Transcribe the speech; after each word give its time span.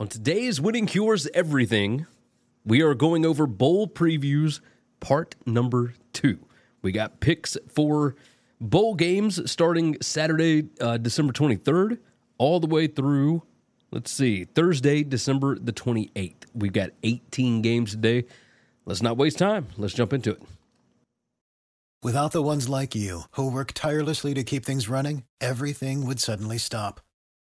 On 0.00 0.08
today's 0.08 0.62
Winning 0.62 0.86
Cures 0.86 1.28
Everything, 1.34 2.06
we 2.64 2.80
are 2.80 2.94
going 2.94 3.26
over 3.26 3.46
bowl 3.46 3.86
previews 3.86 4.60
part 4.98 5.34
number 5.44 5.92
two. 6.14 6.38
We 6.80 6.90
got 6.90 7.20
picks 7.20 7.58
for 7.68 8.16
bowl 8.62 8.94
games 8.94 9.50
starting 9.50 9.98
Saturday, 10.00 10.70
uh, 10.80 10.96
December 10.96 11.34
23rd, 11.34 11.98
all 12.38 12.60
the 12.60 12.66
way 12.66 12.86
through, 12.86 13.42
let's 13.90 14.10
see, 14.10 14.46
Thursday, 14.46 15.02
December 15.02 15.58
the 15.58 15.70
28th. 15.70 16.46
We've 16.54 16.72
got 16.72 16.92
18 17.02 17.60
games 17.60 17.90
today. 17.90 18.24
Let's 18.86 19.02
not 19.02 19.18
waste 19.18 19.36
time. 19.36 19.66
Let's 19.76 19.92
jump 19.92 20.14
into 20.14 20.30
it. 20.30 20.42
Without 22.02 22.32
the 22.32 22.42
ones 22.42 22.70
like 22.70 22.94
you, 22.94 23.24
who 23.32 23.52
work 23.52 23.72
tirelessly 23.74 24.32
to 24.32 24.44
keep 24.44 24.64
things 24.64 24.88
running, 24.88 25.24
everything 25.42 26.06
would 26.06 26.20
suddenly 26.20 26.56
stop. 26.56 27.02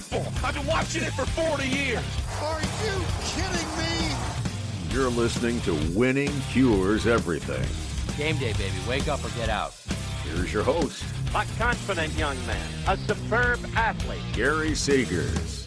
Football. 0.00 0.32
I've 0.44 0.54
been 0.54 0.66
watching 0.66 1.02
it 1.04 1.12
for 1.12 1.26
40 1.26 1.68
years. 1.68 2.02
Are 2.42 2.60
you 2.60 3.04
kidding 3.22 3.68
me? 3.78 4.14
You're 4.92 5.10
listening 5.10 5.60
to 5.62 5.74
Winning 5.96 6.32
Cures 6.50 7.06
Everything. 7.06 7.66
Game 8.16 8.36
day, 8.38 8.52
baby. 8.54 8.74
Wake 8.88 9.08
up 9.08 9.24
or 9.24 9.30
get 9.30 9.48
out. 9.48 9.74
Here's 10.24 10.52
your 10.52 10.62
host, 10.64 11.04
A 11.34 11.44
confident 11.58 12.12
young 12.14 12.36
man, 12.46 12.66
a 12.88 12.96
superb 12.96 13.60
athlete. 13.76 14.20
Gary 14.32 14.70
Seegers. 14.70 15.66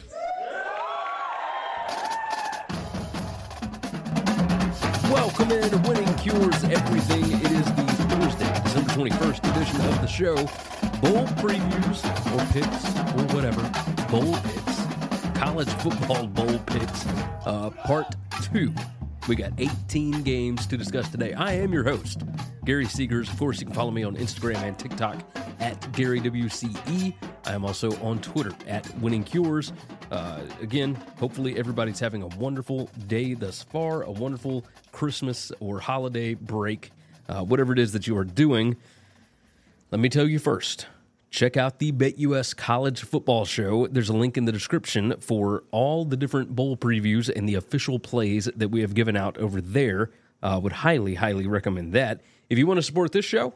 Welcome 5.11 5.51
in 5.51 5.69
to 5.69 5.77
Winning 5.87 6.13
Cures 6.15 6.63
Everything. 6.65 7.23
It 7.23 7.51
is 7.51 7.65
the 7.65 7.83
Thursday, 8.09 8.61
December 8.63 8.91
21st 8.93 9.55
edition 9.55 9.81
of 9.81 10.01
the 10.01 10.07
show. 10.07 10.35
Bowl 11.01 11.27
previews 11.37 12.03
or 12.33 12.53
picks 12.53 12.85
or 13.15 13.35
whatever. 13.35 13.61
Bowl 14.09 14.33
picks. 14.37 15.37
College 15.37 15.69
football 15.69 16.25
bowl 16.37 16.57
picks. 16.59 17.05
Uh, 17.45 17.69
part 17.83 18.15
two. 18.41 18.73
We 19.27 19.35
got 19.35 19.51
18 19.59 20.23
games 20.23 20.65
to 20.67 20.77
discuss 20.77 21.09
today. 21.09 21.33
I 21.33 21.51
am 21.53 21.71
your 21.71 21.83
host, 21.83 22.23
Gary 22.65 22.85
Seegers. 22.85 23.29
Of 23.29 23.37
course, 23.37 23.59
you 23.59 23.67
can 23.67 23.75
follow 23.75 23.91
me 23.91 24.03
on 24.03 24.15
Instagram 24.15 24.55
and 24.63 24.79
TikTok 24.79 25.21
at 25.59 25.79
GaryWCE. 25.91 27.13
I 27.45 27.53
am 27.53 27.63
also 27.63 27.91
on 28.01 28.19
Twitter 28.19 28.53
at 28.67 28.91
Winning 28.99 29.23
Cures. 29.23 29.73
Uh, 30.09 30.39
again, 30.61 30.95
hopefully 31.19 31.59
everybody's 31.59 31.99
having 31.99 32.23
a 32.23 32.27
wonderful 32.27 32.89
day 33.07 33.35
thus 33.35 33.61
far, 33.61 34.01
a 34.03 34.11
wonderful 34.11 34.65
Christmas 34.93 35.51
or 35.59 35.79
holiday 35.79 36.33
break, 36.33 36.91
uh, 37.29 37.43
whatever 37.43 37.71
it 37.73 37.79
is 37.79 37.91
that 37.91 38.07
you 38.07 38.17
are 38.17 38.25
doing. 38.25 38.77
Let 39.91 39.99
me 39.99 40.09
tell 40.09 40.27
you 40.27 40.39
first. 40.39 40.87
Check 41.29 41.57
out 41.57 41.79
the 41.79 41.91
BetUS 41.91 42.55
College 42.55 43.01
Football 43.03 43.45
Show. 43.45 43.87
There's 43.87 44.09
a 44.09 44.15
link 44.15 44.37
in 44.37 44.45
the 44.45 44.51
description 44.51 45.15
for 45.19 45.63
all 45.71 46.05
the 46.05 46.15
different 46.15 46.55
bowl 46.55 46.77
previews 46.77 47.29
and 47.33 47.47
the 47.47 47.55
official 47.55 47.99
plays 47.99 48.49
that 48.55 48.69
we 48.69 48.81
have 48.81 48.93
given 48.93 49.17
out 49.17 49.37
over 49.37 49.59
there. 49.61 50.11
Uh, 50.41 50.59
would 50.61 50.71
highly, 50.71 51.15
highly 51.15 51.47
recommend 51.47 51.93
that. 51.93 52.21
If 52.49 52.57
you 52.59 52.67
want 52.67 52.77
to 52.77 52.83
support 52.83 53.11
this 53.11 53.25
show, 53.25 53.55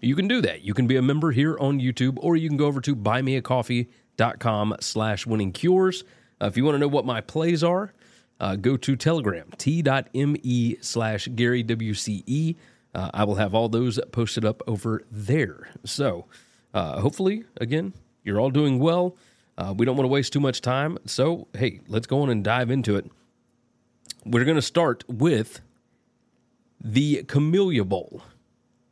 you 0.00 0.14
can 0.14 0.28
do 0.28 0.40
that. 0.40 0.62
You 0.62 0.72
can 0.72 0.86
be 0.86 0.96
a 0.96 1.02
member 1.02 1.32
here 1.32 1.58
on 1.58 1.80
YouTube, 1.80 2.16
or 2.20 2.36
you 2.36 2.48
can 2.48 2.56
go 2.56 2.66
over 2.66 2.80
to 2.80 2.94
buymeacoffee.com 2.94 4.76
slash 4.80 5.26
winning 5.26 5.52
cures. 5.52 6.04
Uh, 6.40 6.46
if 6.46 6.56
you 6.56 6.64
want 6.64 6.76
to 6.76 6.78
know 6.78 6.88
what 6.88 7.04
my 7.04 7.20
plays 7.20 7.62
are, 7.62 7.92
uh, 8.40 8.56
go 8.56 8.76
to 8.76 8.96
Telegram, 8.96 9.50
t.me 9.58 10.76
slash 10.80 11.28
Gary 11.34 11.62
WCE. 11.62 12.56
Uh, 12.94 13.10
I 13.14 13.24
will 13.24 13.36
have 13.36 13.54
all 13.54 13.68
those 13.68 13.98
posted 14.10 14.44
up 14.44 14.62
over 14.66 15.02
there. 15.10 15.68
So 15.84 16.26
uh, 16.74 17.00
hopefully, 17.00 17.44
again, 17.60 17.92
you're 18.24 18.40
all 18.40 18.50
doing 18.50 18.78
well. 18.78 19.16
Uh, 19.58 19.74
we 19.76 19.84
don't 19.84 19.96
want 19.96 20.04
to 20.04 20.12
waste 20.12 20.32
too 20.32 20.40
much 20.40 20.60
time. 20.60 20.98
So, 21.06 21.48
hey, 21.54 21.80
let's 21.88 22.06
go 22.06 22.22
on 22.22 22.30
and 22.30 22.42
dive 22.42 22.70
into 22.70 22.96
it. 22.96 23.10
We're 24.24 24.44
going 24.44 24.56
to 24.56 24.62
start 24.62 25.04
with 25.08 25.60
the 26.80 27.24
Camellia 27.24 27.84
Bowl. 27.84 28.22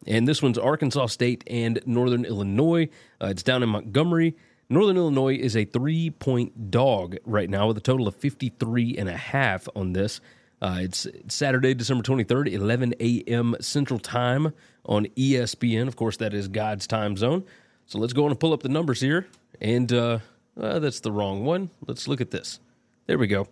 And 0.07 0.27
this 0.27 0.43
one's 0.43 0.59
Arkansas 0.59 1.07
State 1.07 1.45
and 1.47 1.81
Northern 1.87 2.25
Illinois. 2.25 2.89
Uh, 3.21 3.27
it's 3.27 3.43
down 3.43 3.63
in 3.63 3.69
Montgomery. 3.69 4.37
Northern 4.69 4.97
Illinois 4.97 5.37
is 5.37 5.57
a 5.57 5.65
three 5.65 6.11
point 6.11 6.71
dog 6.71 7.17
right 7.25 7.51
now 7.51 7.67
with 7.69 7.77
a 7.77 7.81
total 7.81 8.07
of 8.07 8.15
53 8.17 8.97
and 8.97 9.09
a 9.09 9.17
half 9.17 9.69
on 9.75 9.93
this. 9.93 10.21
Uh, 10.63 10.79
it's 10.83 11.07
Saturday, 11.29 11.75
December 11.75 12.03
23rd, 12.03 12.53
11 12.53 12.95
a.m. 13.01 13.57
Central 13.61 13.99
Time 13.99 14.53
on 14.85 15.07
ESPN. 15.17 15.89
Of 15.89 15.97
course, 15.97 16.19
that 16.19 16.35
is 16.35 16.49
God's 16.49 16.87
time 16.87 17.17
zone. 17.17 17.45
So 17.91 17.99
let's 17.99 18.13
go 18.13 18.25
on 18.25 18.31
and 18.31 18.39
pull 18.39 18.53
up 18.53 18.63
the 18.63 18.69
numbers 18.69 19.01
here. 19.01 19.27
And 19.61 19.93
uh, 19.93 20.21
uh, 20.59 20.79
that's 20.79 21.01
the 21.01 21.11
wrong 21.11 21.45
one. 21.45 21.71
Let's 21.89 22.07
look 22.07 22.21
at 22.21 22.31
this. 22.31 22.61
There 23.07 23.19
we 23.19 23.27
go. 23.27 23.49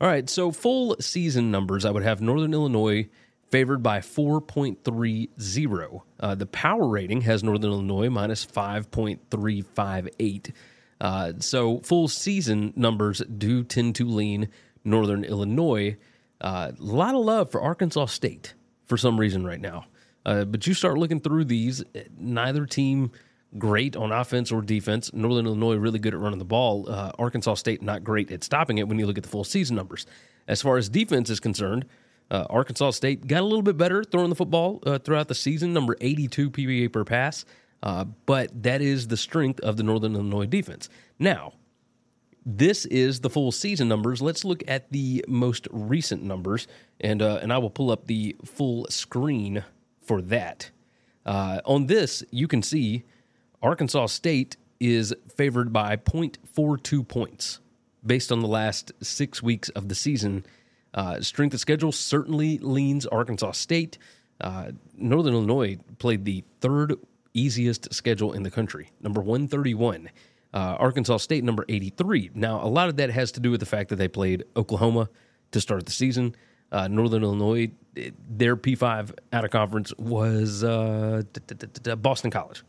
All 0.00 0.08
right, 0.08 0.26
so 0.30 0.52
full 0.52 0.96
season 1.00 1.50
numbers, 1.50 1.84
I 1.84 1.90
would 1.90 2.02
have 2.02 2.22
Northern 2.22 2.54
Illinois 2.54 3.10
favored 3.50 3.82
by 3.82 3.98
4.30. 3.98 6.00
Uh, 6.18 6.34
the 6.34 6.46
power 6.46 6.88
rating 6.88 7.20
has 7.20 7.44
Northern 7.44 7.72
Illinois 7.72 8.08
minus 8.08 8.46
5.358. 8.46 10.52
Uh, 10.98 11.34
so 11.40 11.80
full 11.80 12.08
season 12.08 12.72
numbers 12.76 13.20
do 13.36 13.62
tend 13.62 13.96
to 13.96 14.08
lean 14.08 14.48
Northern 14.82 15.24
Illinois. 15.24 15.98
A 16.40 16.46
uh, 16.46 16.72
lot 16.78 17.14
of 17.14 17.22
love 17.22 17.50
for 17.50 17.60
Arkansas 17.60 18.06
State 18.06 18.54
for 18.86 18.96
some 18.96 19.20
reason 19.20 19.44
right 19.44 19.60
now. 19.60 19.84
Uh, 20.24 20.46
but 20.46 20.66
you 20.66 20.72
start 20.72 20.96
looking 20.96 21.20
through 21.20 21.44
these, 21.44 21.84
neither 22.16 22.64
team 22.64 23.10
great 23.58 23.96
on 23.96 24.12
offense 24.12 24.50
or 24.52 24.62
defense. 24.62 25.12
Northern 25.12 25.46
Illinois 25.46 25.76
really 25.76 25.98
good 25.98 26.14
at 26.14 26.20
running 26.20 26.38
the 26.38 26.44
ball. 26.44 26.88
Uh, 26.88 27.12
Arkansas 27.18 27.54
State 27.54 27.82
not 27.82 28.04
great 28.04 28.30
at 28.30 28.44
stopping 28.44 28.78
it 28.78 28.88
when 28.88 28.98
you 28.98 29.06
look 29.06 29.18
at 29.18 29.24
the 29.24 29.28
full 29.28 29.44
season 29.44 29.76
numbers. 29.76 30.06
As 30.46 30.62
far 30.62 30.76
as 30.76 30.88
defense 30.88 31.30
is 31.30 31.40
concerned, 31.40 31.86
uh, 32.30 32.46
Arkansas 32.50 32.92
State 32.92 33.26
got 33.26 33.40
a 33.40 33.44
little 33.44 33.62
bit 33.62 33.76
better 33.76 34.02
throwing 34.04 34.30
the 34.30 34.34
football 34.34 34.82
uh, 34.86 34.98
throughout 34.98 35.28
the 35.28 35.34
season, 35.34 35.72
number 35.72 35.96
82 36.00 36.50
PPA 36.50 36.92
per 36.92 37.04
pass. 37.04 37.44
Uh, 37.82 38.04
but 38.26 38.62
that 38.62 38.80
is 38.80 39.08
the 39.08 39.16
strength 39.16 39.60
of 39.60 39.76
the 39.76 39.82
Northern 39.82 40.14
Illinois 40.14 40.46
defense. 40.46 40.88
Now, 41.18 41.52
this 42.46 42.86
is 42.86 43.20
the 43.20 43.30
full 43.30 43.52
season 43.52 43.88
numbers. 43.88 44.22
Let's 44.22 44.44
look 44.44 44.62
at 44.66 44.90
the 44.90 45.24
most 45.28 45.68
recent 45.70 46.22
numbers, 46.22 46.66
and 47.00 47.22
uh, 47.22 47.38
and 47.42 47.52
I 47.52 47.58
will 47.58 47.70
pull 47.70 47.90
up 47.90 48.06
the 48.06 48.36
full 48.44 48.86
screen 48.90 49.64
for 50.00 50.20
that. 50.22 50.70
Uh, 51.24 51.60
on 51.64 51.86
this, 51.86 52.22
you 52.30 52.46
can 52.46 52.62
see 52.62 53.04
Arkansas 53.64 54.06
State 54.06 54.58
is 54.78 55.14
favored 55.34 55.72
by 55.72 55.96
0.42 55.96 57.08
points 57.08 57.60
based 58.04 58.30
on 58.30 58.40
the 58.40 58.46
last 58.46 58.92
six 59.02 59.42
weeks 59.42 59.70
of 59.70 59.88
the 59.88 59.94
season. 59.94 60.44
Uh, 60.92 61.22
strength 61.22 61.54
of 61.54 61.60
schedule 61.60 61.90
certainly 61.90 62.58
leans 62.58 63.06
Arkansas 63.06 63.52
State. 63.52 63.96
Uh, 64.38 64.72
Northern 64.98 65.32
Illinois 65.32 65.78
played 65.98 66.26
the 66.26 66.44
third 66.60 66.94
easiest 67.32 67.92
schedule 67.94 68.34
in 68.34 68.42
the 68.42 68.50
country, 68.50 68.90
number 69.00 69.22
131. 69.22 70.10
Uh, 70.52 70.58
Arkansas 70.78 71.16
State, 71.16 71.42
number 71.42 71.64
83. 71.66 72.32
Now, 72.34 72.62
a 72.62 72.68
lot 72.68 72.90
of 72.90 72.98
that 72.98 73.08
has 73.10 73.32
to 73.32 73.40
do 73.40 73.50
with 73.50 73.60
the 73.60 73.66
fact 73.66 73.88
that 73.88 73.96
they 73.96 74.08
played 74.08 74.44
Oklahoma 74.56 75.08
to 75.52 75.60
start 75.60 75.86
the 75.86 75.92
season. 75.92 76.36
Uh, 76.70 76.86
Northern 76.86 77.22
Illinois, 77.22 77.70
their 78.28 78.56
P5 78.56 79.12
out 79.32 79.44
of 79.44 79.50
conference 79.50 79.94
was 79.96 80.62
uh, 80.62 81.22
Boston 81.96 82.30
College. 82.30 82.62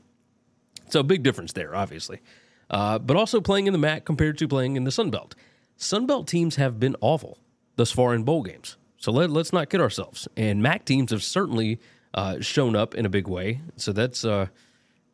So, 0.90 1.04
big 1.04 1.24
difference 1.24 1.54
there, 1.54 1.76
obviously. 1.76 2.22
Uh, 2.70 3.00
but 3.00 3.16
also 3.16 3.42
playing 3.42 3.68
in 3.68 3.74
the 3.74 3.80
MAC 3.80 4.06
compared 4.06 4.38
to 4.40 4.48
playing 4.48 4.76
in 4.76 4.84
the 4.84 4.92
Sun 4.92 5.12
Belt. 5.12 5.36
Sun 5.78 6.08
Belt 6.08 6.28
teams 6.28 6.56
have 6.56 6.80
been 6.80 6.96
awful 7.02 7.38
thus 7.76 7.92
far 7.92 8.14
in 8.16 8.24
bowl 8.24 8.44
games. 8.44 8.78
So 8.98 9.12
let, 9.12 9.30
let's 9.30 9.54
not 9.54 9.70
kid 9.70 9.82
ourselves. 9.82 10.28
And 10.36 10.64
MAC 10.64 10.86
teams 10.86 11.12
have 11.12 11.22
certainly 11.22 11.80
uh, 12.14 12.40
shown 12.40 12.76
up 12.76 12.96
in 12.96 13.06
a 13.06 13.10
big 13.10 13.28
way. 13.28 13.62
So 13.76 13.92
that's 13.92 14.26
uh, 14.26 14.48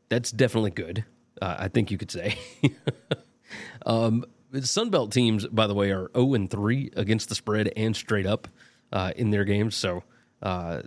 that's 0.09 0.31
definitely 0.31 0.71
good. 0.71 1.03
Uh, 1.41 1.55
I 1.59 1.67
think 1.67 1.91
you 1.91 1.97
could 1.97 2.11
say. 2.11 2.37
um, 3.85 4.23
Sunbelt 4.53 5.11
teams, 5.11 5.47
by 5.47 5.65
the 5.67 5.73
way, 5.73 5.91
are 5.91 6.11
0 6.15 6.33
and 6.33 6.49
3 6.49 6.91
against 6.95 7.29
the 7.29 7.35
spread 7.35 7.71
and 7.75 7.95
straight 7.95 8.25
up 8.25 8.47
uh, 8.91 9.13
in 9.15 9.31
their 9.31 9.45
games. 9.45 9.75
So 9.75 10.03
uh, 10.41 10.83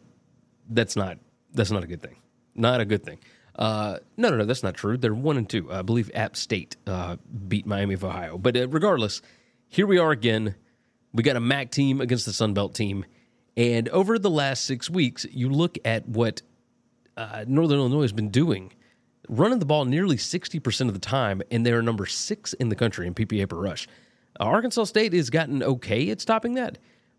that's 0.68 0.96
not 0.96 1.18
that's 1.52 1.70
not 1.70 1.82
a 1.82 1.86
good 1.86 2.02
thing. 2.02 2.16
Not 2.54 2.80
a 2.80 2.84
good 2.84 3.04
thing. 3.04 3.18
Uh, 3.56 3.98
no, 4.16 4.30
no, 4.30 4.38
no, 4.38 4.44
that's 4.44 4.62
not 4.62 4.74
true. 4.74 4.96
They're 4.96 5.14
one 5.14 5.36
and 5.36 5.48
two. 5.48 5.70
I 5.72 5.82
believe 5.82 6.10
App 6.14 6.36
State 6.36 6.76
uh, 6.86 7.16
beat 7.48 7.66
Miami 7.66 7.94
of 7.94 8.04
Ohio. 8.04 8.36
But 8.36 8.56
uh, 8.56 8.68
regardless, 8.68 9.22
here 9.68 9.86
we 9.86 9.98
are 9.98 10.10
again. 10.10 10.56
We 11.12 11.22
got 11.22 11.36
a 11.36 11.40
MAC 11.40 11.70
team 11.70 12.00
against 12.00 12.26
the 12.26 12.32
Sun 12.32 12.54
Belt 12.54 12.74
team, 12.74 13.04
and 13.56 13.88
over 13.90 14.18
the 14.18 14.30
last 14.30 14.64
six 14.64 14.90
weeks, 14.90 15.24
you 15.30 15.48
look 15.48 15.78
at 15.84 16.08
what 16.08 16.42
uh, 17.16 17.44
Northern 17.46 17.78
Illinois 17.78 18.02
has 18.02 18.12
been 18.12 18.30
doing, 18.30 18.72
running 19.28 19.60
the 19.60 19.66
ball 19.66 19.84
nearly 19.84 20.16
sixty 20.16 20.58
percent 20.58 20.90
of 20.90 20.94
the 20.94 21.00
time, 21.00 21.40
and 21.52 21.64
they're 21.64 21.82
number 21.82 22.06
six 22.06 22.52
in 22.54 22.68
the 22.68 22.74
country 22.74 23.06
in 23.06 23.14
PPA 23.14 23.48
per 23.48 23.56
rush. 23.56 23.86
Arkansas 24.40 24.84
State 24.84 25.12
has 25.12 25.30
gotten 25.30 25.62
okay 25.62 26.10
at 26.10 26.20
stopping 26.20 26.54
that, 26.54 26.78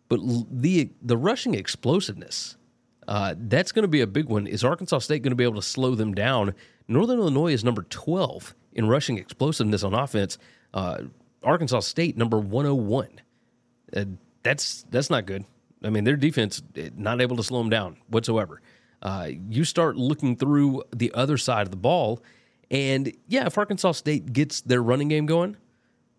but 0.10 0.20
the 0.52 0.90
the 1.02 1.16
rushing 1.16 1.56
explosiveness 1.56 2.58
uh, 3.08 3.36
that's 3.38 3.72
going 3.72 3.84
to 3.84 3.90
be 3.90 4.02
a 4.02 4.08
big 4.08 4.28
one. 4.28 4.48
Is 4.48 4.64
Arkansas 4.64 5.00
State 5.00 5.22
going 5.22 5.32
to 5.32 5.36
be 5.36 5.44
able 5.44 5.56
to 5.56 5.62
slow 5.62 5.96
them 5.96 6.14
down? 6.14 6.54
Northern 6.88 7.20
Illinois 7.20 7.54
is 7.54 7.64
number 7.64 7.84
12 7.84 8.56
in 8.74 8.88
rushing 8.88 9.18
explosiveness 9.18 9.84
on 9.84 9.94
offense. 9.94 10.38
Uh, 10.74 11.04
Arkansas 11.44 11.82
State 11.82 12.18
number 12.18 12.40
101. 12.40 13.22
Uh, 13.96 14.06
that's 14.44 14.86
that's 14.90 15.10
not 15.10 15.26
good. 15.26 15.46
I 15.84 15.90
mean, 15.90 16.04
their 16.04 16.16
defense 16.16 16.62
eh, 16.76 16.90
not 16.96 17.22
able 17.22 17.38
to 17.38 17.44
slow 17.44 17.60
them 17.60 17.70
down 17.70 17.98
whatsoever. 18.08 18.62
Uh, 19.02 19.30
you 19.50 19.64
start 19.64 19.98
looking 19.98 20.36
through 20.36 20.84
the 20.96 21.12
other 21.14 21.38
side 21.38 21.68
of 21.68 21.72
the 21.72 21.78
ball, 21.78 22.22
and 22.72 23.12
yeah, 23.28 23.46
if 23.46 23.58
Arkansas 23.58 23.94
State 23.94 24.34
gets 24.34 24.62
their 24.62 24.82
running 24.82 25.08
game 25.08 25.26
going, 25.26 25.58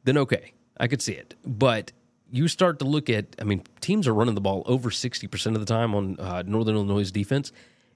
then 0.04 0.16
okay, 0.18 0.52
I 0.78 0.86
could 0.86 1.02
see 1.02 1.14
it. 1.14 1.34
But 1.44 1.92
you 2.30 2.48
start 2.48 2.78
to 2.80 2.84
look 2.84 3.08
at, 3.08 3.36
I 3.40 3.44
mean, 3.44 3.62
teams 3.80 4.08
are 4.08 4.14
running 4.14 4.34
the 4.34 4.40
ball 4.40 4.62
over 4.66 4.90
60% 4.90 5.54
of 5.54 5.60
the 5.60 5.66
time 5.66 5.94
on 5.94 6.18
uh, 6.18 6.42
Northern 6.46 6.74
Illinois' 6.74 7.10
defense, 7.10 7.52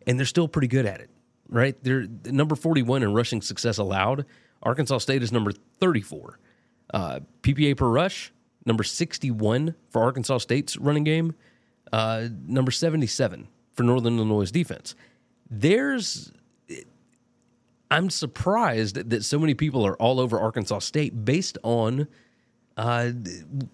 and 0.07 0.19
they're 0.19 0.27
still 0.27 0.49
pretty 0.49 0.69
good 0.69 0.87
at 0.87 1.01
it, 1.01 1.11
right? 1.49 1.77
They're 1.83 2.07
number 2.27 2.55
41 2.55 3.03
in 3.03 3.13
rushing 3.13 3.43
success 3.43 3.79
allowed. 3.79 4.27
Arkansas 4.63 4.99
State 4.99 5.23
is 5.23 5.33
number 5.33 5.53
34. 5.81 6.39
Uh, 6.93 7.21
PPA 7.43 7.77
per 7.77 7.89
rush, 7.89 8.33
number 8.67 8.83
61 8.83 9.75
for 9.89 10.03
Arkansas 10.03 10.39
State's 10.39 10.77
running 10.77 11.05
game, 11.05 11.35
uh, 11.93 12.29
number 12.47 12.71
77 12.71 13.49
for 13.73 13.83
Northern 13.83 14.17
Illinois' 14.17 14.51
defense. 14.51 14.95
There's 15.49 16.33
I'm 17.91 18.09
surprised 18.09 19.11
that 19.11 19.25
so 19.25 19.39
many 19.39 19.55
people 19.55 19.85
are 19.85 19.97
all 19.97 20.21
over 20.21 20.39
Arkansas 20.39 20.79
State 20.81 21.25
based 21.25 21.59
on 21.65 22.07
uh, 22.81 23.13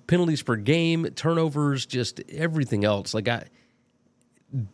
penalties 0.08 0.42
per 0.42 0.56
game, 0.56 1.04
turnovers, 1.14 1.86
just 1.86 2.20
everything 2.28 2.84
else. 2.84 3.14
Like 3.14 3.28
I, 3.28 3.44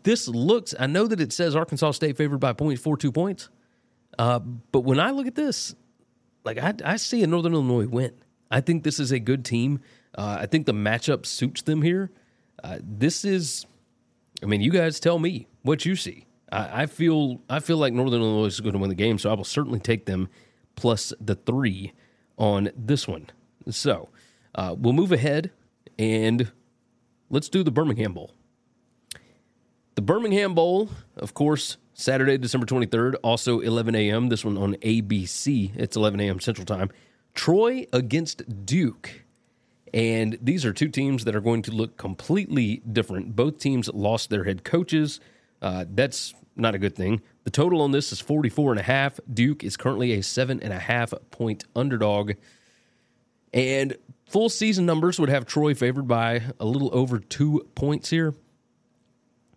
this 0.04 0.26
looks. 0.26 0.74
I 0.80 0.86
know 0.86 1.06
that 1.06 1.20
it 1.20 1.34
says 1.34 1.54
Arkansas 1.54 1.90
State 1.90 2.16
favored 2.16 2.38
by 2.38 2.54
point 2.54 2.78
four 2.78 2.96
two 2.96 3.12
points, 3.12 3.50
uh, 4.18 4.38
but 4.38 4.80
when 4.80 4.98
I 4.98 5.10
look 5.10 5.26
at 5.26 5.34
this, 5.34 5.74
like 6.44 6.56
I, 6.56 6.72
I 6.82 6.96
see 6.96 7.22
a 7.22 7.26
Northern 7.26 7.52
Illinois 7.52 7.86
win. 7.86 8.14
I 8.50 8.62
think 8.62 8.84
this 8.84 8.98
is 8.98 9.12
a 9.12 9.18
good 9.18 9.44
team. 9.44 9.80
Uh, 10.14 10.38
I 10.40 10.46
think 10.46 10.64
the 10.64 10.72
matchup 10.72 11.26
suits 11.26 11.60
them 11.60 11.82
here. 11.82 12.10
Uh, 12.64 12.78
this 12.82 13.24
is, 13.26 13.66
I 14.42 14.46
mean, 14.46 14.62
you 14.62 14.70
guys 14.70 14.98
tell 14.98 15.18
me 15.18 15.46
what 15.62 15.84
you 15.84 15.94
see. 15.94 16.24
I, 16.50 16.82
I 16.82 16.86
feel 16.86 17.42
I 17.50 17.60
feel 17.60 17.76
like 17.76 17.92
Northern 17.92 18.22
Illinois 18.22 18.46
is 18.46 18.60
going 18.60 18.72
to 18.72 18.78
win 18.78 18.88
the 18.88 18.94
game, 18.94 19.18
so 19.18 19.30
I 19.30 19.34
will 19.34 19.44
certainly 19.44 19.80
take 19.80 20.06
them 20.06 20.30
plus 20.74 21.12
the 21.20 21.34
three 21.34 21.92
on 22.38 22.70
this 22.74 23.06
one. 23.06 23.26
So 23.68 24.08
uh, 24.54 24.74
we'll 24.78 24.92
move 24.92 25.12
ahead 25.12 25.50
and 25.98 26.50
let's 27.30 27.48
do 27.48 27.62
the 27.62 27.70
Birmingham 27.70 28.12
Bowl. 28.12 28.32
The 29.94 30.02
Birmingham 30.02 30.54
Bowl, 30.54 30.88
of 31.16 31.34
course, 31.34 31.76
Saturday, 31.94 32.38
December 32.38 32.66
23rd, 32.66 33.14
also 33.22 33.60
11 33.60 33.94
a.m. 33.94 34.28
This 34.28 34.44
one 34.44 34.56
on 34.56 34.74
ABC. 34.76 35.72
It's 35.76 35.96
11 35.96 36.20
a.m. 36.20 36.40
Central 36.40 36.64
Time. 36.64 36.90
Troy 37.34 37.86
against 37.92 38.66
Duke. 38.66 39.24
And 39.92 40.38
these 40.40 40.64
are 40.64 40.72
two 40.72 40.88
teams 40.88 41.24
that 41.24 41.36
are 41.36 41.40
going 41.40 41.62
to 41.62 41.70
look 41.70 41.98
completely 41.98 42.82
different. 42.90 43.36
Both 43.36 43.58
teams 43.58 43.88
lost 43.92 44.30
their 44.30 44.44
head 44.44 44.64
coaches. 44.64 45.20
Uh, 45.60 45.84
that's 45.90 46.34
not 46.56 46.74
a 46.74 46.78
good 46.78 46.96
thing. 46.96 47.20
The 47.44 47.50
total 47.50 47.82
on 47.82 47.92
this 47.92 48.12
is 48.12 48.20
44 48.20 48.72
and 48.72 48.80
a 48.80 48.84
half. 48.84 49.20
Duke 49.32 49.62
is 49.62 49.76
currently 49.76 50.12
a 50.12 50.22
seven 50.22 50.60
and 50.62 50.72
a 50.72 50.78
half 50.78 51.12
point 51.30 51.64
underdog. 51.76 52.32
And 53.52 53.96
full 54.32 54.48
season 54.48 54.86
numbers 54.86 55.20
would 55.20 55.28
have 55.28 55.44
Troy 55.44 55.74
favored 55.74 56.08
by 56.08 56.42
a 56.58 56.64
little 56.64 56.90
over 56.92 57.18
two 57.18 57.68
points 57.74 58.08
here. 58.08 58.34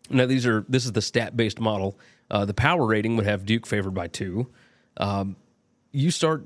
Now 0.10 0.26
these 0.26 0.46
are 0.46 0.66
this 0.68 0.86
is 0.86 0.92
the 0.92 1.02
stat 1.02 1.36
based 1.36 1.60
model. 1.60 1.98
Uh, 2.30 2.46
the 2.46 2.54
power 2.54 2.86
rating 2.86 3.16
would 3.16 3.26
have 3.26 3.46
Duke 3.46 3.66
favored 3.66 3.94
by 3.94 4.08
two. 4.08 4.52
Um, 4.98 5.38
you 5.92 6.12
start 6.12 6.46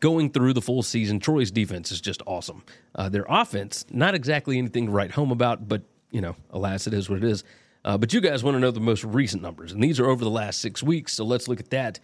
going 0.00 0.30
through 0.30 0.52
the 0.52 0.60
full 0.60 0.82
season. 0.82 1.18
Troy's 1.18 1.50
defense 1.50 1.90
is 1.90 2.00
just 2.00 2.22
awesome. 2.26 2.62
Uh, 2.94 3.08
their 3.08 3.24
offense, 3.28 3.86
not 3.90 4.14
exactly 4.14 4.58
anything 4.58 4.86
to 4.86 4.92
write 4.92 5.12
home 5.12 5.30
about, 5.30 5.66
but 5.66 5.82
you 6.10 6.20
know, 6.20 6.36
alas, 6.50 6.86
it 6.86 6.92
is 6.92 7.08
what 7.08 7.16
it 7.16 7.24
is. 7.24 7.44
Uh, 7.84 7.98
but 7.98 8.12
you 8.12 8.20
guys 8.20 8.44
want 8.44 8.54
to 8.54 8.60
know 8.60 8.70
the 8.70 8.80
most 8.80 9.04
recent 9.04 9.42
numbers, 9.42 9.72
and 9.72 9.82
these 9.82 9.98
are 9.98 10.08
over 10.08 10.22
the 10.22 10.30
last 10.30 10.60
six 10.60 10.82
weeks. 10.82 11.14
So 11.14 11.24
let's 11.24 11.48
look 11.48 11.60
at 11.60 11.70
that. 11.70 11.98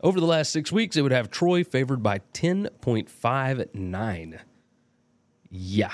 Over 0.00 0.20
the 0.20 0.26
last 0.26 0.50
six 0.50 0.72
weeks, 0.72 0.96
it 0.96 1.02
would 1.02 1.12
have 1.12 1.30
Troy 1.30 1.64
favored 1.64 2.02
by 2.02 2.20
10.59. 2.34 4.40
Yeah. 5.52 5.92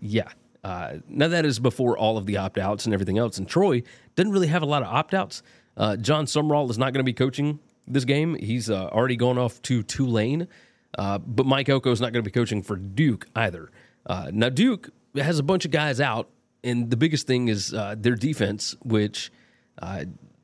Yeah. 0.00 0.28
Uh, 0.64 0.94
now, 1.06 1.28
that 1.28 1.44
is 1.44 1.58
before 1.58 1.98
all 1.98 2.16
of 2.16 2.24
the 2.24 2.38
opt 2.38 2.56
outs 2.56 2.86
and 2.86 2.94
everything 2.94 3.18
else. 3.18 3.36
And 3.36 3.46
Troy 3.46 3.82
doesn't 4.16 4.32
really 4.32 4.46
have 4.46 4.62
a 4.62 4.66
lot 4.66 4.82
of 4.82 4.88
opt 4.88 5.12
outs. 5.12 5.42
Uh, 5.76 5.96
Jon 5.96 6.24
Sumrall 6.24 6.70
is 6.70 6.78
not 6.78 6.94
going 6.94 7.00
to 7.00 7.04
be 7.04 7.12
coaching 7.12 7.60
this 7.86 8.06
game. 8.06 8.34
He's 8.34 8.70
uh, 8.70 8.86
already 8.86 9.16
gone 9.16 9.36
off 9.36 9.60
to 9.62 9.82
Tulane. 9.82 10.48
Uh, 10.96 11.18
but 11.18 11.44
Mike 11.44 11.68
Elko 11.68 11.90
is 11.90 12.00
not 12.00 12.14
going 12.14 12.24
to 12.24 12.28
be 12.28 12.32
coaching 12.32 12.62
for 12.62 12.76
Duke 12.76 13.26
either. 13.36 13.70
Uh, 14.06 14.30
now, 14.32 14.48
Duke 14.48 14.88
has 15.14 15.38
a 15.38 15.42
bunch 15.42 15.66
of 15.66 15.70
guys 15.70 16.00
out. 16.00 16.30
And 16.62 16.90
the 16.90 16.96
biggest 16.96 17.26
thing 17.26 17.48
is 17.48 17.74
uh, 17.74 17.94
their 17.98 18.14
defense, 18.14 18.74
which 18.82 19.30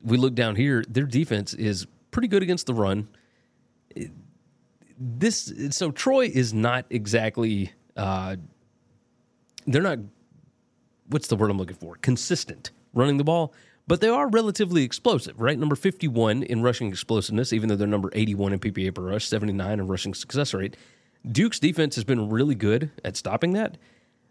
we 0.03 0.17
look 0.17 0.35
down 0.35 0.55
here, 0.55 0.83
their 0.87 1.05
defense 1.05 1.55
is 1.55 1.87
pretty 2.11 2.27
good 2.27 2.43
against 2.43 2.67
the 2.67 2.75
run. 2.75 3.07
This 4.99 5.51
so 5.71 5.89
Troy 5.89 6.25
is 6.31 6.53
not 6.53 6.85
exactly 6.91 7.71
uh, 8.01 8.35
they're 9.67 9.83
not 9.83 9.99
what's 11.09 11.27
the 11.27 11.35
word 11.35 11.51
I'm 11.51 11.57
looking 11.57 11.75
for 11.75 11.97
consistent 11.97 12.71
running 12.93 13.17
the 13.17 13.23
ball, 13.23 13.53
but 13.87 14.01
they 14.01 14.07
are 14.07 14.27
relatively 14.27 14.83
explosive. 14.83 15.39
Right, 15.39 15.57
number 15.57 15.75
51 15.75 16.43
in 16.43 16.63
rushing 16.63 16.89
explosiveness, 16.89 17.53
even 17.53 17.69
though 17.69 17.75
they're 17.75 17.87
number 17.87 18.09
81 18.13 18.53
in 18.53 18.59
PPA 18.59 18.95
per 18.95 19.03
rush, 19.03 19.27
79 19.27 19.79
in 19.79 19.87
rushing 19.87 20.13
success 20.15 20.53
rate. 20.53 20.75
Duke's 21.29 21.59
defense 21.59 21.93
has 21.93 22.03
been 22.03 22.29
really 22.29 22.55
good 22.55 22.89
at 23.05 23.15
stopping 23.15 23.53
that, 23.53 23.77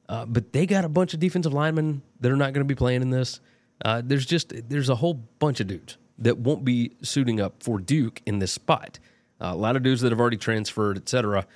uh, 0.08 0.26
but 0.26 0.52
they 0.52 0.66
got 0.66 0.84
a 0.84 0.88
bunch 0.88 1.14
of 1.14 1.20
defensive 1.20 1.52
linemen 1.52 2.02
that 2.18 2.32
are 2.32 2.36
not 2.36 2.52
going 2.52 2.66
to 2.66 2.68
be 2.68 2.74
playing 2.74 3.02
in 3.02 3.10
this. 3.10 3.40
Uh, 3.84 4.02
there's 4.04 4.26
just 4.26 4.52
there's 4.68 4.88
a 4.88 4.96
whole 4.96 5.14
bunch 5.14 5.60
of 5.60 5.68
dudes 5.68 5.96
that 6.18 6.38
won't 6.38 6.64
be 6.64 6.96
suiting 7.02 7.40
up 7.40 7.62
for 7.62 7.78
Duke 7.78 8.20
in 8.26 8.40
this 8.40 8.50
spot. 8.50 8.98
Uh, 9.40 9.52
a 9.52 9.56
lot 9.56 9.76
of 9.76 9.84
dudes 9.84 10.00
that 10.00 10.10
have 10.10 10.20
already 10.20 10.36
transferred, 10.36 10.96
etc. 10.96 11.46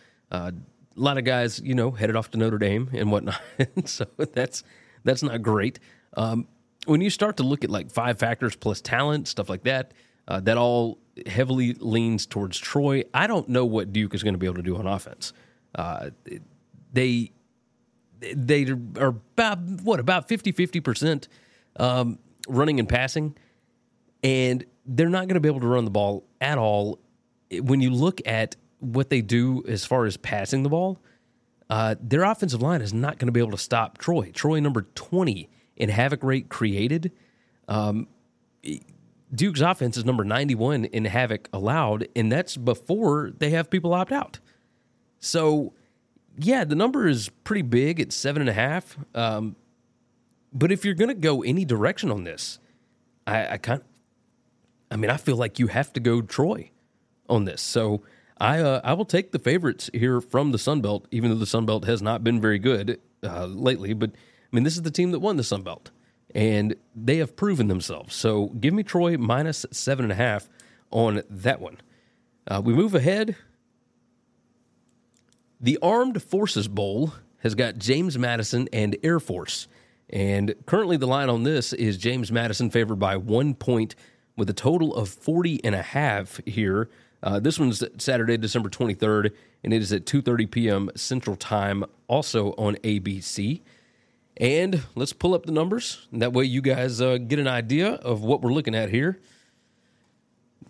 a 0.97 1.01
lot 1.01 1.19
of 1.19 1.25
guys, 1.25 1.61
you 1.61 1.75
know, 1.75 1.91
headed 1.91 2.17
off 2.17 2.31
to 2.33 2.39
Notre 2.39 2.59
Dame 2.59 2.91
and 2.93 3.11
whatnot. 3.11 3.41
so 3.85 4.07
that's 4.17 4.63
that's 5.05 5.23
not 5.23 5.43
great. 5.43 5.79
Um, 6.17 6.49
when 6.87 7.01
you 7.01 7.11
start 7.11 7.37
to 7.39 7.43
look 7.43 7.65
at 7.65 7.71
like 7.71 7.91
five 7.91 8.19
factors 8.19 8.57
plus 8.57 8.81
talent, 8.81 9.29
stuff 9.29 9.49
like 9.49 9.65
that, 9.65 9.93
uh, 10.29 10.41
that 10.41 10.57
all 10.57 10.99
heavily 11.27 11.75
leans 11.75 12.27
towards 12.27 12.59
Troy. 12.59 13.05
I 13.13 13.27
don't 13.27 13.49
know 13.49 13.65
what 13.65 13.93
Duke 13.93 14.15
is 14.15 14.23
going 14.23 14.35
to 14.35 14.39
be 14.39 14.47
able 14.47 14.57
to 14.57 14.63
do 14.63 14.77
on 14.77 14.87
offense. 14.87 15.33
Uh, 15.75 16.11
they 16.93 17.33
they 18.21 18.67
are 18.99 19.09
about 19.09 19.59
what 19.83 20.01
about 20.01 20.29
50 20.29 20.53
50 20.53 20.81
percent 20.81 21.29
um, 21.77 22.19
running 22.49 22.79
and 22.79 22.89
passing 22.89 23.37
and 24.25 24.65
they're 24.87 25.09
not 25.09 25.29
going 25.29 25.35
to 25.35 25.41
be 25.41 25.49
able 25.49 25.61
to 25.61 25.67
run 25.67 25.85
the 25.85 25.91
ball 25.91 26.25
at 26.41 26.59
all. 26.59 26.99
When 27.53 27.81
you 27.81 27.91
look 27.91 28.21
at 28.27 28.57
what 28.85 29.11
they 29.11 29.21
do 29.21 29.65
as 29.67 29.85
far 29.85 30.05
as 30.05 30.17
passing 30.17 30.63
the 30.63 30.69
ball, 30.69 30.99
uh, 31.71 31.95
their 32.01 32.25
offensive 32.25 32.63
line 32.63 32.83
is 32.83 32.93
not 32.93 33.19
going 33.19 33.27
to 33.27 33.33
be 33.33 33.41
able 33.41 33.53
to 33.53 33.59
stop 33.59 33.99
Troy. 33.99 34.31
Troy, 34.33 34.61
number 34.61 34.83
20 34.95 35.49
in 35.77 35.89
havoc 35.89 36.23
rate 36.23 36.49
created. 36.49 37.11
Um, 37.69 38.07
Duke's 39.35 39.61
offense 39.61 39.97
is 39.97 40.05
number 40.05 40.25
91 40.25 40.85
in 40.87 41.07
havoc 41.07 41.49
allowed, 41.53 42.07
and 42.15 42.31
that's 42.31 42.57
before 42.57 43.33
they 43.39 43.51
have 43.51 43.71
people 43.71 43.93
opt 43.95 44.13
out. 44.13 44.39
So, 45.19 45.73
yeah, 46.39 46.65
the 46.65 46.75
number 46.75 47.09
is 47.09 47.31
pretty 47.45 47.63
big. 47.63 47.99
It's 47.99 48.15
seven 48.15 48.43
and 48.43 48.49
a 48.49 48.55
half. 48.55 48.99
Um, 49.15 49.57
But 50.53 50.71
if 50.71 50.85
you're 50.85 50.95
going 50.95 51.09
to 51.09 51.15
go 51.15 51.43
any 51.43 51.65
direction 51.65 52.11
on 52.11 52.25
this, 52.25 52.59
I, 53.27 53.55
I 53.55 53.57
kind 53.59 53.83
I 54.91 54.97
mean, 54.97 55.11
I 55.11 55.17
feel 55.17 55.37
like 55.37 55.59
you 55.59 55.67
have 55.69 55.93
to 55.95 56.01
go 56.01 56.23
Troy 56.23 56.71
on 57.29 57.45
this. 57.47 57.61
So 57.63 58.03
I 58.39 58.61
uh, 58.61 58.81
I 58.83 58.95
will 58.95 59.05
take 59.05 59.33
the 59.33 59.39
favorites 59.39 59.91
here 59.93 60.21
from 60.21 60.53
the 60.53 60.59
Sun 60.59 60.81
Belt, 60.81 61.07
even 61.11 61.31
though 61.31 61.37
the 61.37 61.47
Sun 61.47 61.67
Belt 61.67 61.85
has 61.85 62.03
not 62.03 62.25
been 62.25 62.41
very 62.41 62.59
good 62.59 63.01
uh, 63.23 63.47
lately. 63.47 63.93
But 63.93 64.11
I 64.11 64.57
mean, 64.57 64.65
this 64.65 64.77
is 64.77 64.83
the 64.83 64.91
team 64.91 65.13
that 65.13 65.21
won 65.21 65.37
the 65.37 65.45
Sun 65.45 65.63
Belt, 65.63 65.91
and 66.35 66.75
they 66.95 67.19
have 67.19 67.37
proven 67.37 67.69
themselves. 67.69 68.15
So 68.15 68.47
give 68.47 68.75
me 68.75 68.83
Troy 68.83 69.17
minus 69.17 69.65
seven 69.71 70.05
and 70.05 70.13
a 70.13 70.17
half 70.17 70.49
on 70.91 71.23
that 71.31 71.61
one. 71.61 71.79
Uh, 72.47 72.61
we 72.65 72.75
move 72.75 72.95
ahead. 72.95 73.37
The 75.61 75.79
Armed 75.81 76.23
Forces 76.23 76.69
Bowl 76.69 77.15
has 77.39 77.55
got 77.55 77.79
James 77.79 78.19
Madison 78.19 78.69
and 78.73 78.97
Air 79.03 79.21
Force. 79.21 79.69
And 80.11 80.55
currently, 80.67 80.97
the 80.97 81.07
line 81.07 81.31
on 81.31 81.45
this 81.45 81.73
is 81.73 81.97
James 81.97 82.31
Madison 82.31 82.71
favored 82.71 82.99
by 82.99 83.17
one 83.17 83.55
point 83.55 83.95
with 84.37 84.51
a 84.51 84.53
total 84.53 84.95
of 84.95 85.09
40 85.09 85.65
and 85.65 85.75
a 85.75 85.83
half 85.83 86.41
here. 86.45 86.91
Uh, 87.25 87.41
this 87.41 87.59
one's 87.59 87.83
Saturday, 87.97 88.37
December 88.37 88.69
23rd, 88.69 89.31
and 89.65 89.73
it 89.73 89.81
is 89.81 89.93
at 89.95 90.05
2:30 90.05 90.51
p.m. 90.51 90.91
Central 90.95 91.37
Time, 91.37 91.85
also 92.07 92.53
on 92.59 92.77
ABC. 92.77 93.63
And 94.37 94.83
let's 94.95 95.15
pull 95.15 95.33
up 95.33 95.47
the 95.47 95.53
numbers. 95.53 96.07
That 96.13 96.35
way, 96.35 96.45
you 96.45 96.61
guys 96.61 97.01
uh, 97.01 97.17
get 97.17 97.39
an 97.39 97.49
idea 97.49 97.93
of 97.95 98.23
what 98.23 98.43
we're 98.43 98.53
looking 98.53 98.75
at 98.75 98.91
here. 98.91 99.21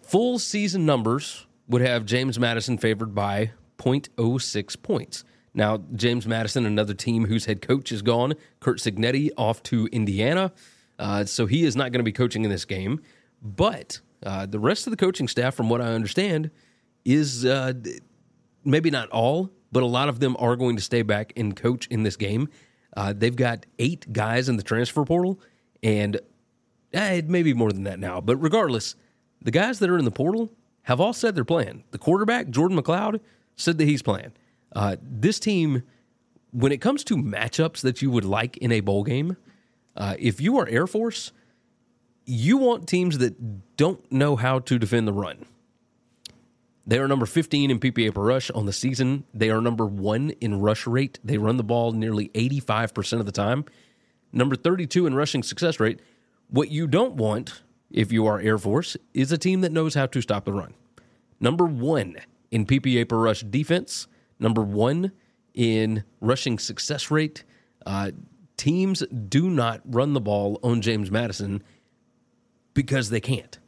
Full 0.02 0.38
season 0.38 0.86
numbers 0.86 1.46
would 1.66 1.82
have 1.82 2.06
James 2.06 2.38
Madison 2.38 2.78
favored 2.78 3.14
by 3.14 3.50
0.06 3.78 4.80
points. 4.80 5.24
Now, 5.54 5.78
James 5.94 6.26
Madison, 6.26 6.66
another 6.66 6.94
team 6.94 7.26
whose 7.26 7.46
head 7.46 7.62
coach 7.62 7.90
is 7.90 8.02
gone, 8.02 8.34
Curt 8.60 8.78
Cignetti, 8.78 9.30
off 9.36 9.62
to 9.64 9.88
Indiana. 9.92 10.52
Uh, 10.98 11.24
so 11.24 11.46
he 11.46 11.64
is 11.64 11.74
not 11.74 11.90
going 11.90 12.00
to 12.00 12.04
be 12.04 12.12
coaching 12.12 12.44
in 12.44 12.50
this 12.50 12.64
game. 12.64 13.00
But 13.42 14.00
uh, 14.24 14.46
the 14.46 14.58
rest 14.58 14.86
of 14.86 14.90
the 14.90 14.96
coaching 14.96 15.28
staff, 15.28 15.54
from 15.54 15.68
what 15.68 15.80
I 15.80 15.92
understand, 15.92 16.50
is 17.04 17.44
uh, 17.44 17.74
maybe 18.64 18.90
not 18.90 19.08
all, 19.10 19.50
but 19.70 19.82
a 19.82 19.86
lot 19.86 20.08
of 20.08 20.20
them 20.20 20.36
are 20.38 20.56
going 20.56 20.76
to 20.76 20.82
stay 20.82 21.02
back 21.02 21.32
and 21.36 21.54
coach 21.54 21.86
in 21.88 22.02
this 22.02 22.16
game. 22.16 22.48
Uh, 22.96 23.12
they've 23.12 23.36
got 23.36 23.66
eight 23.78 24.12
guys 24.12 24.48
in 24.48 24.56
the 24.56 24.62
transfer 24.62 25.04
portal, 25.04 25.40
and 25.82 26.20
eh, 26.92 27.14
it 27.14 27.28
may 27.28 27.42
be 27.42 27.52
more 27.52 27.72
than 27.72 27.84
that 27.84 27.98
now. 27.98 28.20
But 28.20 28.36
regardless, 28.36 28.94
the 29.42 29.50
guys 29.50 29.78
that 29.80 29.90
are 29.90 29.98
in 29.98 30.04
the 30.04 30.10
portal 30.10 30.50
have 30.82 31.00
all 31.00 31.12
said 31.12 31.34
they're 31.34 31.44
playing. 31.44 31.84
The 31.90 31.98
quarterback, 31.98 32.50
Jordan 32.50 32.80
McCloud, 32.80 33.20
said 33.56 33.78
that 33.78 33.84
he's 33.84 34.02
playing. 34.02 34.32
Uh, 34.74 34.96
this 35.02 35.38
team, 35.38 35.82
when 36.52 36.72
it 36.72 36.80
comes 36.80 37.04
to 37.04 37.16
matchups 37.16 37.80
that 37.82 38.02
you 38.02 38.10
would 38.10 38.24
like 38.24 38.56
in 38.58 38.70
a 38.72 38.80
bowl 38.80 39.02
game, 39.02 39.36
uh, 39.96 40.14
if 40.18 40.40
you 40.40 40.58
are 40.58 40.68
Air 40.68 40.86
Force, 40.86 41.32
you 42.26 42.56
want 42.56 42.88
teams 42.88 43.18
that 43.18 43.76
don't 43.76 44.10
know 44.10 44.36
how 44.36 44.58
to 44.60 44.78
defend 44.78 45.06
the 45.06 45.12
run. 45.12 45.46
They 46.86 46.98
are 46.98 47.08
number 47.08 47.26
15 47.26 47.70
in 47.70 47.80
PPA 47.80 48.14
per 48.14 48.22
rush 48.22 48.50
on 48.50 48.66
the 48.66 48.72
season. 48.72 49.24
They 49.32 49.50
are 49.50 49.60
number 49.60 49.86
one 49.86 50.30
in 50.40 50.60
rush 50.60 50.86
rate. 50.86 51.18
They 51.24 51.38
run 51.38 51.56
the 51.56 51.64
ball 51.64 51.92
nearly 51.92 52.28
85% 52.28 53.20
of 53.20 53.26
the 53.26 53.32
time. 53.32 53.64
Number 54.32 54.54
32 54.54 55.06
in 55.06 55.14
rushing 55.14 55.42
success 55.42 55.80
rate. 55.80 56.00
What 56.48 56.70
you 56.70 56.86
don't 56.86 57.14
want, 57.14 57.62
if 57.90 58.12
you 58.12 58.26
are 58.26 58.38
Air 58.38 58.58
Force, 58.58 58.96
is 59.14 59.32
a 59.32 59.38
team 59.38 59.62
that 59.62 59.72
knows 59.72 59.94
how 59.94 60.06
to 60.06 60.20
stop 60.20 60.44
the 60.44 60.52
run. 60.52 60.74
Number 61.40 61.64
one 61.64 62.16
in 62.50 62.66
PPA 62.66 63.08
per 63.08 63.16
rush 63.16 63.42
defense. 63.42 64.06
Number 64.38 64.62
one 64.62 65.12
in 65.54 66.04
rushing 66.20 66.58
success 66.58 67.10
rate. 67.10 67.44
Uh, 67.86 68.10
teams 68.58 69.02
do 69.28 69.48
not 69.48 69.80
run 69.86 70.12
the 70.12 70.20
ball 70.20 70.58
on 70.62 70.82
James 70.82 71.10
Madison 71.10 71.62
because 72.74 73.10
they 73.10 73.20
can't. 73.20 73.58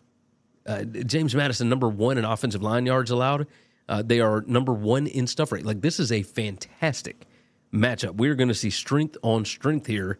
Uh, 0.66 0.82
James 0.82 1.34
Madison, 1.34 1.68
number 1.68 1.88
one 1.88 2.18
in 2.18 2.24
offensive 2.24 2.62
line 2.62 2.86
yards 2.86 3.10
allowed. 3.10 3.46
Uh, 3.88 4.02
they 4.02 4.20
are 4.20 4.42
number 4.46 4.72
one 4.72 5.06
in 5.06 5.26
stuff 5.26 5.52
rate. 5.52 5.64
Like, 5.64 5.80
this 5.80 6.00
is 6.00 6.10
a 6.10 6.22
fantastic 6.22 7.24
matchup. 7.72 8.16
We're 8.16 8.34
going 8.34 8.48
to 8.48 8.54
see 8.54 8.70
strength 8.70 9.16
on 9.22 9.44
strength 9.44 9.86
here. 9.86 10.18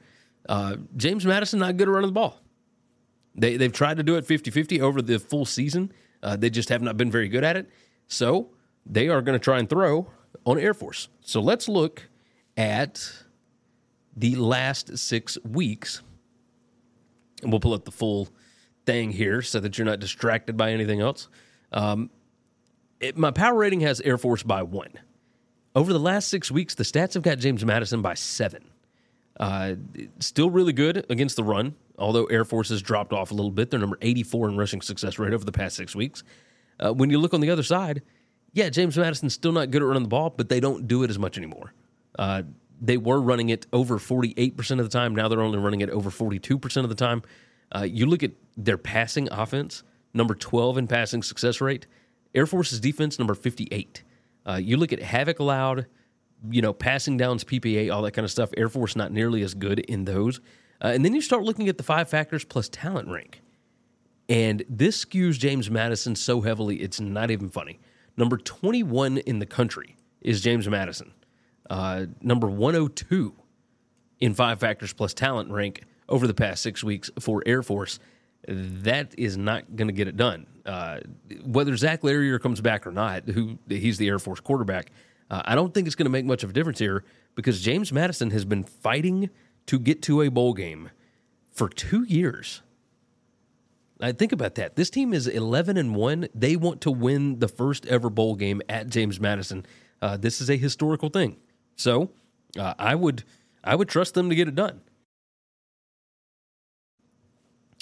Uh, 0.49 0.77
James 0.97 1.27
Madison, 1.27 1.59
not 1.59 1.77
good 1.77 1.89
at 1.89 1.93
running 1.93 2.09
the 2.09 2.13
ball. 2.13 2.41
They, 3.35 3.57
they've 3.57 3.73
tried 3.73 3.97
to 3.97 4.03
do 4.03 4.17
it 4.17 4.25
50 4.25 4.51
50 4.51 4.81
over 4.81 5.03
the 5.03 5.19
full 5.19 5.45
season. 5.45 5.93
Uh, 6.23 6.37
they 6.37 6.49
just 6.49 6.69
have 6.69 6.81
not 6.81 6.97
been 6.97 7.11
very 7.11 7.29
good 7.29 7.45
at 7.45 7.57
it. 7.57 7.69
So 8.09 8.51
they 8.87 9.09
are 9.09 9.21
going 9.21 9.39
to 9.39 9.43
try 9.43 9.59
and 9.59 9.69
throw 9.69 10.07
on 10.45 10.59
Air 10.59 10.75
Force. 10.75 11.09
So 11.21 11.41
let's 11.41 11.69
look 11.69 12.09
at 12.57 13.13
the 14.17 14.37
last 14.37 14.97
six 14.97 15.37
weeks. 15.45 16.03
And 17.43 17.53
we'll 17.53 17.61
pull 17.61 17.75
up 17.75 17.85
the 17.85 17.91
full 17.91 18.29
thing 18.87 19.11
here 19.11 19.43
so 19.43 19.61
that 19.61 19.77
you're 19.77 19.85
not 19.85 20.01
distracted 20.01 20.57
by 20.57 20.71
anything 20.71 21.01
else. 21.01 21.29
Um, 21.73 22.11
it, 23.01 23.19
my 23.19 23.31
power 23.31 23.55
rating 23.55 23.81
has 23.81 24.01
Air 24.01 24.17
Force 24.17 24.43
by 24.43 24.63
one. 24.63 24.93
Over 25.75 25.93
the 25.93 26.01
last 26.01 26.29
six 26.29 26.51
weeks, 26.51 26.75
the 26.75 26.85
stats 26.85 27.15
have 27.15 27.23
got 27.23 27.39
James 27.39 27.65
Madison 27.65 28.01
by 28.01 28.15
seven. 28.15 28.65
Uh, 29.39 29.75
still 30.21 30.49
really 30.49 30.73
good 30.73 31.05
against 31.11 31.37
the 31.37 31.45
run, 31.45 31.75
although 31.99 32.25
Air 32.25 32.47
Force 32.47 32.71
has 32.71 32.81
dropped 32.81 33.13
off 33.13 33.31
a 33.31 33.35
little 33.35 33.51
bit. 33.51 33.71
They're 33.71 33.81
number 33.81 33.99
84 34.01 34.49
in 34.49 34.57
rushing 34.57 34.81
success 34.81 35.19
rate 35.19 35.35
over 35.35 35.45
the 35.45 35.53
past 35.53 35.77
six 35.77 35.95
weeks. 35.95 36.23
Uh, 36.81 36.93
when 36.93 37.11
you 37.11 37.19
look 37.19 37.35
on 37.35 37.41
the 37.41 37.51
other 37.51 37.63
side, 37.63 38.01
yeah, 38.55 38.71
James 38.71 38.97
Madison's 38.97 39.35
still 39.35 39.53
not 39.53 39.71
good 39.71 39.83
at 39.83 39.87
running 39.87 40.05
the 40.05 40.09
ball, 40.09 40.31
but 40.31 40.49
they 40.49 40.61
don't 40.61 40.89
do 40.89 41.03
it 41.03 41.11
as 41.11 41.19
much 41.19 41.37
anymore. 41.37 41.75
Uh, 42.19 42.43
they 42.81 42.97
were 42.97 43.21
running 43.21 43.51
it 43.51 43.67
over 43.73 43.99
48% 43.99 44.79
of 44.79 44.79
the 44.79 44.89
time. 44.89 45.15
Now 45.15 45.29
they're 45.29 45.43
only 45.43 45.59
running 45.59 45.83
it 45.83 45.91
over 45.91 46.11
42% 46.11 46.77
of 46.83 46.89
the 46.89 46.95
time. 46.95 47.23
Uh, 47.75 47.83
you 47.83 48.07
look 48.07 48.23
at 48.23 48.33
their 48.57 48.79
passing 48.79 49.29
offense, 49.31 49.83
number 50.15 50.35
12 50.35 50.79
in 50.79 50.87
passing 50.87 51.23
success 51.23 51.61
rate. 51.61 51.87
Air 52.35 52.47
Force's 52.47 52.81
defense, 52.81 53.19
number 53.19 53.35
58. 53.35 54.03
Uh, 54.47 54.55
you 54.55 54.77
look 54.77 54.93
at 54.93 55.03
havoc 55.03 55.39
allowed, 55.39 55.87
you 56.51 56.63
know, 56.63 56.73
passing 56.73 57.17
downs, 57.17 57.45
PPA, 57.45 57.93
all 57.93 58.03
that 58.03 58.13
kind 58.13 58.25
of 58.25 58.31
stuff. 58.31 58.51
Air 58.57 58.69
Force 58.69 58.95
not 58.95 59.13
nearly 59.13 59.43
as 59.43 59.55
good 59.55 59.81
in 59.81 60.05
those. 60.05 60.41
Uh, 60.83 60.89
and 60.89 61.05
then 61.05 61.15
you 61.15 61.21
start 61.21 61.43
looking 61.43 61.69
at 61.69 61.79
the 61.79 61.83
five 61.83 62.09
factors 62.09 62.45
plus 62.45 62.69
talent 62.69 63.09
rank. 63.09 63.41
And 64.29 64.65
this 64.69 65.05
skews 65.05 65.39
James 65.39 65.71
Madison 65.71 66.17
so 66.17 66.41
heavily, 66.41 66.77
it's 66.77 67.01
not 67.01 67.31
even 67.31 67.49
funny. 67.49 67.79
Number 68.17 68.37
21 68.37 69.19
in 69.19 69.39
the 69.39 69.47
country 69.47 69.97
is 70.21 70.41
James 70.41 70.69
Madison. 70.69 71.13
Uh, 71.69 72.07
number 72.21 72.49
102 72.49 73.35
in 74.21 74.35
five 74.35 74.59
factors 74.61 74.93
plus 74.93 75.15
talent 75.15 75.51
rank 75.51 75.83
over 76.09 76.27
the 76.27 76.35
past 76.35 76.63
six 76.63 76.83
weeks 76.85 77.11
for 77.19 77.43
Air 77.47 77.63
Force. 77.63 77.99
That 78.49 79.15
is 79.19 79.37
not 79.37 79.75
going 79.75 79.89
to 79.89 79.95
get 79.95 80.09
it 80.09 80.17
done. 80.17 80.47
Uh, 80.65 81.01
whether 81.45 81.77
Zac 81.77 82.03
Larrier 82.03 82.39
comes 82.39 82.61
back 82.61 82.87
or 82.87 82.93
not, 82.93 83.29
who 83.29 83.59
he's 83.69 83.99
the 83.99 84.09
Air 84.09 84.19
Force 84.19 84.41
quarterback, 84.41 84.91
uh, 85.31 85.43
I 85.45 85.55
don't 85.55 85.75
think 85.75 85.87
it's 85.87 85.97
going 85.97 86.07
to 86.07 86.11
make 86.11 86.25
much 86.25 86.45
of 86.45 86.51
a 86.51 86.53
difference 86.53 86.79
here 86.79 87.05
because 87.35 87.61
James 87.61 87.93
Madison 87.93 88.31
has 88.31 88.45
been 88.45 88.65
fighting 88.65 89.31
to 89.67 89.79
get 89.79 90.03
to 90.03 90.23
a 90.23 90.31
bowl 90.31 90.55
game 90.55 90.91
for 91.51 91.69
two 91.69 92.05
years. 92.05 92.63
I 94.01 94.13
think 94.13 94.33
about 94.33 94.57
that. 94.57 94.77
This 94.77 94.91
team 94.91 95.15
is 95.15 95.27
11 95.27 95.77
and 95.77 95.95
1. 95.95 96.29
They 96.35 96.55
want 96.55 96.83
to 96.83 96.91
win 96.91 97.39
the 97.39 97.49
first 97.49 97.87
ever 97.87 98.11
bowl 98.11 98.35
game 98.35 98.61
at 98.69 98.89
James 98.89 99.19
Madison. 99.19 99.65
Uh, 100.03 100.17
this 100.17 100.41
is 100.41 100.51
a 100.51 100.57
historical 100.57 101.09
thing. 101.09 101.37
So, 101.77 102.11
uh, 102.59 102.75
I 102.79 102.95
would 102.95 103.25
I 103.65 103.75
would 103.75 103.89
trust 103.89 104.15
them 104.15 104.29
to 104.29 104.35
get 104.35 104.49
it 104.49 104.55
done. 104.55 104.81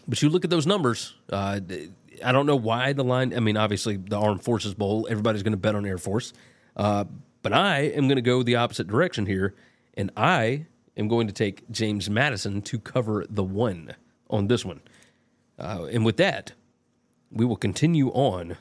But 0.06 0.22
you 0.22 0.28
look 0.28 0.44
at 0.44 0.50
those 0.50 0.66
numbers. 0.66 1.14
Uh, 1.30 1.60
I 2.24 2.32
don't 2.32 2.46
know 2.46 2.56
why 2.56 2.92
the 2.92 3.04
line. 3.04 3.34
I 3.34 3.40
mean, 3.40 3.56
obviously 3.56 3.96
the 3.96 4.18
Armed 4.18 4.42
Forces 4.42 4.74
Bowl. 4.74 5.06
Everybody's 5.10 5.42
going 5.42 5.52
to 5.52 5.58
bet 5.58 5.74
on 5.74 5.86
Air 5.86 5.98
Force, 5.98 6.32
uh, 6.76 7.04
but 7.42 7.52
I 7.52 7.80
am 7.80 8.06
going 8.06 8.16
to 8.16 8.22
go 8.22 8.42
the 8.42 8.56
opposite 8.56 8.86
direction 8.86 9.26
here, 9.26 9.54
and 9.94 10.10
I 10.16 10.66
am 10.96 11.08
going 11.08 11.26
to 11.26 11.32
take 11.32 11.68
James 11.70 12.08
Madison 12.08 12.62
to 12.62 12.78
cover 12.78 13.24
the 13.28 13.44
one 13.44 13.94
on 14.30 14.48
this 14.48 14.64
one. 14.64 14.80
Uh, 15.58 15.88
and 15.90 16.04
with 16.04 16.16
that, 16.18 16.52
we 17.30 17.44
will 17.44 17.56
continue 17.56 18.08
on 18.10 18.56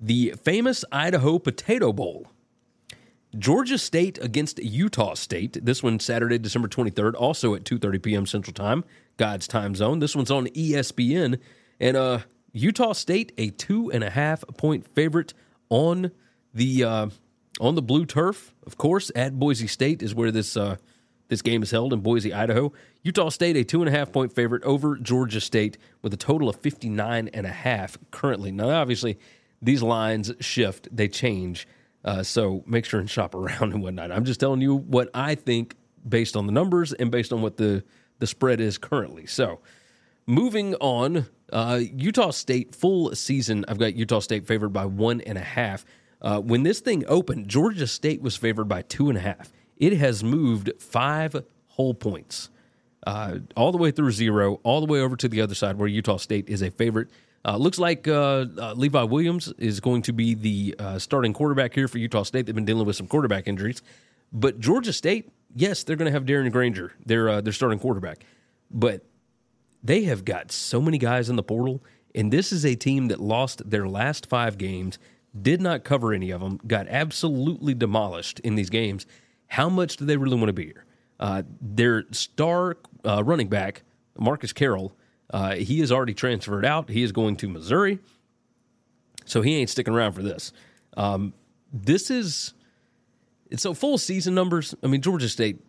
the 0.00 0.34
famous 0.42 0.84
Idaho 0.92 1.38
Potato 1.38 1.92
Bowl. 1.92 2.28
Georgia 3.36 3.78
State 3.78 4.18
against 4.22 4.62
Utah 4.62 5.14
State. 5.14 5.64
This 5.64 5.82
one 5.82 5.98
Saturday, 5.98 6.38
December 6.38 6.68
23rd, 6.68 7.14
also 7.14 7.54
at 7.54 7.64
2:30 7.64 8.02
p.m. 8.02 8.26
Central 8.26 8.54
Time, 8.54 8.84
God's 9.16 9.46
time 9.46 9.74
zone. 9.74 9.98
This 9.98 10.16
one's 10.16 10.30
on 10.30 10.46
ESPN, 10.48 11.38
and 11.80 11.96
uh, 11.96 12.18
Utah 12.52 12.92
State 12.92 13.32
a 13.38 13.50
two 13.50 13.90
and 13.90 14.02
a 14.04 14.10
half 14.10 14.44
point 14.56 14.86
favorite 14.94 15.34
on 15.70 16.10
the 16.52 16.84
uh, 16.84 17.08
on 17.60 17.74
the 17.74 17.82
blue 17.82 18.06
turf. 18.06 18.54
Of 18.66 18.76
course, 18.76 19.10
at 19.14 19.38
Boise 19.38 19.66
State 19.66 20.02
is 20.02 20.14
where 20.14 20.30
this 20.30 20.56
uh, 20.56 20.76
this 21.28 21.42
game 21.42 21.62
is 21.62 21.70
held 21.70 21.92
in 21.92 22.00
Boise, 22.00 22.32
Idaho. 22.32 22.72
Utah 23.02 23.28
State 23.28 23.56
a 23.56 23.64
two 23.64 23.82
and 23.82 23.88
a 23.88 23.92
half 23.92 24.12
point 24.12 24.32
favorite 24.32 24.62
over 24.64 24.96
Georgia 24.96 25.40
State 25.40 25.78
with 26.02 26.12
a 26.12 26.16
total 26.16 26.48
of 26.48 26.56
59 26.56 27.28
and 27.32 27.46
a 27.46 27.50
half 27.50 27.98
currently. 28.10 28.52
Now, 28.52 28.70
obviously, 28.70 29.18
these 29.62 29.82
lines 29.82 30.32
shift; 30.40 30.88
they 30.94 31.08
change. 31.08 31.66
Uh, 32.04 32.22
so 32.22 32.62
make 32.66 32.84
sure 32.84 33.00
and 33.00 33.08
shop 33.08 33.34
around 33.34 33.72
and 33.72 33.82
whatnot. 33.82 34.12
I'm 34.12 34.24
just 34.24 34.40
telling 34.40 34.60
you 34.60 34.76
what 34.76 35.10
I 35.14 35.34
think 35.34 35.76
based 36.06 36.36
on 36.36 36.46
the 36.46 36.52
numbers 36.52 36.92
and 36.92 37.10
based 37.10 37.32
on 37.32 37.40
what 37.40 37.56
the 37.56 37.82
the 38.18 38.26
spread 38.26 38.60
is 38.60 38.78
currently. 38.78 39.26
So, 39.26 39.60
moving 40.26 40.74
on, 40.76 41.26
uh, 41.52 41.80
Utah 41.94 42.30
State 42.30 42.74
full 42.74 43.14
season. 43.14 43.64
I've 43.68 43.78
got 43.78 43.94
Utah 43.94 44.20
State 44.20 44.46
favored 44.46 44.72
by 44.72 44.86
one 44.86 45.20
and 45.22 45.38
a 45.38 45.42
half. 45.42 45.84
Uh, 46.22 46.40
when 46.40 46.62
this 46.62 46.80
thing 46.80 47.04
opened, 47.06 47.48
Georgia 47.48 47.86
State 47.86 48.22
was 48.22 48.36
favored 48.36 48.64
by 48.64 48.82
two 48.82 49.08
and 49.08 49.18
a 49.18 49.20
half. 49.20 49.52
It 49.76 49.94
has 49.94 50.24
moved 50.24 50.70
five 50.78 51.44
whole 51.68 51.94
points, 51.94 52.50
uh, 53.06 53.38
all 53.56 53.72
the 53.72 53.78
way 53.78 53.90
through 53.90 54.12
zero, 54.12 54.60
all 54.62 54.80
the 54.80 54.90
way 54.90 55.00
over 55.00 55.16
to 55.16 55.28
the 55.28 55.40
other 55.40 55.54
side 55.54 55.76
where 55.76 55.88
Utah 55.88 56.16
State 56.16 56.48
is 56.48 56.62
a 56.62 56.70
favorite. 56.70 57.08
Uh, 57.46 57.58
looks 57.58 57.78
like 57.78 58.08
uh, 58.08 58.46
uh, 58.58 58.72
Levi 58.74 59.02
Williams 59.02 59.52
is 59.58 59.80
going 59.80 60.00
to 60.02 60.12
be 60.12 60.34
the 60.34 60.74
uh, 60.78 60.98
starting 60.98 61.34
quarterback 61.34 61.74
here 61.74 61.88
for 61.88 61.98
Utah 61.98 62.22
State. 62.22 62.46
They've 62.46 62.54
been 62.54 62.64
dealing 62.64 62.86
with 62.86 62.96
some 62.96 63.06
quarterback 63.06 63.46
injuries, 63.46 63.82
but 64.32 64.60
Georgia 64.60 64.94
State, 64.94 65.30
yes, 65.54 65.84
they're 65.84 65.96
going 65.96 66.06
to 66.06 66.12
have 66.12 66.24
Darren 66.24 66.50
Grainger, 66.50 66.92
their 67.04 67.28
uh, 67.28 67.40
their 67.40 67.52
starting 67.52 67.78
quarterback, 67.78 68.24
but 68.70 69.04
they 69.82 70.04
have 70.04 70.24
got 70.24 70.50
so 70.50 70.80
many 70.80 70.98
guys 70.98 71.28
in 71.28 71.36
the 71.36 71.42
portal, 71.42 71.82
and 72.14 72.32
this 72.32 72.52
is 72.52 72.64
a 72.64 72.74
team 72.74 73.08
that 73.08 73.20
lost 73.20 73.68
their 73.68 73.86
last 73.86 74.26
five 74.26 74.58
games, 74.58 74.98
did 75.40 75.60
not 75.60 75.84
cover 75.84 76.12
any 76.12 76.30
of 76.30 76.40
them, 76.40 76.60
got 76.66 76.88
absolutely 76.88 77.74
demolished 77.74 78.40
in 78.40 78.54
these 78.54 78.70
games. 78.70 79.06
How 79.48 79.68
much 79.68 79.96
do 79.96 80.04
they 80.04 80.16
really 80.16 80.36
want 80.36 80.48
to 80.48 80.54
be 80.54 80.66
here? 80.66 80.84
Uh, 81.20 81.42
their 81.60 82.04
star 82.12 82.76
running 83.04 83.48
back, 83.48 83.82
Marcus 84.18 84.52
Carroll 84.52 84.96
uh, 85.34 85.56
he 85.56 85.80
is 85.80 85.90
already 85.90 86.14
transferred 86.14 86.64
out. 86.64 86.88
He 86.88 87.02
is 87.02 87.12
going 87.12 87.36
to 87.36 87.48
Missouri. 87.48 87.98
So 89.24 89.42
he 89.42 89.56
ain't 89.56 89.70
sticking 89.70 89.94
around 89.94 90.12
for 90.12 90.22
this. 90.22 90.52
Um, 90.96 91.32
this 91.72 92.10
is 92.10 92.54
so 93.60 93.74
full 93.74 93.98
season 93.98 94.34
numbers. 94.34 94.74
I 94.82 94.86
mean, 94.86 95.00
Georgia 95.00 95.28
State 95.28 95.60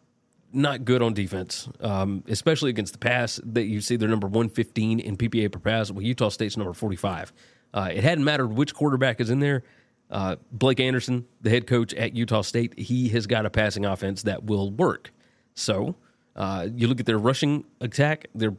not 0.54 0.86
good 0.86 1.02
on 1.02 1.14
defense, 1.14 1.68
um, 1.82 2.24
especially 2.28 2.70
against 2.70 2.94
the 2.94 3.00
pass. 3.00 3.40
That 3.44 3.66
you 3.66 3.82
see 3.82 3.98
they're 3.98 4.10
number 4.10 4.28
one 4.28 4.50
fifteen 4.50 5.00
in 5.00 5.18
PPA 5.18 5.52
per 5.52 5.60
pass. 5.60 5.92
Well, 5.92 6.04
Utah 6.04 6.30
State's 6.30 6.58
number 6.58 6.74
forty 6.74 6.96
five. 6.96 7.34
Uh, 7.74 7.90
it 7.94 8.04
hadn't 8.04 8.24
mattered 8.24 8.54
which 8.54 8.74
quarterback 8.74 9.20
is 9.20 9.30
in 9.30 9.40
there. 9.40 9.64
Uh, 10.10 10.36
Blake 10.52 10.80
Anderson, 10.80 11.26
the 11.42 11.50
head 11.50 11.68
coach 11.68 11.94
at 11.96 12.16
Utah 12.16 12.42
State, 12.42 12.78
he 12.80 13.10
has 13.10 13.28
got 13.28 13.46
a 13.46 13.50
passing 13.50 13.86
offense 13.86 14.24
that 14.24 14.44
will 14.44 14.70
work. 14.72 15.12
So 15.56 15.96
uh, 16.36 16.68
you 16.74 16.88
look 16.88 17.00
at 17.00 17.06
their 17.06 17.18
rushing 17.18 17.66
attack; 17.82 18.28
they're 18.34 18.56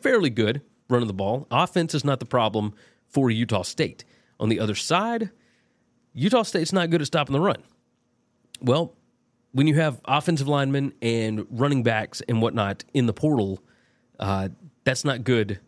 fairly 0.00 0.30
good 0.30 0.60
running 0.88 1.06
the 1.06 1.14
ball. 1.14 1.46
Offense 1.50 1.94
is 1.94 2.04
not 2.04 2.20
the 2.20 2.26
problem 2.26 2.74
for 3.08 3.30
Utah 3.30 3.62
State. 3.62 4.04
On 4.38 4.48
the 4.48 4.60
other 4.60 4.74
side, 4.74 5.30
Utah 6.14 6.42
State's 6.42 6.72
not 6.72 6.90
good 6.90 7.00
at 7.00 7.06
stopping 7.06 7.32
the 7.32 7.40
run. 7.40 7.62
Well, 8.62 8.94
when 9.52 9.66
you 9.66 9.74
have 9.74 10.00
offensive 10.04 10.48
linemen 10.48 10.94
and 11.02 11.46
running 11.50 11.82
backs 11.82 12.22
and 12.28 12.40
whatnot 12.40 12.84
in 12.94 13.06
the 13.06 13.12
portal, 13.12 13.62
uh, 14.18 14.48
that's 14.84 15.04
not 15.04 15.24
good 15.24 15.60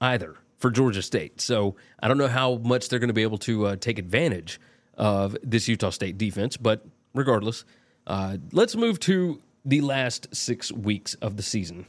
either 0.00 0.36
for 0.58 0.70
Georgia 0.70 1.02
State. 1.02 1.40
So 1.40 1.74
I 2.00 2.08
don't 2.08 2.18
know 2.18 2.28
how 2.28 2.56
much 2.56 2.88
they're 2.88 2.98
going 2.98 3.08
to 3.08 3.14
be 3.14 3.22
able 3.22 3.38
to 3.38 3.66
uh, 3.66 3.76
take 3.76 3.98
advantage 3.98 4.60
of 4.96 5.36
this 5.42 5.68
Utah 5.68 5.90
State 5.90 6.18
defense, 6.18 6.56
but 6.56 6.86
regardless, 7.14 7.64
uh, 8.06 8.36
let's 8.52 8.76
move 8.76 9.00
to 9.00 9.42
the 9.64 9.80
last 9.80 10.32
six 10.34 10.70
weeks 10.70 11.14
of 11.14 11.36
the 11.36 11.42
season. 11.42 11.86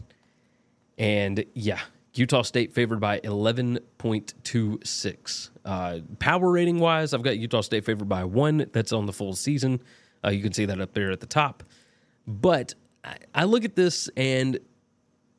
And 0.97 1.43
yeah, 1.53 1.81
Utah 2.13 2.43
State 2.43 2.73
favored 2.73 3.01
by 3.01 3.19
11.26. 3.19 5.49
Uh, 5.65 5.99
power 6.19 6.51
rating 6.51 6.79
wise, 6.79 7.13
I've 7.13 7.23
got 7.23 7.37
Utah 7.37 7.59
State 7.61 7.85
favored 7.85 8.07
by 8.07 8.23
one. 8.23 8.67
That's 8.71 8.93
on 8.93 9.05
the 9.05 9.13
full 9.13 9.35
season. 9.35 9.81
Uh, 10.25 10.29
you 10.29 10.41
can 10.41 10.53
see 10.53 10.65
that 10.65 10.81
up 10.81 10.93
there 10.93 11.11
at 11.11 11.19
the 11.19 11.27
top. 11.27 11.63
But 12.27 12.73
I, 13.03 13.17
I 13.33 13.43
look 13.43 13.63
at 13.63 13.75
this 13.75 14.09
and 14.17 14.59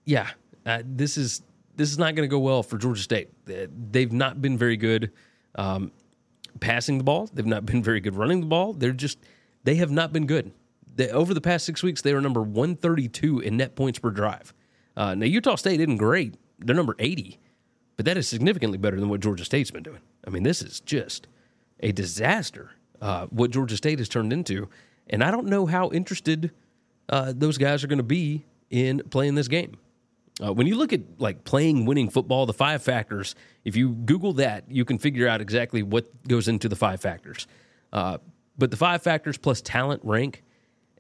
yeah, 0.05 0.31
uh, 0.65 0.83
this 0.85 1.17
is 1.17 1.43
this 1.75 1.91
is 1.91 1.99
not 1.99 2.15
going 2.15 2.27
to 2.27 2.31
go 2.31 2.39
well 2.39 2.63
for 2.63 2.79
Georgia 2.79 3.03
State. 3.03 3.29
They've 3.45 4.13
not 4.13 4.41
been 4.41 4.57
very 4.57 4.77
good 4.77 5.13
um, 5.57 5.93
passing 6.61 6.99
the 6.99 7.05
ball. 7.05 7.29
They've 7.33 7.45
not 7.45 7.67
been 7.67 7.83
very 7.83 8.01
good 8.01 8.15
running 8.15 8.41
the 8.41 8.47
ball. 8.47 8.73
They're 8.73 8.93
just 8.93 9.19
they 9.65 9.75
have 9.77 9.91
not 9.91 10.13
been 10.13 10.27
good. 10.27 10.53
They, 10.95 11.11
over 11.11 11.35
the 11.35 11.41
past 11.41 11.67
six 11.67 11.83
weeks, 11.83 12.01
they 12.01 12.13
are 12.13 12.21
number 12.21 12.41
132 12.41 13.41
in 13.41 13.57
net 13.59 13.75
points 13.77 13.99
per 13.99 14.11
drive. 14.11 14.55
Uh, 14.97 15.15
now, 15.15 15.27
Utah 15.27 15.57
State 15.57 15.81
isn't 15.81 15.99
great. 15.99 16.37
They're 16.59 16.75
number 16.75 16.97
80, 16.99 17.39
but 17.97 18.07
that 18.07 18.17
is 18.17 18.27
significantly 18.27 18.79
better 18.79 18.99
than 18.99 19.11
what 19.11 19.21
Georgia 19.21 19.45
State's 19.45 19.71
been 19.71 19.83
doing. 19.83 20.01
I 20.27 20.31
mean, 20.31 20.43
this 20.43 20.63
is 20.63 20.81
just 20.81 21.27
a 21.81 21.93
disaster 21.93 22.76
uh, 23.01 23.27
what 23.27 23.51
Georgia 23.51 23.77
State 23.77 23.99
has 23.99 24.09
turned 24.09 24.33
into. 24.33 24.69
And 25.09 25.23
I 25.23 25.31
don't 25.31 25.47
know 25.47 25.67
how 25.67 25.91
interested 25.91 26.51
uh, 27.09 27.33
those 27.37 27.59
guys 27.59 27.85
are 27.85 27.87
going 27.87 27.99
to 27.99 28.05
be 28.05 28.45
in 28.71 29.03
playing 29.11 29.35
this 29.35 29.49
game. 29.49 29.77
Uh, 30.45 30.53
when 30.53 30.67
you 30.67 30.77
look 30.77 30.93
at 30.93 31.01
like 31.19 31.45
playing 31.45 31.87
winning 31.87 32.11
football, 32.11 32.45
the 32.45 32.53
five 32.53 32.83
factors, 32.83 33.35
if 33.65 33.75
you 33.75 33.91
Google 33.91 34.35
that, 34.35 34.65
you 34.69 34.85
can 34.85 34.99
figure 34.99 35.27
out 35.27 35.41
exactly 35.41 35.83
what 35.83 36.07
goes 36.29 36.47
into 36.47 36.69
the 36.69 36.77
five 36.77 37.01
factors. 37.01 37.47
Uh, 37.93 38.19
but 38.59 38.71
the 38.71 38.77
five 38.77 39.03
factors 39.03 39.39
plus 39.39 39.63
talent 39.63 40.03
rank, 40.05 40.43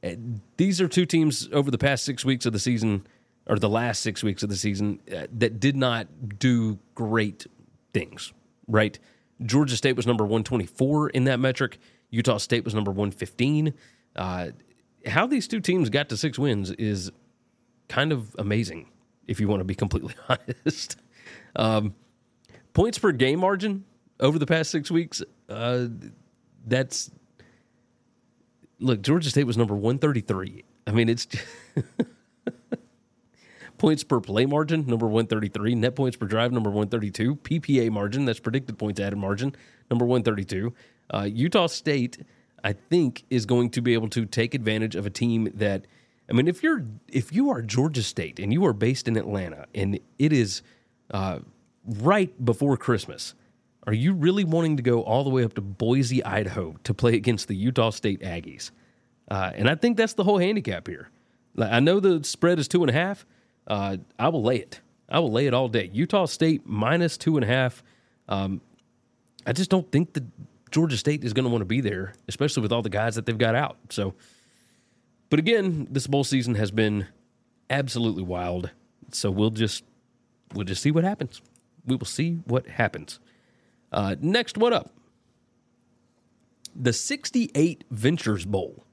uh, 0.02 0.12
these 0.56 0.80
are 0.80 0.88
two 0.88 1.04
teams 1.04 1.48
over 1.52 1.70
the 1.70 1.78
past 1.78 2.04
six 2.04 2.24
weeks 2.24 2.46
of 2.46 2.52
the 2.52 2.58
season 2.58 3.06
or 3.46 3.58
the 3.58 3.68
last 3.68 4.00
six 4.00 4.22
weeks 4.22 4.42
of 4.42 4.48
the 4.48 4.56
season 4.56 5.00
uh, 5.14 5.26
that 5.32 5.60
did 5.60 5.76
not 5.76 6.38
do 6.38 6.78
great 6.94 7.46
things, 7.92 8.32
right? 8.66 8.98
Georgia 9.44 9.76
State 9.76 9.96
was 9.96 10.06
number 10.06 10.24
124 10.24 11.10
in 11.10 11.24
that 11.24 11.38
metric. 11.40 11.78
Utah 12.10 12.38
State 12.38 12.64
was 12.64 12.74
number 12.74 12.90
115. 12.90 13.74
Uh, 14.14 14.48
how 15.06 15.26
these 15.26 15.46
two 15.46 15.60
teams 15.60 15.90
got 15.90 16.08
to 16.08 16.16
six 16.16 16.38
wins 16.38 16.70
is 16.72 17.10
kind 17.88 18.12
of 18.12 18.34
amazing, 18.38 18.90
if 19.26 19.40
you 19.40 19.48
want 19.48 19.60
to 19.60 19.64
be 19.64 19.74
completely 19.74 20.14
honest. 20.28 20.96
Um, 21.54 21.94
points 22.72 22.98
per 22.98 23.12
game 23.12 23.40
margin 23.40 23.84
over 24.20 24.38
the 24.38 24.46
past 24.46 24.70
six 24.70 24.90
weeks, 24.90 25.22
uh, 25.48 25.86
that's 26.66 27.10
look, 28.78 29.02
Georgia 29.02 29.30
State 29.30 29.44
was 29.44 29.56
number 29.56 29.74
133. 29.74 30.64
I 30.86 30.92
mean, 30.92 31.08
it's 31.08 31.26
Points 33.78 34.02
per 34.04 34.20
play 34.20 34.46
margin, 34.46 34.86
number 34.86 35.06
133. 35.06 35.74
Net 35.74 35.94
points 35.94 36.16
per 36.16 36.26
drive, 36.26 36.52
number 36.52 36.70
132. 36.70 37.36
PPA 37.36 37.90
margin, 37.90 38.24
that's 38.24 38.40
predicted 38.40 38.78
points 38.78 39.00
added 39.00 39.18
margin, 39.18 39.54
number 39.90 40.04
132. 40.06 40.72
Uh, 41.10 41.28
Utah 41.30 41.66
State, 41.66 42.24
I 42.64 42.72
think, 42.72 43.24
is 43.28 43.44
going 43.44 43.70
to 43.70 43.82
be 43.82 43.92
able 43.94 44.08
to 44.10 44.24
take 44.24 44.54
advantage 44.54 44.96
of 44.96 45.04
a 45.04 45.10
team 45.10 45.50
that, 45.54 45.86
I 46.30 46.32
mean, 46.32 46.48
if 46.48 46.62
you're 46.62 46.84
if 47.08 47.32
you 47.32 47.50
are 47.50 47.60
Georgia 47.60 48.02
State 48.02 48.38
and 48.38 48.52
you 48.52 48.64
are 48.64 48.72
based 48.72 49.08
in 49.08 49.16
Atlanta 49.16 49.66
and 49.74 50.00
it 50.18 50.32
is 50.32 50.62
uh, 51.10 51.40
right 51.84 52.44
before 52.44 52.76
Christmas, 52.76 53.34
are 53.86 53.92
you 53.92 54.14
really 54.14 54.44
wanting 54.44 54.76
to 54.78 54.82
go 54.82 55.02
all 55.02 55.22
the 55.22 55.30
way 55.30 55.44
up 55.44 55.54
to 55.54 55.60
Boise, 55.60 56.24
Idaho 56.24 56.76
to 56.82 56.94
play 56.94 57.14
against 57.14 57.46
the 57.46 57.54
Utah 57.54 57.90
State 57.90 58.20
Aggies? 58.20 58.70
Uh, 59.30 59.52
and 59.54 59.68
I 59.68 59.74
think 59.74 59.96
that's 59.96 60.14
the 60.14 60.24
whole 60.24 60.38
handicap 60.38 60.88
here. 60.88 61.10
I 61.58 61.80
know 61.80 62.00
the 62.00 62.22
spread 62.24 62.58
is 62.58 62.68
two 62.68 62.82
and 62.82 62.90
a 62.90 62.92
half, 62.92 63.24
uh, 63.66 63.96
I 64.18 64.28
will 64.28 64.42
lay 64.42 64.56
it. 64.56 64.80
I 65.08 65.18
will 65.20 65.32
lay 65.32 65.46
it 65.46 65.54
all 65.54 65.68
day. 65.68 65.90
Utah 65.92 66.26
State 66.26 66.66
minus 66.66 67.16
two 67.16 67.36
and 67.36 67.44
a 67.44 67.46
half. 67.46 67.82
Um, 68.28 68.60
I 69.46 69.52
just 69.52 69.70
don't 69.70 69.90
think 69.92 70.14
that 70.14 70.24
Georgia 70.70 70.96
State 70.96 71.24
is 71.24 71.32
going 71.32 71.44
to 71.44 71.50
want 71.50 71.62
to 71.62 71.66
be 71.66 71.80
there, 71.80 72.14
especially 72.28 72.62
with 72.62 72.72
all 72.72 72.82
the 72.82 72.90
guys 72.90 73.14
that 73.14 73.26
they've 73.26 73.38
got 73.38 73.54
out. 73.54 73.76
So, 73.90 74.14
but 75.30 75.38
again, 75.38 75.86
this 75.90 76.06
bowl 76.06 76.24
season 76.24 76.56
has 76.56 76.70
been 76.70 77.06
absolutely 77.70 78.22
wild. 78.22 78.70
So 79.12 79.30
we'll 79.30 79.50
just 79.50 79.84
we'll 80.54 80.64
just 80.64 80.82
see 80.82 80.90
what 80.90 81.04
happens. 81.04 81.40
We 81.86 81.96
will 81.96 82.06
see 82.06 82.40
what 82.46 82.66
happens. 82.66 83.20
Uh, 83.92 84.16
next 84.20 84.58
one 84.58 84.72
up, 84.72 84.90
the 86.74 86.92
68 86.92 87.84
Ventures 87.90 88.44
Bowl. 88.44 88.84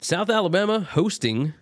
South 0.00 0.30
Alabama 0.30 0.80
hosting 0.80 1.54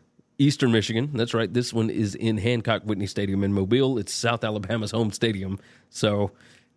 Eastern 0.42 0.72
Michigan. 0.72 1.10
That's 1.14 1.34
right. 1.34 1.52
This 1.52 1.72
one 1.72 1.88
is 1.88 2.16
in 2.16 2.38
Hancock 2.38 2.82
Whitney 2.82 3.06
Stadium 3.06 3.44
in 3.44 3.52
Mobile. 3.52 3.96
It's 3.96 4.12
South 4.12 4.42
Alabama's 4.42 4.90
home 4.90 5.12
stadium, 5.12 5.60
so 5.88 6.32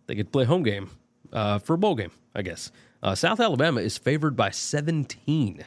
they 0.06 0.14
could 0.14 0.30
play 0.30 0.44
home 0.44 0.62
game 0.62 0.90
uh, 1.32 1.58
for 1.58 1.74
a 1.74 1.78
bowl 1.78 1.96
game, 1.96 2.12
I 2.32 2.42
guess. 2.42 2.70
Uh, 3.02 3.16
South 3.16 3.40
Alabama 3.40 3.80
is 3.80 3.98
favored 3.98 4.36
by 4.36 4.50
17 4.50 5.64